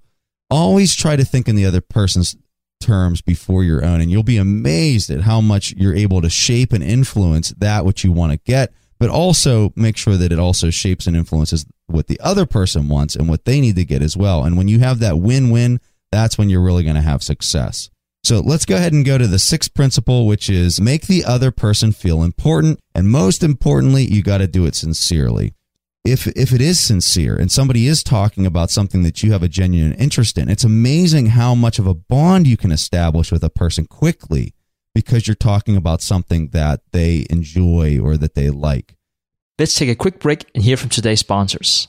always 0.48 0.96
try 0.96 1.16
to 1.16 1.24
think 1.24 1.48
in 1.48 1.54
the 1.54 1.66
other 1.66 1.82
person's 1.82 2.34
terms 2.80 3.20
before 3.20 3.62
your 3.62 3.84
own. 3.84 4.00
And 4.00 4.10
you'll 4.10 4.22
be 4.22 4.36
amazed 4.36 5.10
at 5.10 5.22
how 5.22 5.40
much 5.40 5.72
you're 5.76 5.94
able 5.94 6.20
to 6.22 6.30
shape 6.30 6.72
and 6.72 6.82
influence 6.82 7.50
that 7.58 7.84
which 7.84 8.02
you 8.04 8.12
want 8.12 8.32
to 8.32 8.38
get, 8.38 8.72
but 8.98 9.10
also 9.10 9.72
make 9.76 9.96
sure 9.96 10.16
that 10.16 10.32
it 10.32 10.38
also 10.38 10.70
shapes 10.70 11.06
and 11.06 11.16
influences 11.16 11.66
what 11.86 12.06
the 12.06 12.20
other 12.20 12.46
person 12.46 12.88
wants 12.88 13.14
and 13.14 13.28
what 13.28 13.44
they 13.44 13.60
need 13.60 13.76
to 13.76 13.84
get 13.84 14.02
as 14.02 14.16
well. 14.16 14.44
And 14.44 14.56
when 14.56 14.68
you 14.68 14.80
have 14.80 14.98
that 15.00 15.18
win 15.18 15.50
win, 15.50 15.80
that's 16.10 16.36
when 16.36 16.48
you're 16.48 16.62
really 16.62 16.82
going 16.82 16.96
to 16.96 17.02
have 17.02 17.22
success. 17.22 17.90
So 18.22 18.40
let's 18.40 18.66
go 18.66 18.76
ahead 18.76 18.92
and 18.92 19.04
go 19.04 19.16
to 19.16 19.26
the 19.26 19.38
sixth 19.38 19.72
principle, 19.72 20.26
which 20.26 20.50
is 20.50 20.80
make 20.80 21.06
the 21.06 21.24
other 21.24 21.50
person 21.50 21.92
feel 21.92 22.22
important. 22.22 22.78
And 22.94 23.08
most 23.08 23.42
importantly, 23.42 24.04
you 24.04 24.22
got 24.22 24.38
to 24.38 24.46
do 24.46 24.66
it 24.66 24.74
sincerely. 24.74 25.54
If, 26.04 26.26
if 26.28 26.52
it 26.52 26.60
is 26.62 26.80
sincere 26.80 27.36
and 27.36 27.52
somebody 27.52 27.86
is 27.86 28.02
talking 28.02 28.46
about 28.46 28.70
something 28.70 29.02
that 29.02 29.22
you 29.22 29.32
have 29.32 29.42
a 29.42 29.48
genuine 29.48 29.92
interest 29.94 30.38
in, 30.38 30.48
it's 30.48 30.64
amazing 30.64 31.26
how 31.26 31.54
much 31.54 31.78
of 31.78 31.86
a 31.86 31.94
bond 31.94 32.46
you 32.46 32.56
can 32.56 32.72
establish 32.72 33.30
with 33.30 33.44
a 33.44 33.50
person 33.50 33.84
quickly 33.84 34.54
because 34.94 35.28
you're 35.28 35.34
talking 35.34 35.76
about 35.76 36.00
something 36.00 36.48
that 36.48 36.80
they 36.92 37.26
enjoy 37.28 37.98
or 38.00 38.16
that 38.16 38.34
they 38.34 38.50
like. 38.50 38.96
Let's 39.58 39.74
take 39.74 39.90
a 39.90 39.94
quick 39.94 40.20
break 40.20 40.46
and 40.54 40.64
hear 40.64 40.78
from 40.78 40.88
today's 40.88 41.20
sponsors. 41.20 41.88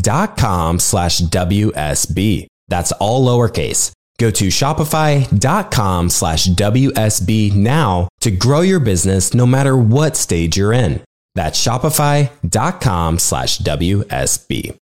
dot 0.00 0.36
com 0.36 0.78
slash 0.78 1.20
WSB. 1.20 2.46
That's 2.68 2.92
all 2.92 3.26
lowercase. 3.26 3.92
Go 4.18 4.30
to 4.30 4.46
shopify.com 4.46 6.08
slash 6.10 6.46
WSB 6.46 7.54
now 7.54 8.08
to 8.20 8.30
grow 8.30 8.60
your 8.60 8.80
business 8.80 9.34
no 9.34 9.44
matter 9.44 9.76
what 9.76 10.16
stage 10.16 10.56
you're 10.56 10.72
in. 10.72 11.02
That's 11.34 11.62
shopify.com 11.62 13.18
slash 13.18 13.58
WSB. 13.58 14.76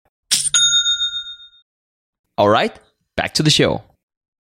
All 2.37 2.49
right, 2.49 2.77
back 3.15 3.33
to 3.35 3.43
the 3.43 3.49
show. 3.49 3.83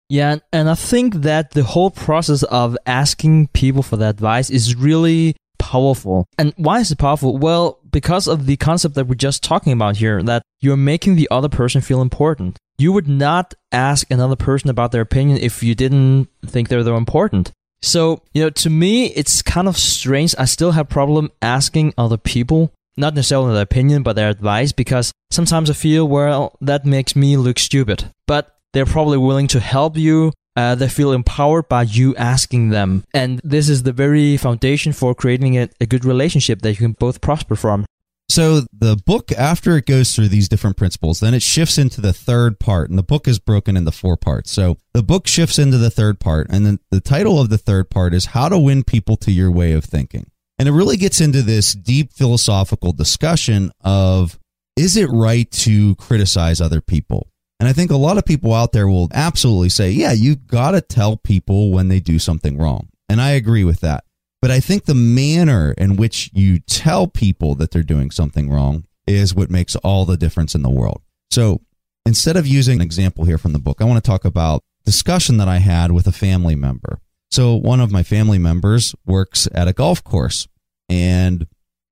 Yeah, 0.10 0.38
and 0.54 0.70
I 0.70 0.76
think 0.76 1.16
that 1.16 1.52
the 1.52 1.64
whole 1.64 1.90
process 1.90 2.44
of 2.44 2.78
asking 2.86 3.48
people 3.48 3.82
for 3.82 3.98
the 3.98 4.08
advice 4.08 4.52
is 4.52 4.76
really 4.76 5.36
powerful. 5.72 6.28
And 6.38 6.54
why 6.58 6.80
is 6.80 6.92
it 6.92 7.00
powerful? 7.00 7.38
Well, 7.38 7.80
because 7.92 8.28
of 8.28 8.46
the 8.46 8.56
concept 8.58 8.94
that 8.96 9.08
we're 9.08 9.16
just 9.16 9.44
talking 9.44 9.74
about 9.74 9.98
here, 9.98 10.22
that 10.24 10.44
you're 10.62 10.78
making 10.78 11.16
the 11.16 11.28
other 11.32 11.50
person 11.50 11.82
feel 11.82 12.02
important. 12.02 12.58
You 12.78 12.94
would 12.94 13.08
not 13.08 13.56
ask 13.72 14.10
another 14.12 14.36
person 14.36 14.70
about 14.70 14.92
their 14.92 15.02
opinion 15.02 15.40
if 15.40 15.64
you 15.64 15.74
didn't 15.74 16.28
think 16.46 16.68
they're 16.68 16.84
that 16.84 16.96
important. 16.96 17.52
So, 17.82 18.22
you 18.34 18.44
know, 18.44 18.50
to 18.52 18.70
me, 18.70 19.08
it's 19.08 19.42
kind 19.42 19.68
of 19.68 19.78
strange. 19.78 20.36
I 20.38 20.46
still 20.46 20.72
have 20.72 20.88
problem 20.90 21.32
asking 21.42 21.94
other 21.98 22.18
people, 22.18 22.72
not 22.96 23.16
necessarily 23.16 23.54
their 23.54 23.64
opinion, 23.64 24.04
but 24.04 24.16
their 24.16 24.30
advice, 24.30 24.72
because 24.72 25.12
sometimes 25.32 25.70
I 25.70 25.74
feel, 25.74 26.08
well, 26.08 26.58
that 26.62 26.86
makes 26.86 27.16
me 27.16 27.38
look 27.38 27.58
stupid. 27.60 28.12
But 28.28 28.56
they're 28.74 28.86
probably 28.86 29.18
willing 29.18 29.48
to 29.48 29.60
help 29.60 29.98
you 29.98 30.32
uh, 30.56 30.76
they 30.76 30.88
feel 30.88 31.12
empowered 31.12 31.68
by 31.68 31.84
you 31.84 32.16
asking 32.16 32.70
them. 32.70 33.04
And 33.14 33.42
this 33.44 33.70
is 33.70 33.84
the 33.84 33.94
very 33.94 34.38
foundation 34.38 34.94
for 34.94 35.14
creating 35.14 35.58
a, 35.58 35.70
a 35.82 35.86
good 35.86 36.06
relationship 36.06 36.62
that 36.62 36.72
you 36.72 36.78
can 36.78 36.94
both 36.94 37.22
prosper 37.22 37.56
from. 37.56 37.86
So 38.28 38.62
the 38.74 38.98
book, 39.06 39.32
after 39.32 39.78
it 39.78 39.86
goes 39.86 40.16
through 40.16 40.30
these 40.30 40.50
different 40.50 40.78
principles, 40.78 41.20
then 41.20 41.34
it 41.34 41.44
shifts 41.44 41.78
into 41.78 42.02
the 42.02 42.12
third 42.12 42.60
part, 42.60 42.90
and 42.90 42.98
the 42.98 43.04
book 43.04 43.28
is 43.28 43.38
broken 43.38 43.78
into 43.78 43.92
four 43.92 44.18
parts. 44.18 44.52
So 44.52 44.78
the 44.94 45.04
book 45.04 45.28
shifts 45.28 45.60
into 45.60 45.78
the 45.78 45.92
third 45.92 46.20
part, 46.20 46.48
and 46.50 46.66
then 46.66 46.80
the 46.90 47.02
title 47.02 47.40
of 47.40 47.50
the 47.50 47.58
third 47.58 47.90
part 47.92 48.14
is 48.14 48.28
How 48.28 48.50
to 48.50 48.58
Win 48.58 48.84
People 48.84 49.16
to 49.18 49.32
Your 49.32 49.52
Way 49.52 49.74
of 49.74 49.86
Thinking. 49.86 50.26
And 50.58 50.68
it 50.68 50.72
really 50.72 50.98
gets 50.98 51.22
into 51.22 51.44
this 51.44 51.74
deep 51.74 52.14
philosophical 52.14 52.94
discussion 52.94 53.72
of 53.82 54.40
is 54.76 54.98
it 54.98 55.10
right 55.10 55.50
to 55.52 55.96
criticize 55.96 56.60
other 56.60 56.82
people? 56.82 57.30
And 57.66 57.72
I 57.72 57.74
think 57.74 57.90
a 57.90 57.98
lot 57.98 58.20
of 58.20 58.26
people 58.26 58.54
out 58.54 58.74
there 58.74 58.88
will 58.88 59.10
absolutely 59.12 59.70
say, 59.70 59.90
yeah, 59.90 60.12
you 60.12 60.36
got 60.36 60.72
to 60.72 60.82
tell 60.82 61.18
people 61.18 61.72
when 61.72 61.88
they 61.88 62.00
do 62.00 62.20
something 62.20 62.60
wrong. 62.60 62.90
And 63.10 63.20
I 63.20 63.32
agree 63.32 63.64
with 63.64 63.80
that. 63.80 64.04
But 64.40 64.52
I 64.52 64.60
think 64.60 64.86
the 64.86 64.94
manner 64.94 65.74
in 65.76 65.96
which 65.96 66.30
you 66.32 66.60
tell 66.60 67.08
people 67.08 67.56
that 67.56 67.72
they're 67.72 67.82
doing 67.82 68.12
something 68.12 68.52
wrong 68.52 68.86
is 69.08 69.34
what 69.34 69.50
makes 69.50 69.76
all 69.78 70.06
the 70.06 70.16
difference 70.16 70.54
in 70.54 70.62
the 70.62 70.70
world. 70.70 71.02
So 71.32 71.62
instead 72.06 72.38
of 72.38 72.46
using 72.46 72.76
an 72.76 72.82
example 72.84 73.26
here 73.26 73.40
from 73.40 73.54
the 73.54 73.58
book, 73.58 73.82
I 73.82 73.86
want 73.86 74.04
to 74.04 74.08
talk 74.08 74.26
about 74.26 74.64
discussion 74.86 75.38
that 75.38 75.48
I 75.48 75.58
had 75.58 75.92
with 75.92 76.06
a 76.06 76.12
family 76.12 76.54
member. 76.54 77.00
So 77.32 77.56
one 77.56 77.80
of 77.80 77.92
my 77.92 78.04
family 78.04 78.38
members 78.38 78.94
works 79.08 79.48
at 79.56 79.68
a 79.68 79.74
golf 79.74 80.04
course 80.04 80.48
and 80.88 81.48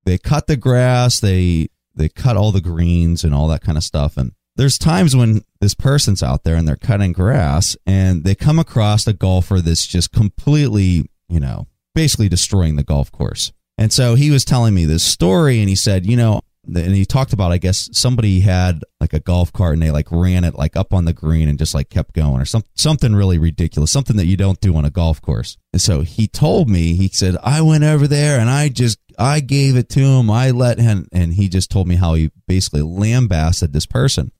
they 0.05 0.19
cut 0.19 0.45
the 0.45 0.55
grass, 0.55 1.19
they 1.19 1.69
they 1.95 2.09
cut 2.09 2.37
all 2.37 2.51
the 2.51 2.61
greens 2.61 3.23
and 3.23 3.33
all 3.33 3.47
that 3.47 3.63
kind 3.63 3.77
of 3.79 3.83
stuff 3.83 4.17
and 4.17 4.33
there's 4.55 4.77
times 4.77 5.15
when 5.15 5.41
this 5.61 5.73
person's 5.73 6.21
out 6.21 6.43
there 6.43 6.55
and 6.55 6.67
they're 6.67 6.75
cutting 6.75 7.11
grass 7.11 7.75
and 7.85 8.23
they 8.23 8.35
come 8.35 8.59
across 8.59 9.07
a 9.07 9.13
golfer 9.13 9.59
that's 9.59 9.87
just 9.87 10.11
completely, 10.11 11.09
you 11.27 11.39
know, 11.39 11.67
basically 11.95 12.29
destroying 12.29 12.75
the 12.75 12.83
golf 12.83 13.11
course. 13.11 13.51
And 13.77 13.91
so 13.91 14.15
he 14.15 14.29
was 14.29 14.45
telling 14.45 14.73
me 14.73 14.85
this 14.85 15.03
story 15.03 15.59
and 15.59 15.69
he 15.69 15.75
said, 15.75 16.05
you 16.05 16.15
know, 16.15 16.41
and 16.65 16.93
he 16.93 17.03
talked 17.03 17.33
about, 17.33 17.51
I 17.51 17.57
guess 17.57 17.89
somebody 17.91 18.39
had 18.39 18.83
like 19.01 19.11
a 19.11 19.19
golf 19.19 19.51
cart 19.51 19.73
and 19.73 19.81
they 19.81 19.91
like 19.91 20.07
ran 20.11 20.45
it 20.45 20.55
like 20.55 20.77
up 20.77 20.93
on 20.93 21.03
the 21.03 21.11
green 21.11 21.49
and 21.49 21.59
just 21.59 21.73
like 21.73 21.89
kept 21.89 22.13
going 22.13 22.39
or 22.39 22.45
some, 22.45 22.63
something 22.75 23.13
really 23.13 23.37
ridiculous, 23.37 23.91
something 23.91 24.15
that 24.15 24.27
you 24.27 24.37
don't 24.37 24.61
do 24.61 24.75
on 24.75 24.85
a 24.85 24.89
golf 24.89 25.21
course. 25.21 25.57
And 25.73 25.81
so 25.81 26.01
he 26.01 26.27
told 26.27 26.69
me, 26.69 26.95
he 26.95 27.09
said, 27.09 27.35
I 27.43 27.61
went 27.61 27.83
over 27.83 28.07
there 28.07 28.39
and 28.39 28.49
I 28.49 28.69
just, 28.69 28.99
I 29.19 29.41
gave 29.41 29.75
it 29.75 29.89
to 29.89 29.99
him. 29.99 30.29
I 30.29 30.51
let 30.51 30.79
him, 30.79 31.07
and 31.11 31.33
he 31.33 31.49
just 31.49 31.69
told 31.69 31.87
me 31.87 31.95
how 31.95 32.13
he 32.13 32.31
basically 32.47 32.81
lambasted 32.81 33.73
this 33.73 33.85
person. 33.85 34.31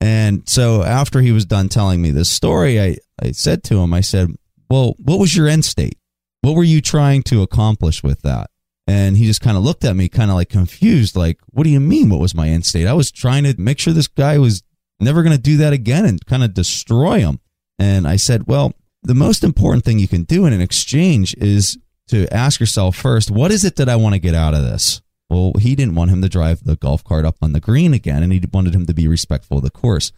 And 0.00 0.48
so 0.48 0.82
after 0.82 1.20
he 1.20 1.32
was 1.32 1.44
done 1.44 1.68
telling 1.68 2.00
me 2.00 2.10
this 2.10 2.30
story, 2.30 2.80
I, 2.80 2.96
I 3.20 3.32
said 3.32 3.64
to 3.64 3.78
him, 3.78 3.92
I 3.92 4.00
said, 4.00 4.28
Well, 4.70 4.94
what 4.98 5.18
was 5.18 5.36
your 5.36 5.48
end 5.48 5.64
state? 5.64 5.98
What 6.42 6.54
were 6.54 6.64
you 6.64 6.80
trying 6.80 7.22
to 7.24 7.42
accomplish 7.42 8.02
with 8.02 8.22
that? 8.22 8.50
And 8.86 9.16
he 9.16 9.26
just 9.26 9.40
kind 9.40 9.56
of 9.56 9.62
looked 9.62 9.84
at 9.84 9.96
me, 9.96 10.08
kind 10.08 10.30
of 10.30 10.36
like 10.36 10.48
confused, 10.48 11.16
like, 11.16 11.38
What 11.50 11.64
do 11.64 11.70
you 11.70 11.80
mean? 11.80 12.10
What 12.10 12.20
was 12.20 12.34
my 12.34 12.48
end 12.48 12.64
state? 12.64 12.86
I 12.86 12.92
was 12.92 13.10
trying 13.10 13.44
to 13.44 13.54
make 13.60 13.78
sure 13.78 13.92
this 13.92 14.08
guy 14.08 14.38
was 14.38 14.62
never 15.00 15.22
going 15.22 15.36
to 15.36 15.42
do 15.42 15.56
that 15.58 15.72
again 15.72 16.04
and 16.04 16.24
kind 16.26 16.44
of 16.44 16.54
destroy 16.54 17.18
him. 17.18 17.40
And 17.78 18.06
I 18.06 18.16
said, 18.16 18.46
Well, 18.46 18.74
the 19.02 19.14
most 19.14 19.42
important 19.42 19.84
thing 19.84 19.98
you 19.98 20.08
can 20.08 20.22
do 20.22 20.46
in 20.46 20.52
an 20.52 20.60
exchange 20.60 21.34
is 21.38 21.78
to 22.08 22.32
ask 22.32 22.60
yourself 22.60 22.96
first, 22.96 23.30
What 23.30 23.50
is 23.50 23.64
it 23.64 23.76
that 23.76 23.88
I 23.88 23.96
want 23.96 24.14
to 24.14 24.20
get 24.20 24.34
out 24.34 24.54
of 24.54 24.62
this? 24.62 25.02
Well, 25.30 25.52
he 25.58 25.74
didn't 25.74 25.94
want 25.94 26.10
him 26.10 26.22
to 26.22 26.28
drive 26.28 26.64
the 26.64 26.76
golf 26.76 27.04
cart 27.04 27.24
up 27.24 27.36
on 27.42 27.52
the 27.52 27.60
green 27.60 27.92
again, 27.92 28.22
and 28.22 28.32
he 28.32 28.42
wanted 28.52 28.74
him 28.74 28.86
to 28.86 28.94
be 28.94 29.06
respectful 29.06 29.58
of 29.58 29.64
the 29.64 29.70
course. 29.70 30.12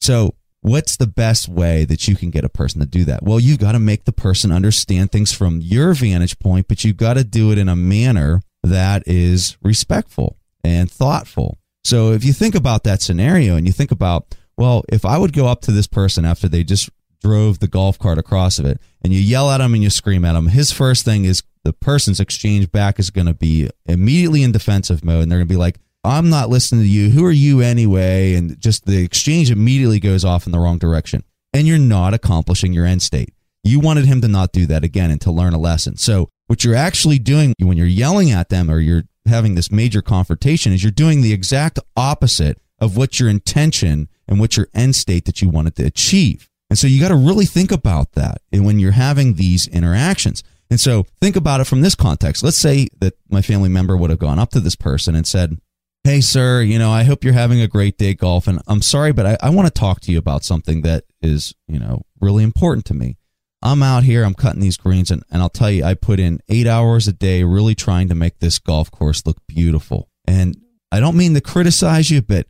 So, 0.00 0.34
what's 0.62 0.96
the 0.96 1.06
best 1.06 1.48
way 1.48 1.84
that 1.84 2.08
you 2.08 2.16
can 2.16 2.30
get 2.30 2.44
a 2.44 2.48
person 2.48 2.80
to 2.80 2.86
do 2.86 3.04
that? 3.04 3.22
Well, 3.22 3.38
you've 3.38 3.60
got 3.60 3.72
to 3.72 3.78
make 3.78 4.04
the 4.04 4.12
person 4.12 4.50
understand 4.50 5.12
things 5.12 5.32
from 5.32 5.60
your 5.60 5.94
vantage 5.94 6.38
point, 6.38 6.66
but 6.68 6.84
you've 6.84 6.96
got 6.96 7.14
to 7.14 7.24
do 7.24 7.52
it 7.52 7.58
in 7.58 7.68
a 7.68 7.76
manner 7.76 8.42
that 8.64 9.04
is 9.06 9.56
respectful 9.62 10.38
and 10.64 10.90
thoughtful. 10.90 11.58
So, 11.84 12.12
if 12.12 12.24
you 12.24 12.32
think 12.32 12.56
about 12.56 12.82
that 12.84 13.00
scenario 13.00 13.54
and 13.54 13.66
you 13.66 13.72
think 13.72 13.92
about, 13.92 14.34
well, 14.56 14.84
if 14.88 15.04
I 15.04 15.18
would 15.18 15.32
go 15.32 15.46
up 15.46 15.60
to 15.62 15.72
this 15.72 15.86
person 15.86 16.24
after 16.24 16.48
they 16.48 16.64
just 16.64 16.90
drove 17.20 17.58
the 17.58 17.68
golf 17.68 17.98
cart 17.98 18.18
across 18.18 18.58
of 18.58 18.66
it 18.66 18.80
and 19.02 19.12
you 19.12 19.20
yell 19.20 19.50
at 19.50 19.60
him 19.60 19.74
and 19.74 19.82
you 19.82 19.90
scream 19.90 20.24
at 20.24 20.36
him, 20.36 20.46
his 20.46 20.72
first 20.72 21.04
thing 21.04 21.24
is 21.24 21.42
the 21.64 21.72
person's 21.72 22.20
exchange 22.20 22.70
back 22.70 22.98
is 22.98 23.10
going 23.10 23.26
to 23.26 23.34
be 23.34 23.68
immediately 23.86 24.42
in 24.42 24.52
defensive 24.52 25.04
mode 25.04 25.22
and 25.22 25.30
they're 25.30 25.38
going 25.38 25.48
to 25.48 25.52
be 25.52 25.58
like 25.58 25.78
i'm 26.04 26.30
not 26.30 26.48
listening 26.48 26.82
to 26.82 26.88
you. 26.88 27.10
Who 27.10 27.24
are 27.24 27.32
you 27.32 27.60
anyway? 27.60 28.34
And 28.34 28.58
just 28.60 28.86
the 28.86 29.02
exchange 29.02 29.50
immediately 29.50 30.00
goes 30.00 30.24
off 30.24 30.46
in 30.46 30.52
the 30.52 30.58
wrong 30.58 30.78
direction. 30.78 31.24
And 31.52 31.66
you're 31.66 31.78
not 31.78 32.14
accomplishing 32.14 32.72
your 32.72 32.86
end 32.86 33.02
state. 33.02 33.32
You 33.64 33.80
wanted 33.80 34.06
him 34.06 34.20
to 34.20 34.28
not 34.28 34.52
do 34.52 34.66
that 34.66 34.84
again 34.84 35.10
and 35.10 35.20
to 35.22 35.30
learn 35.30 35.54
a 35.54 35.58
lesson. 35.58 35.96
So 35.96 36.28
what 36.46 36.64
you're 36.64 36.74
actually 36.74 37.18
doing 37.18 37.52
when 37.58 37.76
you're 37.76 37.86
yelling 37.86 38.30
at 38.30 38.48
them 38.48 38.70
or 38.70 38.78
you're 38.78 39.04
having 39.26 39.54
this 39.54 39.70
major 39.70 40.00
confrontation 40.00 40.72
is 40.72 40.82
you're 40.82 40.90
doing 40.90 41.20
the 41.20 41.32
exact 41.32 41.78
opposite 41.96 42.58
of 42.78 42.96
what 42.96 43.18
your 43.18 43.28
intention 43.28 44.08
and 44.26 44.38
what 44.38 44.56
your 44.56 44.68
end 44.74 44.94
state 44.94 45.24
that 45.24 45.42
you 45.42 45.48
wanted 45.48 45.74
to 45.76 45.84
achieve 45.84 46.48
and 46.70 46.78
so 46.78 46.86
you 46.86 47.00
got 47.00 47.08
to 47.08 47.16
really 47.16 47.46
think 47.46 47.72
about 47.72 48.12
that 48.12 48.42
when 48.52 48.78
you're 48.78 48.92
having 48.92 49.34
these 49.34 49.66
interactions 49.66 50.42
And 50.70 50.78
so 50.78 51.06
think 51.20 51.34
about 51.36 51.60
it 51.60 51.64
from 51.64 51.80
this 51.80 51.94
context. 51.94 52.42
Let's 52.42 52.58
say 52.58 52.88
that 53.00 53.14
my 53.30 53.40
family 53.40 53.70
member 53.70 53.96
would 53.96 54.10
have 54.10 54.18
gone 54.18 54.38
up 54.38 54.50
to 54.50 54.60
this 54.60 54.76
person 54.76 55.14
and 55.14 55.26
said, 55.26 55.58
Hey, 56.04 56.20
sir, 56.20 56.62
you 56.62 56.78
know, 56.78 56.90
I 56.90 57.04
hope 57.04 57.24
you're 57.24 57.32
having 57.32 57.60
a 57.60 57.66
great 57.66 57.98
day 57.98 58.14
golf. 58.14 58.46
And 58.46 58.60
I'm 58.66 58.82
sorry, 58.82 59.12
but 59.12 59.26
I, 59.26 59.36
I 59.42 59.50
want 59.50 59.66
to 59.66 59.72
talk 59.72 60.00
to 60.02 60.12
you 60.12 60.18
about 60.18 60.44
something 60.44 60.82
that 60.82 61.04
is, 61.20 61.54
you 61.66 61.78
know, 61.78 62.02
really 62.20 62.44
important 62.44 62.84
to 62.86 62.94
me. 62.94 63.16
I'm 63.62 63.82
out 63.82 64.04
here, 64.04 64.22
I'm 64.22 64.34
cutting 64.34 64.60
these 64.60 64.76
greens, 64.76 65.10
and, 65.10 65.24
and 65.30 65.42
I'll 65.42 65.48
tell 65.48 65.70
you, 65.70 65.82
I 65.82 65.94
put 65.94 66.20
in 66.20 66.40
eight 66.48 66.68
hours 66.68 67.08
a 67.08 67.12
day 67.12 67.42
really 67.42 67.74
trying 67.74 68.08
to 68.08 68.14
make 68.14 68.38
this 68.38 68.58
golf 68.60 68.90
course 68.90 69.26
look 69.26 69.38
beautiful. 69.48 70.08
And 70.26 70.56
I 70.92 71.00
don't 71.00 71.16
mean 71.16 71.34
to 71.34 71.40
criticize 71.40 72.10
you, 72.10 72.22
but 72.22 72.46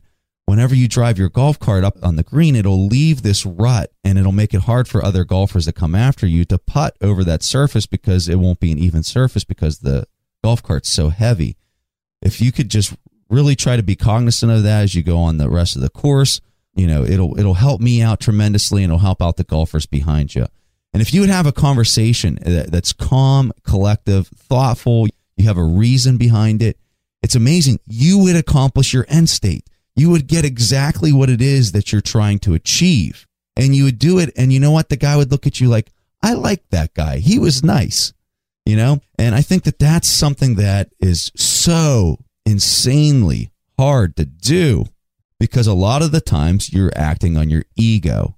whenever 0.49 0.73
you 0.73 0.87
drive 0.87 1.19
your 1.19 1.29
golf 1.29 1.59
cart 1.59 1.83
up 1.83 1.95
on 2.01 2.15
the 2.15 2.23
green, 2.23 2.55
it'll 2.55 2.87
leave 2.87 3.21
this 3.21 3.45
rut 3.45 3.91
and 4.03 4.17
it'll 4.17 4.31
make 4.31 4.51
it 4.51 4.61
hard 4.61 4.87
for 4.87 5.05
other 5.05 5.23
golfers 5.23 5.65
to 5.65 5.71
come 5.71 5.93
after 5.93 6.25
you 6.25 6.43
to 6.43 6.57
putt 6.57 6.97
over 7.01 7.23
that 7.23 7.43
surface 7.43 7.85
because 7.85 8.27
it 8.27 8.37
won't 8.37 8.59
be 8.59 8.71
an 8.71 8.79
even 8.79 9.03
surface 9.03 9.43
because 9.43 9.79
the 9.79 10.07
golf 10.43 10.63
cart's 10.63 10.89
so 10.89 11.09
heavy. 11.09 11.55
If 12.23 12.41
you 12.41 12.51
could 12.51 12.69
just 12.69 12.95
really 13.29 13.55
try 13.55 13.75
to 13.75 13.83
be 13.83 13.95
cognizant 13.95 14.51
of 14.51 14.63
that 14.63 14.81
as 14.81 14.95
you 14.95 15.03
go 15.03 15.19
on 15.19 15.37
the 15.37 15.51
rest 15.51 15.75
of 15.75 15.83
the 15.83 15.89
course, 15.89 16.41
you 16.73 16.87
know, 16.87 17.03
it'll 17.03 17.37
it'll 17.37 17.53
help 17.53 17.79
me 17.79 18.01
out 18.01 18.19
tremendously 18.19 18.83
and 18.83 18.91
it'll 18.91 18.99
help 18.99 19.21
out 19.21 19.37
the 19.37 19.43
golfers 19.43 19.85
behind 19.85 20.33
you. 20.33 20.47
And 20.93 21.01
if 21.01 21.13
you 21.13 21.21
would 21.21 21.29
have 21.29 21.45
a 21.45 21.51
conversation 21.51 22.39
that's 22.41 22.91
calm, 22.91 23.51
collective, 23.63 24.27
thoughtful, 24.29 25.05
you 25.37 25.45
have 25.45 25.57
a 25.57 25.63
reason 25.63 26.17
behind 26.17 26.63
it, 26.63 26.79
it's 27.21 27.35
amazing. 27.35 27.79
You 27.85 28.17
would 28.23 28.35
accomplish 28.35 28.93
your 28.93 29.05
end 29.07 29.29
state. 29.29 29.68
You 29.99 30.09
would 30.11 30.27
get 30.27 30.45
exactly 30.45 31.11
what 31.11 31.29
it 31.29 31.41
is 31.41 31.73
that 31.73 31.91
you're 31.91 31.99
trying 31.99 32.39
to 32.39 32.53
achieve. 32.53 33.27
And 33.57 33.75
you 33.75 33.83
would 33.83 33.99
do 33.99 34.17
it. 34.17 34.31
And 34.37 34.53
you 34.53 34.59
know 34.59 34.71
what? 34.71 34.87
The 34.87 34.95
guy 34.95 35.17
would 35.17 35.29
look 35.29 35.45
at 35.45 35.59
you 35.59 35.67
like, 35.67 35.91
I 36.23 36.33
like 36.33 36.63
that 36.69 36.93
guy. 36.93 37.17
He 37.17 37.37
was 37.37 37.65
nice, 37.65 38.13
you 38.65 38.77
know? 38.77 39.01
And 39.17 39.35
I 39.35 39.41
think 39.41 39.63
that 39.63 39.77
that's 39.77 40.07
something 40.07 40.55
that 40.55 40.89
is 41.01 41.33
so 41.35 42.17
insanely 42.45 43.51
hard 43.77 44.15
to 44.15 44.25
do 44.25 44.85
because 45.37 45.67
a 45.67 45.73
lot 45.73 46.01
of 46.01 46.13
the 46.13 46.21
times 46.21 46.71
you're 46.71 46.93
acting 46.95 47.35
on 47.35 47.49
your 47.49 47.65
ego. 47.75 48.37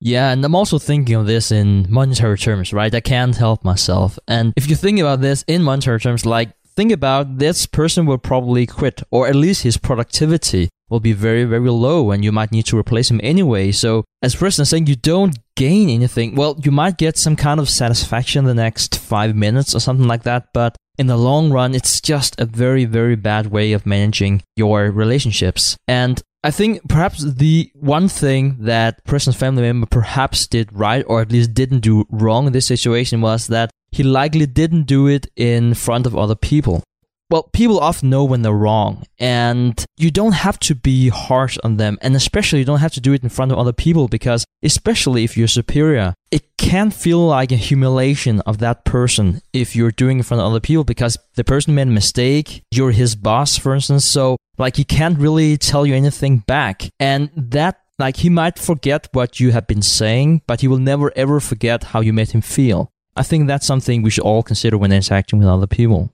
Yeah, 0.00 0.32
and 0.32 0.44
I'm 0.44 0.54
also 0.54 0.78
thinking 0.78 1.14
of 1.14 1.26
this 1.26 1.50
in 1.50 1.86
monetary 1.88 2.36
terms, 2.36 2.74
right? 2.74 2.94
I 2.94 3.00
can't 3.00 3.34
help 3.34 3.64
myself. 3.64 4.18
And 4.28 4.52
if 4.54 4.68
you 4.68 4.76
think 4.76 5.00
about 5.00 5.22
this 5.22 5.44
in 5.46 5.62
monetary 5.62 6.00
terms, 6.00 6.26
like 6.26 6.50
think 6.76 6.92
about 6.92 7.38
this 7.38 7.64
person 7.64 8.04
will 8.04 8.18
probably 8.18 8.66
quit, 8.66 9.02
or 9.10 9.28
at 9.28 9.34
least 9.34 9.62
his 9.62 9.78
productivity 9.78 10.68
will 10.88 11.00
be 11.00 11.12
very, 11.12 11.44
very 11.44 11.70
low, 11.70 12.10
and 12.10 12.24
you 12.24 12.32
might 12.32 12.52
need 12.52 12.66
to 12.66 12.78
replace 12.78 13.10
him 13.10 13.20
anyway. 13.22 13.72
So, 13.72 14.04
as 14.22 14.34
Preston 14.34 14.64
saying, 14.64 14.86
you 14.86 14.96
don't 14.96 15.38
gain 15.56 15.88
anything. 15.88 16.34
Well, 16.34 16.58
you 16.62 16.70
might 16.70 16.98
get 16.98 17.16
some 17.16 17.36
kind 17.36 17.60
of 17.60 17.68
satisfaction 17.68 18.44
the 18.44 18.54
next 18.54 18.98
five 18.98 19.34
minutes 19.34 19.74
or 19.74 19.80
something 19.80 20.06
like 20.06 20.24
that, 20.24 20.48
but 20.52 20.76
in 20.98 21.06
the 21.06 21.16
long 21.16 21.50
run, 21.50 21.74
it's 21.74 22.00
just 22.00 22.40
a 22.40 22.44
very, 22.44 22.84
very 22.84 23.16
bad 23.16 23.48
way 23.48 23.72
of 23.72 23.86
managing 23.86 24.42
your 24.56 24.90
relationships. 24.90 25.76
And 25.88 26.22
I 26.44 26.50
think 26.50 26.86
perhaps 26.88 27.24
the 27.24 27.70
one 27.74 28.08
thing 28.08 28.56
that 28.60 29.02
Preston's 29.04 29.36
family 29.36 29.62
member 29.62 29.86
perhaps 29.86 30.46
did 30.46 30.72
right, 30.72 31.04
or 31.08 31.20
at 31.20 31.32
least 31.32 31.54
didn't 31.54 31.80
do 31.80 32.04
wrong 32.10 32.46
in 32.46 32.52
this 32.52 32.66
situation, 32.66 33.20
was 33.20 33.48
that 33.48 33.70
he 33.90 34.02
likely 34.02 34.46
didn't 34.46 34.82
do 34.82 35.06
it 35.06 35.26
in 35.36 35.74
front 35.74 36.06
of 36.06 36.16
other 36.16 36.34
people 36.34 36.82
well, 37.30 37.44
people 37.52 37.78
often 37.78 38.10
know 38.10 38.24
when 38.24 38.42
they're 38.42 38.52
wrong, 38.52 39.04
and 39.18 39.84
you 39.96 40.10
don't 40.10 40.32
have 40.32 40.58
to 40.60 40.74
be 40.74 41.08
harsh 41.08 41.58
on 41.64 41.78
them, 41.78 41.98
and 42.02 42.14
especially 42.14 42.58
you 42.58 42.64
don't 42.64 42.80
have 42.80 42.92
to 42.92 43.00
do 43.00 43.12
it 43.12 43.22
in 43.22 43.28
front 43.28 43.50
of 43.50 43.58
other 43.58 43.72
people 43.72 44.08
because, 44.08 44.44
especially 44.62 45.24
if 45.24 45.36
you're 45.36 45.48
superior, 45.48 46.14
it 46.30 46.56
can 46.58 46.90
feel 46.90 47.26
like 47.26 47.50
a 47.50 47.56
humiliation 47.56 48.40
of 48.42 48.58
that 48.58 48.84
person 48.84 49.40
if 49.52 49.74
you're 49.74 49.90
doing 49.90 50.18
it 50.18 50.20
in 50.20 50.24
front 50.24 50.40
of 50.42 50.46
other 50.46 50.60
people 50.60 50.84
because 50.84 51.16
the 51.34 51.44
person 51.44 51.74
made 51.74 51.88
a 51.88 51.90
mistake, 51.90 52.62
you're 52.70 52.92
his 52.92 53.16
boss, 53.16 53.56
for 53.56 53.74
instance, 53.74 54.04
so 54.04 54.36
like 54.58 54.76
he 54.76 54.84
can't 54.84 55.18
really 55.18 55.56
tell 55.56 55.86
you 55.86 55.94
anything 55.94 56.38
back, 56.38 56.88
and 57.00 57.30
that 57.34 57.80
like 57.98 58.18
he 58.18 58.28
might 58.28 58.58
forget 58.58 59.08
what 59.12 59.40
you 59.40 59.52
have 59.52 59.66
been 59.66 59.82
saying, 59.82 60.42
but 60.46 60.60
he 60.60 60.68
will 60.68 60.78
never 60.78 61.12
ever 61.16 61.40
forget 61.40 61.84
how 61.84 62.00
you 62.00 62.12
made 62.12 62.32
him 62.32 62.42
feel. 62.42 62.90
I 63.16 63.22
think 63.22 63.46
that's 63.46 63.66
something 63.66 64.02
we 64.02 64.10
should 64.10 64.24
all 64.24 64.42
consider 64.42 64.76
when 64.76 64.92
interacting 64.92 65.38
with 65.38 65.48
other 65.48 65.68
people. 65.68 66.13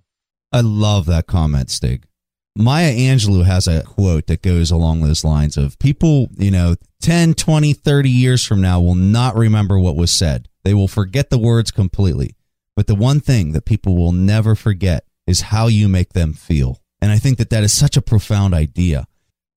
I 0.52 0.60
love 0.60 1.06
that 1.06 1.26
comment, 1.26 1.70
Stig. 1.70 2.04
Maya 2.56 2.92
Angelou 2.92 3.44
has 3.44 3.68
a 3.68 3.82
quote 3.84 4.26
that 4.26 4.42
goes 4.42 4.70
along 4.70 5.00
those 5.00 5.24
lines 5.24 5.56
of 5.56 5.78
people, 5.78 6.28
you 6.36 6.50
know, 6.50 6.74
10, 7.00 7.34
20, 7.34 7.72
30 7.72 8.10
years 8.10 8.44
from 8.44 8.60
now 8.60 8.80
will 8.80 8.96
not 8.96 9.36
remember 9.36 9.78
what 9.78 9.96
was 9.96 10.10
said. 10.10 10.48
They 10.64 10.74
will 10.74 10.88
forget 10.88 11.30
the 11.30 11.38
words 11.38 11.70
completely. 11.70 12.34
But 12.76 12.86
the 12.86 12.94
one 12.94 13.20
thing 13.20 13.52
that 13.52 13.64
people 13.64 13.96
will 13.96 14.12
never 14.12 14.54
forget 14.54 15.04
is 15.26 15.42
how 15.42 15.68
you 15.68 15.88
make 15.88 16.12
them 16.12 16.32
feel. 16.32 16.80
And 17.00 17.12
I 17.12 17.18
think 17.18 17.38
that 17.38 17.50
that 17.50 17.62
is 17.62 17.72
such 17.72 17.96
a 17.96 18.02
profound 18.02 18.52
idea. 18.52 19.06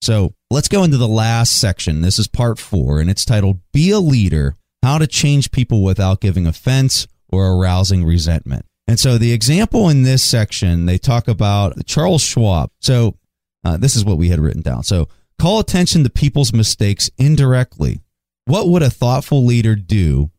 So 0.02 0.34
let's 0.52 0.68
go 0.68 0.84
into 0.84 0.98
the 0.98 1.08
last 1.08 1.60
section. 1.60 2.02
This 2.02 2.20
is 2.20 2.28
part 2.28 2.60
four, 2.60 3.00
and 3.00 3.10
it's 3.10 3.26
titled 3.26 3.60
Be 3.72 3.92
a 3.92 4.00
Leader 4.00 4.56
How 4.82 4.98
to 4.98 5.08
Change 5.08 5.52
People 5.52 5.84
Without 5.84 6.22
Giving 6.22 6.46
Offense 6.46 7.08
or 7.30 7.48
Arousing 7.48 8.06
Resentment. 8.06 8.66
And 8.88 9.00
so 9.00 9.18
the 9.18 9.32
example 9.32 9.90
in 9.90 10.04
this 10.04 10.24
section, 10.24 10.86
they 10.86 10.98
talk 10.98 11.28
about 11.28 11.86
Charles 11.86 12.22
Schwab. 12.22 12.70
So 12.80 13.18
uh, 13.64 13.78
this 13.78 13.96
is 13.96 14.04
what 14.04 14.18
we 14.18 14.30
had 14.30 14.40
written 14.40 14.62
down. 14.62 14.84
So 14.84 15.08
call 15.40 15.60
attention 15.60 16.04
to 16.04 16.10
people's 16.10 16.54
mistakes 16.54 17.10
indirectly. 17.18 18.02
What 18.46 18.68
would 18.68 18.84
a 18.84 18.90
thoughtful 18.90 19.46
leader 19.46 19.76
do 19.76 20.32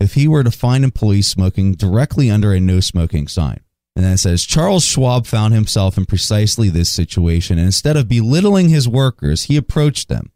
if 0.00 0.14
he 0.14 0.28
were 0.28 0.44
to 0.44 0.50
find 0.50 0.84
employees 0.84 1.26
smoking 1.26 1.72
directly 1.72 2.30
under 2.30 2.52
a 2.52 2.60
no 2.60 2.80
smoking 2.80 3.26
sign? 3.26 3.60
And 3.96 4.04
then 4.04 4.12
it 4.12 4.18
says 4.18 4.44
Charles 4.44 4.84
Schwab 4.84 5.26
found 5.26 5.54
himself 5.54 5.96
in 5.98 6.06
precisely 6.06 6.68
this 6.68 6.88
situation. 6.88 7.58
And 7.58 7.66
instead 7.66 7.96
of 7.96 8.06
belittling 8.06 8.68
his 8.68 8.88
workers, 8.88 9.44
he 9.44 9.56
approached 9.56 10.08
them, 10.08 10.30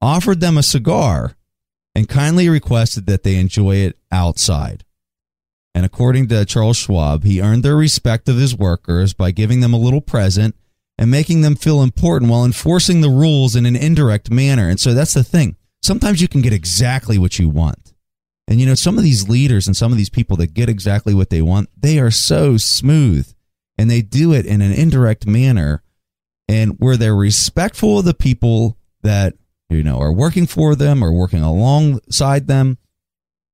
offered 0.00 0.40
them 0.40 0.56
a 0.56 0.62
cigar, 0.62 1.36
and 1.94 2.08
kindly 2.08 2.48
requested 2.48 3.04
that 3.06 3.22
they 3.22 3.36
enjoy 3.36 3.76
it 3.76 3.98
outside. 4.10 4.84
And 5.74 5.86
according 5.86 6.28
to 6.28 6.44
Charles 6.44 6.76
Schwab, 6.76 7.24
he 7.24 7.40
earned 7.40 7.62
the 7.62 7.74
respect 7.74 8.28
of 8.28 8.36
his 8.36 8.54
workers 8.54 9.14
by 9.14 9.30
giving 9.30 9.60
them 9.60 9.72
a 9.72 9.78
little 9.78 10.02
present 10.02 10.54
and 10.98 11.10
making 11.10 11.40
them 11.40 11.56
feel 11.56 11.82
important 11.82 12.30
while 12.30 12.44
enforcing 12.44 13.00
the 13.00 13.08
rules 13.08 13.56
in 13.56 13.64
an 13.64 13.76
indirect 13.76 14.30
manner. 14.30 14.68
And 14.68 14.78
so 14.78 14.92
that's 14.92 15.14
the 15.14 15.24
thing. 15.24 15.56
Sometimes 15.82 16.20
you 16.20 16.28
can 16.28 16.42
get 16.42 16.52
exactly 16.52 17.18
what 17.18 17.38
you 17.38 17.48
want. 17.48 17.94
And 18.46 18.60
you 18.60 18.66
know, 18.66 18.74
some 18.74 18.98
of 18.98 19.04
these 19.04 19.28
leaders 19.28 19.66
and 19.66 19.76
some 19.76 19.92
of 19.92 19.98
these 19.98 20.10
people 20.10 20.36
that 20.36 20.54
get 20.54 20.68
exactly 20.68 21.14
what 21.14 21.30
they 21.30 21.40
want, 21.40 21.70
they 21.76 21.98
are 21.98 22.10
so 22.10 22.56
smooth 22.56 23.32
and 23.78 23.90
they 23.90 24.02
do 24.02 24.32
it 24.32 24.44
in 24.44 24.60
an 24.60 24.72
indirect 24.72 25.26
manner 25.26 25.82
and 26.48 26.76
where 26.78 26.96
they're 26.96 27.16
respectful 27.16 28.00
of 28.00 28.04
the 28.04 28.14
people 28.14 28.76
that, 29.02 29.34
you 29.70 29.82
know, 29.82 29.98
are 29.98 30.12
working 30.12 30.46
for 30.46 30.74
them 30.74 31.02
or 31.02 31.12
working 31.12 31.42
alongside 31.42 32.46
them 32.46 32.78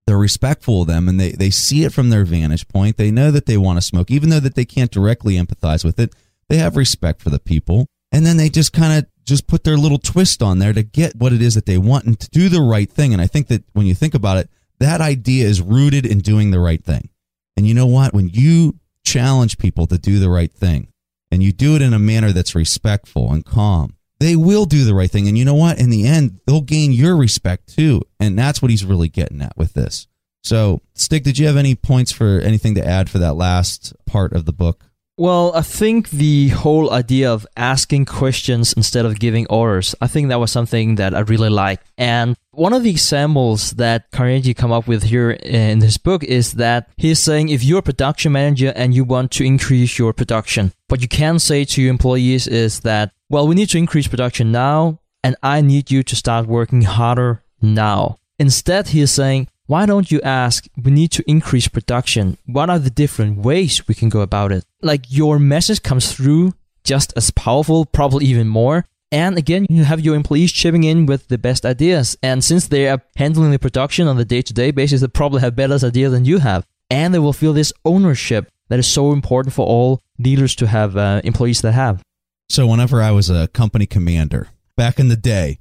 they're 0.09 0.17
respectful 0.17 0.81
of 0.81 0.89
them 0.89 1.07
and 1.07 1.21
they, 1.21 1.33
they 1.33 1.51
see 1.51 1.85
it 1.85 1.93
from 1.93 2.09
their 2.09 2.25
vantage 2.25 2.67
point. 2.67 2.97
They 2.97 3.11
know 3.11 3.31
that 3.31 3.45
they 3.45 3.59
want 3.59 3.77
to 3.77 3.83
smoke, 3.83 4.11
even 4.11 4.31
though 4.31 4.41
that 4.41 4.55
they 4.55 4.65
can't 4.65 4.91
directly 4.91 5.35
empathize 5.35 5.85
with 5.85 6.01
it. 6.01 6.15
They 6.49 6.57
have 6.57 6.79
respect 6.79 7.21
for 7.21 7.29
the 7.29 7.39
people. 7.39 7.85
And 8.11 8.25
then 8.25 8.39
they 8.39 8.49
just 8.49 8.73
kind 8.73 8.99
of 8.99 9.07
just 9.27 9.47
put 9.47 9.65
their 9.65 9.77
little 9.77 9.99
twist 9.99 10.43
on 10.43 10.61
there 10.61 10.73
to 10.73 10.83
get 10.83 11.15
what 11.17 11.35
it 11.35 11.43
is 11.43 11.57
that 11.57 11.67
they 11.67 11.77
want 11.77 12.07
and 12.07 12.19
to 12.21 12.31
do 12.31 12.49
the 12.49 12.63
right 12.63 12.91
thing. 12.91 13.13
And 13.13 13.21
I 13.21 13.27
think 13.27 13.49
that 13.49 13.65
when 13.75 13.85
you 13.85 13.93
think 13.93 14.15
about 14.15 14.39
it, 14.39 14.49
that 14.81 15.03
idea 15.03 15.47
is 15.47 15.61
rooted 15.61 16.07
in 16.07 16.21
doing 16.21 16.53
the 16.53 16.61
right 16.61 16.83
thing. 16.83 17.11
And 17.59 17.67
you 17.67 17.75
know 17.75 17.85
what? 17.85 18.15
When 18.15 18.31
you 18.31 18.79
challenge 19.05 19.59
people 19.59 19.87
to 19.89 19.99
do 19.99 20.19
the 20.19 20.31
right 20.31 20.51
thing 20.51 20.89
and 21.31 21.43
you 21.43 21.53
do 21.53 21.77
it 21.77 21.83
in 21.83 21.93
a 21.93 21.99
manner 21.99 22.33
that's 22.33 22.55
respectful 22.55 23.31
and 23.31 23.45
calm, 23.45 23.98
they 24.21 24.37
will 24.37 24.65
do 24.65 24.85
the 24.85 24.95
right 24.95 25.11
thing. 25.11 25.29
And 25.29 25.39
you 25.39 25.45
know 25.45 25.55
what? 25.55 25.79
In 25.79 25.91
the 25.91 26.07
end, 26.07 26.41
they'll 26.47 26.61
gain 26.61 26.93
your 26.93 27.17
respect 27.17 27.75
too. 27.75 28.03
And 28.19 28.39
that's 28.39 28.61
what 28.61 28.71
he's 28.71 28.85
really 28.85 29.09
getting 29.09 29.41
at 29.43 29.57
with 29.57 29.75
this. 29.75 30.07
So, 30.43 30.83
Stig, 30.95 31.25
did 31.25 31.39
you 31.39 31.47
have 31.47 31.57
any 31.57 31.75
points 31.75 32.13
for 32.13 32.41
anything 32.41 32.75
to 32.77 32.87
add 32.87 33.11
for 33.11 33.19
that 33.19 33.35
last 33.35 33.95
part 34.07 34.33
of 34.33 34.45
the 34.45 34.53
book? 34.53 34.85
Well, 35.19 35.51
I 35.53 35.63
think 35.63 36.11
the 36.11 36.51
whole 36.51 36.93
idea 36.93 37.33
of 37.33 37.45
asking 37.57 38.05
questions 38.05 38.73
instead 38.73 39.05
of 39.05 39.19
giving 39.19 39.49
orders, 39.49 39.93
I 40.01 40.07
think 40.07 40.29
that 40.29 40.39
was 40.39 40.53
something 40.53 40.95
that 40.95 41.13
I 41.13 41.21
really 41.21 41.49
like. 41.49 41.81
And 41.99 42.37
one 42.53 42.73
of 42.73 42.85
the 42.85 42.91
examples 42.91 43.73
that 43.73 44.13
Carnegie 44.13 44.55
come 44.55 44.71
up 44.71 44.87
with 44.87 45.03
here 45.03 45.33
in 45.33 45.81
his 45.81 45.99
book 45.99 46.23
is 46.23 46.53
that 46.53 46.89
he's 46.97 47.19
saying 47.19 47.49
if 47.49 47.65
you're 47.65 47.81
a 47.81 47.83
production 47.83 48.31
manager 48.31 48.73
and 48.77 48.95
you 48.95 49.03
want 49.03 49.33
to 49.33 49.45
increase 49.45 49.99
your 49.99 50.13
production, 50.13 50.73
what 50.87 51.03
you 51.03 51.09
can 51.09 51.41
say 51.41 51.65
to 51.65 51.83
your 51.83 51.91
employees 51.91 52.47
is 52.47 52.81
that, 52.81 53.11
well, 53.29 53.47
we 53.47 53.55
need 53.55 53.69
to 53.71 53.79
increase 53.79 54.09
production 54.09 54.51
now 54.53 55.01
and 55.23 55.37
I 55.43 55.61
need 55.61 55.91
you 55.91 56.03
to 56.03 56.17
start 56.17 56.47
working 56.47 56.83
harder 56.83 57.43
now. 57.61 58.19
Instead, 58.39 58.89
he 58.89 59.01
is 59.01 59.11
saying, 59.11 59.49
why 59.67 59.85
don't 59.85 60.11
you 60.11 60.21
ask, 60.23 60.67
we 60.83 60.91
need 60.91 61.11
to 61.13 61.25
increase 61.27 61.69
production. 61.69 62.39
What 62.47 62.71
are 62.71 62.79
the 62.79 62.91
different 62.91 63.39
ways 63.39 63.87
we 63.87 63.95
can 63.95 64.09
go 64.09 64.21
about 64.21 64.53
it? 64.53 64.65
Like 64.81 65.05
your 65.09 65.39
message 65.39 65.83
comes 65.83 66.13
through 66.13 66.55
just 66.85 67.13
as 67.17 67.31
powerful, 67.33 67.85
probably 67.85 68.25
even 68.27 68.49
more. 68.49 68.87
And 69.11 69.37
again, 69.37 69.67
you 69.69 69.85
have 69.85 70.01
your 70.01 70.15
employees 70.15 70.53
chipping 70.53 70.85
in 70.85 71.07
with 71.07 71.29
the 71.29 71.39
best 71.39 71.67
ideas. 71.67 72.17
And 72.23 72.43
since 72.43 72.69
they 72.69 72.89
are 72.89 73.03
handling 73.17 73.51
the 73.51 73.59
production 73.59 74.07
on 74.07 74.17
the 74.17 74.25
day 74.25 74.43
to 74.43 74.55
day 74.55 74.71
basis, 74.71 75.01
they 75.01 75.09
probably 75.09 75.41
have 75.41 75.57
better 75.57 75.79
ideas 75.85 76.13
than 76.13 76.25
you 76.25 76.39
have. 76.39 76.67
and 76.91 77.13
they 77.13 77.19
will 77.19 77.33
feel 77.33 77.53
this 77.53 77.73
ownership 77.85 78.51
that 78.69 78.79
is 78.79 78.87
so 78.87 79.13
important 79.13 79.55
for 79.55 79.67
all 79.67 80.01
leaders 80.19 80.55
to 80.57 80.67
have 80.67 80.97
uh, 80.97 81.21
employees 81.25 81.61
that 81.63 81.73
have. 81.73 82.03
So, 82.49 82.67
whenever 82.67 83.03
I 83.03 83.11
was 83.11 83.29
a 83.29 83.49
company 83.49 83.87
commander 83.87 84.49
back 84.77 84.99
in 84.99 85.09
the 85.09 85.17
day, 85.17 85.59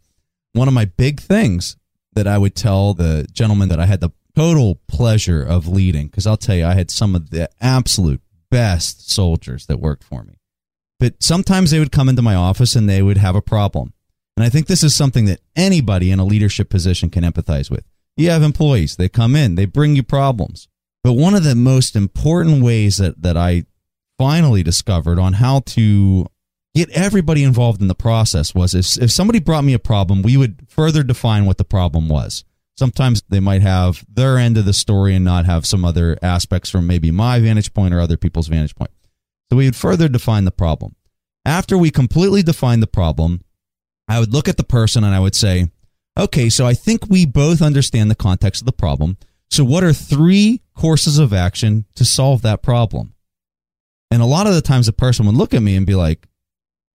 one 0.53 0.67
of 0.67 0.73
my 0.73 0.85
big 0.85 1.19
things 1.19 1.75
that 2.13 2.27
I 2.27 2.38
would 2.38 2.55
tell 2.55 2.93
the 2.93 3.27
gentleman 3.31 3.69
that 3.69 3.79
I 3.79 3.85
had 3.85 3.99
the 3.99 4.11
total 4.35 4.79
pleasure 4.88 5.43
of 5.43 5.67
leading, 5.67 6.07
because 6.07 6.25
I'll 6.25 6.38
tell 6.38 6.55
you, 6.55 6.65
I 6.65 6.73
had 6.73 6.89
some 6.89 7.15
of 7.15 7.29
the 7.29 7.49
absolute 7.59 8.21
best 8.49 9.11
soldiers 9.11 9.65
that 9.65 9.79
worked 9.79 10.03
for 10.03 10.23
me. 10.23 10.35
But 10.99 11.21
sometimes 11.21 11.71
they 11.71 11.79
would 11.79 11.91
come 11.91 12.09
into 12.09 12.21
my 12.21 12.35
office 12.35 12.75
and 12.75 12.89
they 12.89 13.01
would 13.01 13.17
have 13.17 13.35
a 13.35 13.41
problem. 13.41 13.93
And 14.35 14.43
I 14.43 14.49
think 14.49 14.67
this 14.67 14.83
is 14.83 14.95
something 14.95 15.25
that 15.25 15.41
anybody 15.55 16.11
in 16.11 16.19
a 16.19 16.25
leadership 16.25 16.69
position 16.69 17.09
can 17.09 17.23
empathize 17.23 17.69
with. 17.69 17.83
You 18.15 18.29
have 18.29 18.43
employees, 18.43 18.95
they 18.95 19.09
come 19.09 19.35
in, 19.35 19.55
they 19.55 19.65
bring 19.65 19.95
you 19.95 20.03
problems. 20.03 20.67
But 21.03 21.13
one 21.13 21.35
of 21.35 21.43
the 21.43 21.55
most 21.55 21.95
important 21.95 22.63
ways 22.63 22.97
that, 22.97 23.21
that 23.21 23.38
I 23.38 23.65
finally 24.17 24.63
discovered 24.63 25.19
on 25.19 25.33
how 25.33 25.59
to 25.61 26.27
get 26.78 26.89
everybody 26.91 27.43
involved 27.43 27.82
in 27.82 27.88
the 27.88 27.95
process 27.95 28.53
was 28.53 28.75
if, 28.75 29.01
if 29.01 29.11
somebody 29.11 29.39
brought 29.39 29.63
me 29.63 29.73
a 29.73 29.80
problem, 29.80 30.21
we 30.21 30.38
would 30.38 30.67
further 30.69 31.03
define 31.03 31.45
what 31.45 31.57
the 31.57 31.65
problem 31.65 32.07
was. 32.07 32.43
Sometimes 32.78 33.23
they 33.30 33.39
might 33.39 33.63
have 33.63 34.05
their 34.07 34.38
end 34.38 34.57
of 34.57 34.65
the 34.65 34.73
story 34.73 35.15
and 35.15 35.25
not 35.25 35.45
have 35.45 35.65
some 35.65 35.84
other 35.84 36.17
aspects 36.21 36.69
from 36.69 36.86
maybe 36.86 37.09
my 37.09 37.39
vantage 37.39 37.73
point 37.73 37.93
or 37.93 37.99
other 37.99 38.17
people's 38.17 38.47
vantage 38.47 38.75
point. 38.75 38.91
So 39.49 39.57
we 39.57 39.65
would 39.65 39.75
further 39.75 40.07
define 40.07 40.45
the 40.45 40.51
problem. 40.51 40.95
After 41.43 41.78
we 41.78 41.89
completely 41.89 42.43
defined 42.43 42.84
the 42.84 42.88
problem, 42.88 43.41
I 44.07 44.19
would 44.19 44.32
look 44.32 44.47
at 44.47 44.57
the 44.57 44.63
person 44.63 45.03
and 45.03 45.15
I 45.15 45.19
would 45.19 45.36
say, 45.36 45.71
okay, 46.19 46.49
so 46.49 46.67
I 46.67 46.75
think 46.75 47.07
we 47.07 47.25
both 47.25 47.61
understand 47.61 48.11
the 48.11 48.15
context 48.15 48.61
of 48.61 48.67
the 48.67 48.71
problem. 48.71 49.17
So 49.49 49.63
what 49.63 49.84
are 49.84 49.93
three 49.93 50.61
courses 50.75 51.17
of 51.17 51.34
action 51.34 51.86
to 51.95 52.05
solve 52.05 52.43
that 52.43 52.61
problem? 52.61 53.15
And 54.11 54.21
a 54.21 54.25
lot 54.25 54.45
of 54.45 54.53
the 54.53 54.61
times 54.61 54.86
the 54.86 54.93
person 54.93 55.25
would 55.25 55.36
look 55.36 55.53
at 55.53 55.63
me 55.63 55.75
and 55.75 55.86
be 55.86 55.95
like, 55.95 56.28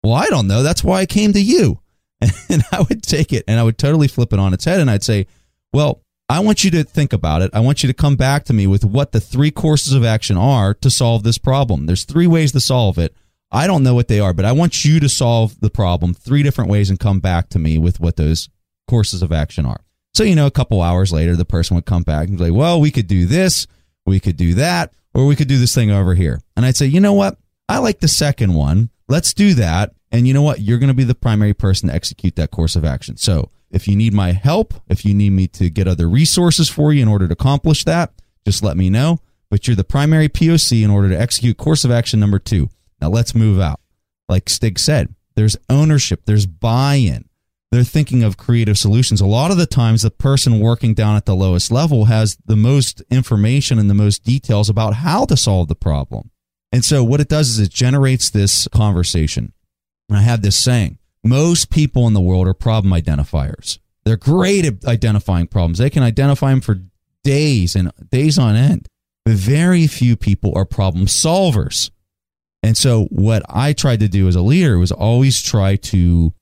well, 0.03 0.15
I 0.15 0.27
don't 0.27 0.47
know. 0.47 0.63
That's 0.63 0.85
why 0.85 1.01
I 1.01 1.07
came 1.07 1.33
to 1.33 1.41
you. 1.41 1.79
And 2.49 2.63
I 2.71 2.83
would 2.83 3.03
take 3.03 3.33
it 3.33 3.45
and 3.49 3.59
I 3.59 3.63
would 3.63 3.79
totally 3.79 4.07
flip 4.07 4.33
it 4.33 4.39
on 4.39 4.55
its 4.55 4.65
head 4.65 4.79
and 4.79 4.89
I'd 4.89 5.03
say, 5.03 5.27
well, 5.73 6.03
I 6.29 6.41
want 6.41 6.65
you 6.65 6.71
to 6.73 6.85
think 6.85 7.13
about 7.13 7.43
it. 7.43 7.51
I 7.53 7.61
want 7.61 7.83
you 7.83 7.89
to 7.89 7.95
come 7.95 8.17
back 8.17 8.45
to 8.45 8.53
me 8.53 8.67
with 8.67 8.85
what 8.85 9.13
the 9.13 9.21
three 9.21 9.51
courses 9.51 9.93
of 9.93 10.05
action 10.05 10.37
are 10.37 10.73
to 10.75 10.89
solve 10.89 11.25
this 11.25 11.39
problem. 11.39 11.87
There's 11.87 12.05
three 12.05 12.27
ways 12.27 12.53
to 12.53 12.61
solve 12.61 12.97
it. 12.99 13.15
I 13.51 13.67
don't 13.67 13.83
know 13.83 13.95
what 13.95 14.09
they 14.09 14.19
are, 14.19 14.33
but 14.33 14.47
I 14.47 14.53
want 14.53 14.85
you 14.85 14.99
to 15.01 15.09
solve 15.09 15.61
the 15.61 15.69
problem 15.69 16.15
three 16.15 16.43
different 16.43 16.71
ways 16.71 16.89
and 16.89 16.99
come 16.99 17.21
back 17.21 17.49
to 17.51 17.59
me 17.59 17.77
with 17.77 18.01
what 18.01 18.17
those 18.17 18.49
courses 18.89 19.21
of 19.21 19.33
action 19.33 19.67
are. 19.67 19.83
So, 20.15 20.25
you 20.25 20.35
know, 20.35 20.47
a 20.47 20.51
couple 20.51 20.81
hours 20.81 21.13
later, 21.13 21.37
the 21.37 21.45
person 21.45 21.75
would 21.75 21.85
come 21.87 22.03
back 22.03 22.29
and 22.29 22.39
be 22.39 22.45
like, 22.45 22.59
well, 22.59 22.81
we 22.81 22.91
could 22.91 23.07
do 23.07 23.27
this, 23.27 23.67
we 24.07 24.21
could 24.21 24.37
do 24.37 24.55
that, 24.55 24.93
or 25.15 25.27
we 25.27 25.37
could 25.37 25.49
do 25.49 25.59
this 25.59 25.75
thing 25.75 25.91
over 25.91 26.15
here. 26.15 26.41
And 26.57 26.65
I'd 26.65 26.77
say, 26.77 26.87
you 26.87 27.01
know 27.01 27.13
what? 27.13 27.37
I 27.69 27.79
like 27.79 28.01
the 28.01 28.09
second 28.09 28.55
one. 28.55 28.91
Let's 29.13 29.35
do 29.35 29.53
that. 29.53 29.93
And 30.11 30.27
you 30.27 30.33
know 30.33 30.41
what? 30.41 30.63
You're 30.63 30.79
going 30.79 30.89
to 30.89 30.95
be 30.95 31.05
the 31.05 31.15
primary 31.15 31.53
person 31.53 31.91
to 31.91 31.95
execute 31.95 32.35
that 32.37 32.51
course 32.51 32.77
of 32.77 32.83
action. 32.83 33.19
So 33.19 33.51
if 33.71 33.87
you 33.87 33.95
need 33.95 34.15
my 34.15 34.33
help, 34.33 34.73
if 34.89 35.05
you 35.05 35.13
need 35.13 35.33
me 35.33 35.49
to 35.49 35.69
get 35.69 35.87
other 35.87 36.09
resources 36.09 36.71
for 36.71 36.95
you 36.95 37.03
in 37.03 37.09
order 37.09 37.27
to 37.27 37.35
accomplish 37.35 37.85
that, 37.85 38.15
just 38.47 38.63
let 38.63 38.75
me 38.75 38.89
know. 38.89 39.19
But 39.51 39.69
you're 39.69 39.77
the 39.77 39.85
primary 39.85 40.31
POC 40.31 40.83
in 40.83 40.89
order 40.89 41.11
to 41.11 41.21
execute 41.21 41.59
course 41.59 41.85
of 41.85 41.91
action 41.91 42.21
number 42.21 42.39
two. 42.39 42.71
Now 43.03 43.11
let's 43.11 43.35
move 43.35 43.61
out. 43.61 43.81
Like 44.31 44.49
Stig 44.49 44.79
said, 44.79 45.15
there's 45.37 45.59
ownership, 45.69 46.23
there's 46.25 46.47
buy 46.47 46.95
in. 46.95 47.29
They're 47.71 47.85
thinking 47.85 48.23
of 48.23 48.39
creative 48.39 48.79
solutions. 48.79 49.21
A 49.21 49.27
lot 49.27 49.51
of 49.51 49.59
the 49.59 49.67
times, 49.67 50.01
the 50.01 50.11
person 50.11 50.59
working 50.59 50.95
down 50.95 51.17
at 51.17 51.27
the 51.27 51.37
lowest 51.37 51.71
level 51.71 52.07
has 52.07 52.39
the 52.47 52.57
most 52.57 53.03
information 53.11 53.79
and 53.79 53.91
the 53.91 53.95
most 53.95 54.25
details 54.25 54.71
about 54.71 54.95
how 54.95 55.27
to 55.27 55.37
solve 55.37 55.69
the 55.69 55.75
problem. 55.75 56.31
And 56.73 56.85
so, 56.85 57.05
what 57.05 57.21
it 57.21 57.29
does 57.29 57.51
is 57.51 57.59
it 57.59 57.71
generates 57.71 58.31
this 58.31 58.67
conversation. 58.69 59.53
And 60.09 60.19
I 60.19 60.23
have 60.23 60.43
this 60.43 60.57
saying 60.57 60.99
most 61.23 61.71
people 61.71 62.07
in 62.07 62.15
the 62.15 62.21
world 62.21 62.49
are 62.49 62.55
problem 62.55 62.93
identifiers. 62.93 63.79
They're 64.05 64.17
great 64.17 64.65
at 64.65 64.85
identifying 64.85 65.47
problems. 65.47 65.79
They 65.79 65.91
can 65.91 66.03
identify 66.03 66.51
them 66.51 66.61
for 66.61 66.81
days 67.23 67.77
and 67.77 67.93
days 68.11 68.39
on 68.39 68.57
end. 68.57 68.89
But 69.25 69.35
very 69.35 69.87
few 69.87 70.17
people 70.17 70.53
are 70.57 70.65
problem 70.65 71.07
solvers. 71.07 71.91
And 72.63 72.77
so 72.77 73.05
what 73.11 73.43
I 73.49 73.73
tried 73.73 74.01
to 74.01 74.09
do 74.09 74.27
as 74.27 74.35
a 74.35 74.43
leader 74.43 74.79
was 74.79 74.91
always 74.91 75.41
try 75.43 75.77
to 75.77 76.33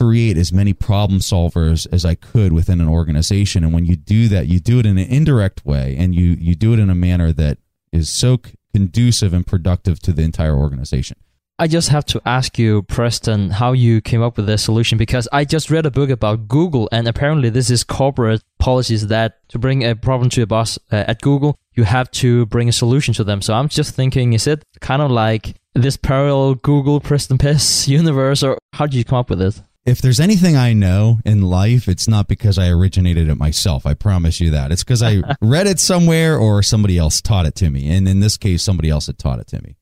create 0.00 0.36
as 0.36 0.52
many 0.52 0.72
problem 0.72 1.20
solvers 1.20 1.86
as 1.92 2.04
I 2.04 2.14
could 2.14 2.52
within 2.52 2.80
an 2.80 2.88
organization. 2.88 3.64
And 3.64 3.72
when 3.72 3.86
you 3.86 3.96
do 3.96 4.28
that, 4.28 4.46
you 4.46 4.60
do 4.60 4.78
it 4.78 4.86
in 4.86 4.98
an 4.98 5.08
indirect 5.08 5.64
way 5.64 5.96
and 5.96 6.14
you 6.14 6.36
you 6.38 6.54
do 6.54 6.72
it 6.72 6.78
in 6.78 6.90
a 6.90 6.94
manner 6.94 7.32
that 7.32 7.58
is 7.92 8.10
so 8.10 8.40
conducive 8.76 9.32
and 9.32 9.46
productive 9.46 9.96
to 10.00 10.12
the 10.12 10.22
entire 10.22 10.56
organization. 10.66 11.16
I 11.58 11.66
just 11.66 11.88
have 11.88 12.04
to 12.12 12.20
ask 12.26 12.58
you, 12.58 12.82
Preston, 12.82 13.48
how 13.48 13.72
you 13.72 14.02
came 14.02 14.22
up 14.22 14.36
with 14.36 14.46
this 14.46 14.62
solution 14.62 14.98
because 14.98 15.26
I 15.32 15.46
just 15.46 15.70
read 15.70 15.86
a 15.86 15.90
book 15.90 16.10
about 16.10 16.48
Google, 16.48 16.86
and 16.92 17.08
apparently 17.08 17.48
this 17.48 17.70
is 17.70 17.82
corporate 17.82 18.42
policies 18.58 19.06
that 19.06 19.28
to 19.48 19.58
bring 19.58 19.82
a 19.82 19.96
problem 19.96 20.28
to 20.30 20.42
a 20.42 20.46
boss 20.46 20.78
uh, 20.92 21.04
at 21.12 21.22
Google, 21.22 21.56
you 21.72 21.84
have 21.84 22.10
to 22.22 22.44
bring 22.54 22.68
a 22.68 22.72
solution 22.72 23.14
to 23.14 23.24
them. 23.24 23.40
So 23.40 23.54
I'm 23.54 23.70
just 23.70 23.94
thinking, 23.94 24.34
is 24.34 24.46
it 24.46 24.62
kind 24.80 25.00
of 25.00 25.10
like 25.10 25.54
this 25.72 25.96
parallel 25.96 26.56
Google 26.56 27.00
Preston 27.00 27.38
Pysh 27.38 27.88
universe, 27.88 28.42
or 28.42 28.58
how 28.74 28.84
did 28.84 28.96
you 28.96 29.04
come 29.04 29.20
up 29.20 29.30
with 29.30 29.40
it? 29.40 29.62
If 29.86 30.02
there's 30.02 30.18
anything 30.18 30.56
I 30.56 30.72
know 30.72 31.20
in 31.24 31.42
life, 31.42 31.88
it's 31.88 32.08
not 32.08 32.26
because 32.26 32.58
I 32.58 32.68
originated 32.68 33.28
it 33.28 33.36
myself. 33.36 33.86
I 33.86 33.94
promise 33.94 34.40
you 34.40 34.50
that. 34.50 34.72
It's 34.72 34.82
because 34.82 35.02
I 35.02 35.22
read 35.40 35.68
it 35.68 35.78
somewhere 35.78 36.36
or 36.36 36.60
somebody 36.62 36.98
else 36.98 37.20
taught 37.20 37.46
it 37.46 37.54
to 37.56 37.70
me. 37.70 37.88
And 37.88 38.08
in 38.08 38.18
this 38.18 38.36
case, 38.36 38.64
somebody 38.64 38.90
else 38.90 39.06
had 39.06 39.16
taught 39.16 39.38
it 39.38 39.46
to 39.48 39.62
me. 39.62 39.76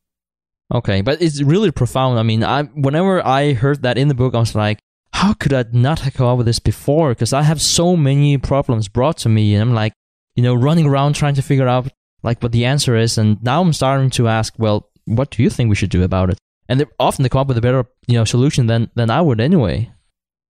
Okay, 0.73 1.01
but 1.01 1.23
it's 1.23 1.43
really 1.43 1.71
profound. 1.71 2.19
I 2.19 2.23
mean, 2.23 2.45
I 2.45 2.65
whenever 2.65 3.25
I 3.27 3.55
heard 3.55 3.83
that 3.83 3.97
in 3.97 4.09
the 4.09 4.15
book, 4.15 4.35
I 4.35 4.41
was 4.41 4.55
like, 4.55 4.79
how 5.13 5.33
could 5.33 5.53
I 5.53 5.65
not 5.73 6.01
have 6.01 6.15
come 6.15 6.27
up 6.27 6.37
with 6.37 6.47
this 6.47 6.59
before? 6.59 7.11
Because 7.11 7.33
I 7.33 7.43
have 7.43 7.61
so 7.63 7.97
many 7.97 8.37
problems 8.39 8.89
brought 8.89 9.19
to 9.19 9.29
me, 9.29 9.55
and 9.55 9.63
I'm 9.63 9.75
like, 9.75 9.93
you 10.37 10.43
know, 10.43 10.55
running 10.55 10.87
around 10.87 11.15
trying 11.15 11.35
to 11.35 11.43
figure 11.43 11.69
out 11.69 11.89
like 12.23 12.43
what 12.43 12.53
the 12.53 12.65
answer 12.65 12.97
is, 12.97 13.19
and 13.19 13.43
now 13.43 13.63
I'm 13.63 13.73
starting 13.73 14.11
to 14.11 14.29
ask, 14.29 14.55
well, 14.59 14.91
what 15.05 15.31
do 15.31 15.43
you 15.43 15.51
think 15.51 15.69
we 15.69 15.77
should 15.77 15.91
do 15.91 16.03
about 16.03 16.31
it? 16.31 16.39
And 16.69 16.85
often 16.99 17.23
they 17.23 17.29
come 17.29 17.43
up 17.43 17.49
with 17.49 17.59
a 17.59 17.63
better, 17.63 17.85
you 18.07 18.15
know, 18.15 18.25
solution 18.25 18.67
than 18.67 18.91
than 18.95 19.11
I 19.11 19.21
would 19.21 19.41
anyway. 19.41 19.93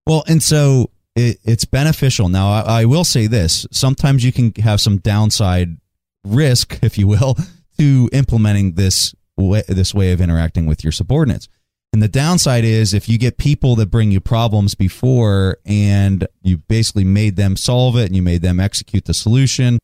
Well, 0.06 0.24
and 0.26 0.42
so 0.42 0.90
it, 1.16 1.38
it's 1.44 1.64
beneficial. 1.64 2.28
Now, 2.28 2.50
I, 2.50 2.80
I 2.80 2.84
will 2.84 3.04
say 3.04 3.26
this: 3.26 3.66
sometimes 3.70 4.24
you 4.24 4.32
can 4.32 4.52
have 4.62 4.80
some 4.80 4.98
downside 4.98 5.76
risk, 6.24 6.78
if 6.82 6.98
you 6.98 7.06
will, 7.06 7.36
to 7.78 8.08
implementing 8.12 8.74
this 8.74 9.14
way, 9.36 9.62
this 9.68 9.94
way 9.94 10.12
of 10.12 10.20
interacting 10.20 10.66
with 10.66 10.84
your 10.84 10.92
subordinates. 10.92 11.48
And 11.92 12.02
the 12.02 12.08
downside 12.08 12.64
is 12.64 12.92
if 12.92 13.08
you 13.08 13.18
get 13.18 13.38
people 13.38 13.76
that 13.76 13.86
bring 13.86 14.10
you 14.10 14.20
problems 14.20 14.74
before 14.74 15.58
and 15.64 16.26
you 16.42 16.58
basically 16.58 17.04
made 17.04 17.36
them 17.36 17.56
solve 17.56 17.96
it 17.96 18.06
and 18.06 18.16
you 18.16 18.22
made 18.22 18.42
them 18.42 18.58
execute 18.58 19.04
the 19.04 19.14
solution, 19.14 19.78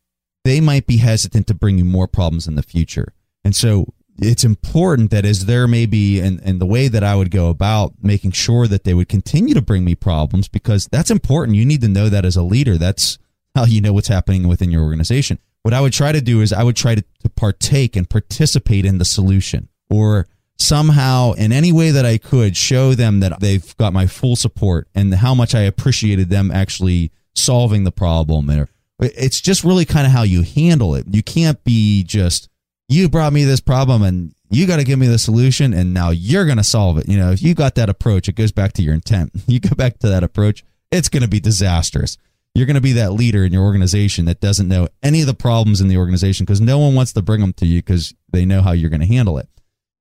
they 0.45 0.61
might 0.61 0.89
be 0.89 0.97
hesitant 0.97 1.47
to 1.47 1.55
bring 1.55 1.79
you 1.79 1.85
more 1.85 2.09
problems 2.09 2.49
in 2.49 2.57
the 2.57 2.65
future. 2.65 3.13
And 3.45 3.55
so 3.55 3.95
it's 4.19 4.45
important 4.45 5.11
that 5.11 5.25
as 5.25 5.47
there 5.47 5.67
may 5.67 5.87
be 5.87 6.21
and, 6.21 6.41
and 6.45 6.61
the 6.61 6.67
way 6.67 6.89
that 6.89 7.05
I 7.05 7.15
would 7.15 7.31
go 7.31 7.49
about 7.49 7.95
making 8.03 8.33
sure 8.33 8.67
that 8.67 8.85
they 8.85 8.95
would 8.95 9.09
continue 9.09 9.55
to 9.55 9.63
bring 9.63 9.85
me 9.85 9.95
problems 9.95 10.49
because 10.49 10.89
that's 10.91 11.11
important. 11.11 11.57
You 11.57 11.65
need 11.65 11.81
to 11.83 11.89
know 11.89 12.09
that 12.09 12.25
as 12.25 12.37
a 12.37 12.43
leader. 12.43 12.77
That's 12.77 13.19
how 13.55 13.65
you 13.65 13.81
know 13.81 13.93
what's 13.93 14.09
happening 14.09 14.47
within 14.47 14.71
your 14.71 14.83
organization 14.83 15.39
what 15.63 15.75
I 15.75 15.81
would 15.81 15.93
try 15.93 16.13
to 16.13 16.21
do 16.21 16.41
is 16.41 16.53
I 16.53 16.63
would 16.63 16.77
try 16.77 16.95
to, 16.95 17.05
to 17.23 17.29
partake 17.29 17.97
and 17.97 18.09
participate 18.09 18.85
in 18.85 18.99
the 18.99 19.05
solution 19.05 19.69
or 19.89 20.27
somehow 20.59 21.33
in 21.33 21.53
any 21.53 21.73
way 21.73 21.91
that 21.91 22.07
I 22.07 22.19
could 22.19 22.57
show 22.57 22.95
them 22.95 23.21
that 23.21 23.41
they've 23.41 23.77
got 23.77 23.93
my 23.93 24.07
full 24.07 24.37
support 24.37 24.89
and 24.95 25.15
how 25.15 25.35
much 25.35 25.55
I 25.55 25.61
appreciated 25.61 26.31
them 26.31 26.51
actually 26.51 27.13
solving 27.35 27.85
the 27.85 27.93
problem. 27.93 28.67
It's 29.01 29.41
just 29.41 29.65
really 29.65 29.85
kind 29.85 30.07
of 30.07 30.13
how 30.13 30.23
you 30.23 30.43
handle 30.43 30.95
it. 30.95 31.07
You 31.11 31.23
can't 31.23 31.63
be 31.65 32.05
just, 32.05 32.49
you 32.91 33.09
brought 33.09 33.33
me 33.33 33.45
this 33.45 33.61
problem 33.61 34.03
and 34.03 34.35
you 34.51 34.67
got 34.67 34.77
to 34.77 34.85
give 34.85 34.99
me 34.99 35.07
the 35.07 35.19
solution 35.19 35.73
and 35.73 35.95
now 35.95 36.11
you're 36.11 36.45
going 36.45 36.59
to 36.59 36.65
solve 36.65 36.99
it. 36.99 37.09
You 37.09 37.17
know, 37.17 37.31
if 37.31 37.41
you 37.41 37.55
got 37.55 37.77
that 37.77 37.89
approach, 37.89 38.29
it 38.29 38.35
goes 38.35 38.53
back 38.53 38.73
to 38.75 38.83
your 38.83 38.95
intent. 38.95 39.33
You 39.47 39.61
go 39.61 39.75
back 39.75 39.99
to 40.01 40.09
that 40.09 40.23
approach, 40.23 40.65
it's 40.91 41.09
going 41.09 41.23
to 41.23 41.29
be 41.29 41.41
disastrous 41.41 42.19
you're 42.55 42.67
going 42.67 42.75
to 42.75 42.81
be 42.81 42.93
that 42.95 43.13
leader 43.13 43.45
in 43.45 43.53
your 43.53 43.63
organization 43.63 44.25
that 44.25 44.41
doesn't 44.41 44.69
know 44.69 44.89
any 45.03 45.21
of 45.21 45.27
the 45.27 45.35
problems 45.35 45.81
in 45.81 45.89
the 45.89 45.97
organization 45.97 46.45
because 46.45 46.61
no 46.61 46.79
one 46.79 46.95
wants 46.95 47.13
to 47.13 47.23
bring 47.23 47.41
them 47.41 47.53
to 47.55 47.67
you 47.67 47.79
because 47.79 48.15
they 48.31 48.45
know 48.45 48.61
how 48.61 48.73
you're 48.73 48.91
going 48.91 49.01
to 49.01 49.07
handle 49.07 49.39
it. 49.39 49.49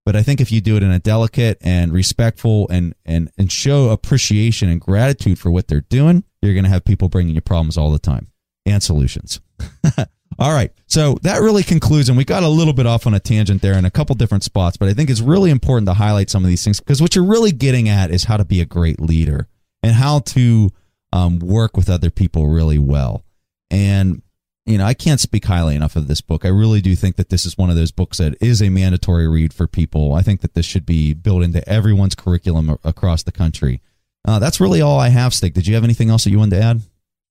But 0.06 0.16
I 0.16 0.24
think 0.24 0.42
if 0.42 0.52
you 0.52 0.60
do 0.60 0.76
it 0.76 0.84
in 0.84 0.90
a 0.90 0.98
delicate 0.98 1.60
and 1.62 1.94
respectful 1.94 2.68
and, 2.70 2.96
and, 3.06 3.30
and 3.38 3.52
show 3.52 3.90
appreciation 3.90 4.70
and 4.70 4.82
gratitude 4.82 5.38
for 5.38 5.52
what 5.52 5.68
they're 5.68 5.82
doing, 5.82 6.24
you're 6.42 6.54
going 6.54 6.64
to 6.64 6.70
have 6.70 6.86
people 6.86 7.10
bringing 7.10 7.36
you 7.36 7.42
problems 7.42 7.78
all 7.78 7.92
the 7.92 8.00
time 8.00 8.32
and 8.66 8.82
solutions. 8.82 9.40
all 10.38 10.54
right. 10.54 10.72
So 10.88 11.18
that 11.24 11.42
really 11.42 11.64
concludes, 11.64 12.10
and 12.10 12.18
we 12.18 12.26
got 12.26 12.44
a 12.44 12.50
little 12.50 12.74
bit 12.74 12.86
off 12.86 13.08
on 13.08 13.14
a 13.14 13.20
tangent 13.20 13.62
there 13.62 13.78
in 13.78 13.86
a 13.86 13.92
couple 13.92 14.16
different 14.16 14.44
spots, 14.44 14.78
but 14.78 14.88
I 14.88 14.94
think 14.94 15.10
it's 15.10 15.22
really 15.22 15.52
important 15.52 15.88
to 15.88 15.94
highlight 15.94 16.30
some 16.30 16.44
of 16.44 16.50
these 16.50 16.64
things 16.64 16.80
because 16.80 17.02
what 17.02 17.16
you're 17.16 17.26
really 17.26 17.52
getting 17.52 17.90
at 17.90 18.12
is 18.12 18.26
how 18.26 18.38
to 18.38 18.46
be 18.46 18.62
a 18.62 18.66
great 18.66 19.00
leader 19.00 19.48
and 19.82 19.94
how 19.94 20.20
to 20.20 20.70
um, 21.12 21.40
work 21.40 21.76
with 21.76 21.90
other 21.90 22.10
people 22.10 22.48
really 22.48 22.80
well. 22.80 23.24
And 23.72 24.22
you 24.66 24.78
know, 24.78 24.86
I 24.86 24.94
can't 24.94 25.20
speak 25.20 25.46
highly 25.46 25.76
enough 25.76 25.96
of 25.96 26.08
this 26.08 26.22
book. 26.22 26.46
I 26.46 26.50
really 26.50 26.80
do 26.80 26.96
think 26.96 27.16
that 27.16 27.30
this 27.30 27.44
is 27.44 27.58
one 27.58 27.72
of 27.72 27.76
those 27.76 27.92
books 27.92 28.20
that 28.20 28.36
is 28.40 28.62
a 28.62 28.70
mandatory 28.70 29.28
read 29.28 29.52
for 29.52 29.66
people. 29.66 30.14
I 30.14 30.22
think 30.22 30.42
that 30.42 30.54
this 30.54 30.66
should 30.66 30.86
be 30.86 31.16
built 31.16 31.42
into 31.42 31.68
everyone's 31.68 32.14
curriculum 32.14 32.78
across 32.84 33.24
the 33.24 33.32
country. 33.32 33.82
Uh, 34.28 34.38
that's 34.38 34.60
really 34.60 34.80
all 34.80 35.00
I 35.00 35.10
have, 35.10 35.34
Stig. 35.34 35.56
Did 35.56 35.66
you 35.66 35.74
have 35.74 35.84
anything 35.84 36.12
else 36.12 36.24
that 36.24 36.30
you 36.30 36.38
wanted 36.38 36.58
to 36.58 36.64
add? 36.64 36.82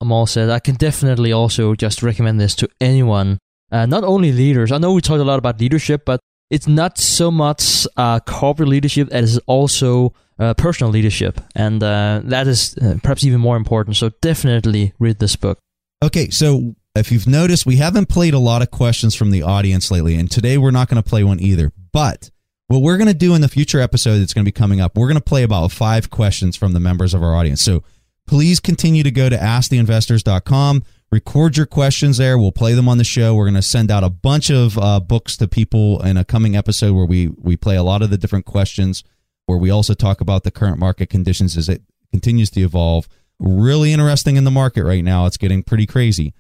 All 0.00 0.26
set. 0.26 0.48
I 0.48 0.60
can 0.60 0.76
definitely 0.76 1.32
also 1.32 1.74
just 1.74 2.04
recommend 2.04 2.40
this 2.40 2.54
to 2.56 2.68
anyone, 2.80 3.38
uh, 3.72 3.84
not 3.86 4.04
only 4.04 4.30
leaders. 4.30 4.70
I 4.70 4.78
know 4.78 4.92
we 4.92 5.00
talked 5.00 5.20
a 5.20 5.24
lot 5.24 5.38
about 5.40 5.60
leadership, 5.60 6.04
but 6.04 6.20
it's 6.50 6.68
not 6.68 6.98
so 6.98 7.32
much 7.32 7.84
uh, 7.96 8.20
corporate 8.20 8.68
leadership 8.68 9.08
as 9.10 9.38
also 9.46 10.14
uh, 10.38 10.54
personal 10.54 10.92
leadership, 10.92 11.40
and 11.56 11.82
uh, 11.82 12.20
that 12.24 12.46
is 12.46 12.78
uh, 12.78 12.94
perhaps 13.02 13.24
even 13.24 13.40
more 13.40 13.56
important. 13.56 13.96
So 13.96 14.10
definitely 14.22 14.92
read 15.00 15.18
this 15.18 15.34
book. 15.34 15.58
Okay, 16.02 16.30
so 16.30 16.76
if 16.94 17.10
you've 17.10 17.26
noticed, 17.26 17.66
we 17.66 17.76
haven't 17.76 18.08
played 18.08 18.34
a 18.34 18.38
lot 18.38 18.62
of 18.62 18.70
questions 18.70 19.16
from 19.16 19.32
the 19.32 19.42
audience 19.42 19.90
lately, 19.90 20.14
and 20.14 20.30
today 20.30 20.58
we're 20.58 20.70
not 20.70 20.88
going 20.88 21.02
to 21.02 21.08
play 21.08 21.24
one 21.24 21.40
either. 21.40 21.72
But 21.92 22.30
what 22.68 22.82
we're 22.82 22.98
going 22.98 23.08
to 23.08 23.14
do 23.14 23.34
in 23.34 23.40
the 23.40 23.48
future 23.48 23.80
episode 23.80 24.18
that's 24.18 24.32
going 24.32 24.44
to 24.44 24.48
be 24.48 24.52
coming 24.52 24.80
up, 24.80 24.96
we're 24.96 25.08
going 25.08 25.16
to 25.16 25.20
play 25.20 25.42
about 25.42 25.72
five 25.72 26.08
questions 26.08 26.56
from 26.56 26.72
the 26.72 26.80
members 26.80 27.14
of 27.14 27.22
our 27.22 27.34
audience. 27.34 27.62
So 27.62 27.82
please 28.28 28.60
continue 28.60 29.02
to 29.02 29.10
go 29.10 29.28
to 29.28 29.36
asktheinvestors.com, 29.36 30.82
record 31.10 31.56
your 31.56 31.66
questions 31.66 32.18
there. 32.18 32.38
We'll 32.38 32.52
play 32.52 32.74
them 32.74 32.88
on 32.88 32.98
the 32.98 33.04
show. 33.04 33.34
We're 33.34 33.46
going 33.46 33.54
to 33.54 33.62
send 33.62 33.90
out 33.90 34.04
a 34.04 34.10
bunch 34.10 34.50
of 34.50 34.78
uh, 34.78 35.00
books 35.00 35.36
to 35.38 35.48
people 35.48 36.00
in 36.02 36.16
a 36.16 36.24
coming 36.24 36.54
episode 36.54 36.94
where 36.94 37.06
we 37.06 37.28
we 37.28 37.56
play 37.56 37.76
a 37.76 37.82
lot 37.82 38.02
of 38.02 38.10
the 38.10 38.18
different 38.18 38.44
questions, 38.44 39.02
where 39.46 39.58
we 39.58 39.70
also 39.70 39.94
talk 39.94 40.20
about 40.20 40.44
the 40.44 40.50
current 40.50 40.78
market 40.78 41.08
conditions 41.08 41.56
as 41.56 41.68
it 41.68 41.82
continues 42.12 42.50
to 42.50 42.60
evolve. 42.60 43.08
Really 43.40 43.92
interesting 43.92 44.36
in 44.36 44.44
the 44.44 44.50
market 44.50 44.84
right 44.84 45.04
now. 45.04 45.26
It's 45.26 45.36
getting 45.36 45.62
pretty 45.62 45.86
crazy. 45.86 46.34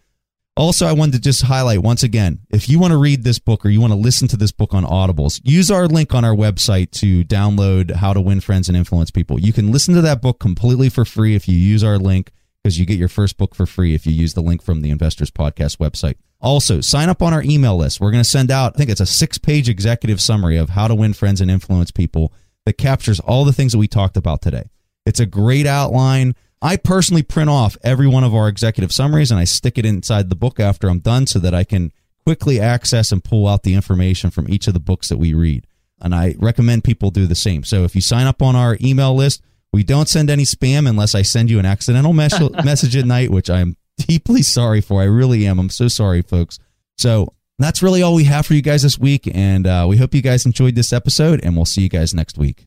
Also, 0.58 0.86
I 0.86 0.92
wanted 0.92 1.12
to 1.12 1.20
just 1.20 1.42
highlight 1.42 1.84
once 1.84 2.02
again 2.02 2.40
if 2.50 2.68
you 2.68 2.80
want 2.80 2.90
to 2.90 2.96
read 2.96 3.22
this 3.22 3.38
book 3.38 3.64
or 3.64 3.68
you 3.68 3.80
want 3.80 3.92
to 3.92 3.98
listen 3.98 4.26
to 4.26 4.36
this 4.36 4.50
book 4.50 4.74
on 4.74 4.84
Audibles, 4.84 5.40
use 5.44 5.70
our 5.70 5.86
link 5.86 6.16
on 6.16 6.24
our 6.24 6.34
website 6.34 6.90
to 6.90 7.22
download 7.22 7.92
How 7.92 8.12
to 8.12 8.20
Win 8.20 8.40
Friends 8.40 8.66
and 8.66 8.76
Influence 8.76 9.12
People. 9.12 9.38
You 9.38 9.52
can 9.52 9.70
listen 9.70 9.94
to 9.94 10.00
that 10.00 10.20
book 10.20 10.40
completely 10.40 10.88
for 10.88 11.04
free 11.04 11.36
if 11.36 11.46
you 11.46 11.56
use 11.56 11.84
our 11.84 11.96
link 11.96 12.32
because 12.60 12.76
you 12.76 12.86
get 12.86 12.98
your 12.98 13.08
first 13.08 13.38
book 13.38 13.54
for 13.54 13.66
free 13.66 13.94
if 13.94 14.04
you 14.04 14.12
use 14.12 14.34
the 14.34 14.40
link 14.40 14.60
from 14.60 14.82
the 14.82 14.90
Investors 14.90 15.30
Podcast 15.30 15.76
website. 15.78 16.16
Also, 16.40 16.80
sign 16.80 17.08
up 17.08 17.22
on 17.22 17.32
our 17.32 17.44
email 17.44 17.76
list. 17.76 18.00
We're 18.00 18.10
going 18.10 18.24
to 18.24 18.28
send 18.28 18.50
out, 18.50 18.72
I 18.74 18.78
think 18.78 18.90
it's 18.90 19.00
a 19.00 19.06
six 19.06 19.38
page 19.38 19.68
executive 19.68 20.20
summary 20.20 20.56
of 20.56 20.70
how 20.70 20.88
to 20.88 20.94
win 20.96 21.12
friends 21.12 21.40
and 21.40 21.52
influence 21.52 21.92
people 21.92 22.32
that 22.66 22.78
captures 22.78 23.20
all 23.20 23.44
the 23.44 23.52
things 23.52 23.70
that 23.70 23.78
we 23.78 23.86
talked 23.86 24.16
about 24.16 24.42
today. 24.42 24.64
It's 25.06 25.20
a 25.20 25.26
great 25.26 25.68
outline 25.68 26.34
I 26.60 26.76
personally 26.76 27.22
print 27.22 27.50
off 27.50 27.76
every 27.82 28.08
one 28.08 28.24
of 28.24 28.34
our 28.34 28.48
executive 28.48 28.92
summaries 28.92 29.30
and 29.30 29.38
I 29.38 29.44
stick 29.44 29.78
it 29.78 29.86
inside 29.86 30.28
the 30.28 30.36
book 30.36 30.58
after 30.58 30.88
I'm 30.88 30.98
done 30.98 31.26
so 31.26 31.38
that 31.38 31.54
I 31.54 31.64
can 31.64 31.92
quickly 32.24 32.60
access 32.60 33.12
and 33.12 33.22
pull 33.22 33.46
out 33.46 33.62
the 33.62 33.74
information 33.74 34.30
from 34.30 34.50
each 34.50 34.66
of 34.66 34.74
the 34.74 34.80
books 34.80 35.08
that 35.08 35.18
we 35.18 35.34
read. 35.34 35.66
And 36.00 36.14
I 36.14 36.34
recommend 36.38 36.84
people 36.84 37.10
do 37.10 37.26
the 37.26 37.34
same. 37.34 37.64
So 37.64 37.84
if 37.84 37.94
you 37.94 38.00
sign 38.00 38.26
up 38.26 38.42
on 38.42 38.56
our 38.56 38.76
email 38.80 39.14
list, 39.14 39.42
we 39.72 39.82
don't 39.82 40.08
send 40.08 40.30
any 40.30 40.44
spam 40.44 40.88
unless 40.88 41.14
I 41.14 41.22
send 41.22 41.50
you 41.50 41.58
an 41.58 41.66
accidental 41.66 42.12
mes- 42.12 42.38
message 42.64 42.96
at 42.96 43.04
night, 43.04 43.30
which 43.30 43.50
I'm 43.50 43.76
deeply 43.96 44.42
sorry 44.42 44.80
for. 44.80 45.00
I 45.00 45.04
really 45.04 45.46
am. 45.46 45.58
I'm 45.58 45.70
so 45.70 45.88
sorry, 45.88 46.22
folks. 46.22 46.58
So 46.96 47.32
that's 47.58 47.82
really 47.82 48.02
all 48.02 48.14
we 48.14 48.24
have 48.24 48.46
for 48.46 48.54
you 48.54 48.62
guys 48.62 48.82
this 48.82 48.98
week. 48.98 49.28
And 49.32 49.66
uh, 49.66 49.86
we 49.88 49.96
hope 49.96 50.14
you 50.14 50.22
guys 50.22 50.46
enjoyed 50.46 50.74
this 50.74 50.92
episode, 50.92 51.40
and 51.44 51.56
we'll 51.56 51.64
see 51.64 51.82
you 51.82 51.88
guys 51.88 52.14
next 52.14 52.38
week. 52.38 52.64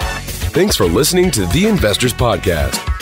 Thanks 0.00 0.76
for 0.76 0.84
listening 0.84 1.30
to 1.32 1.46
the 1.46 1.66
Investors 1.66 2.12
Podcast. 2.12 3.01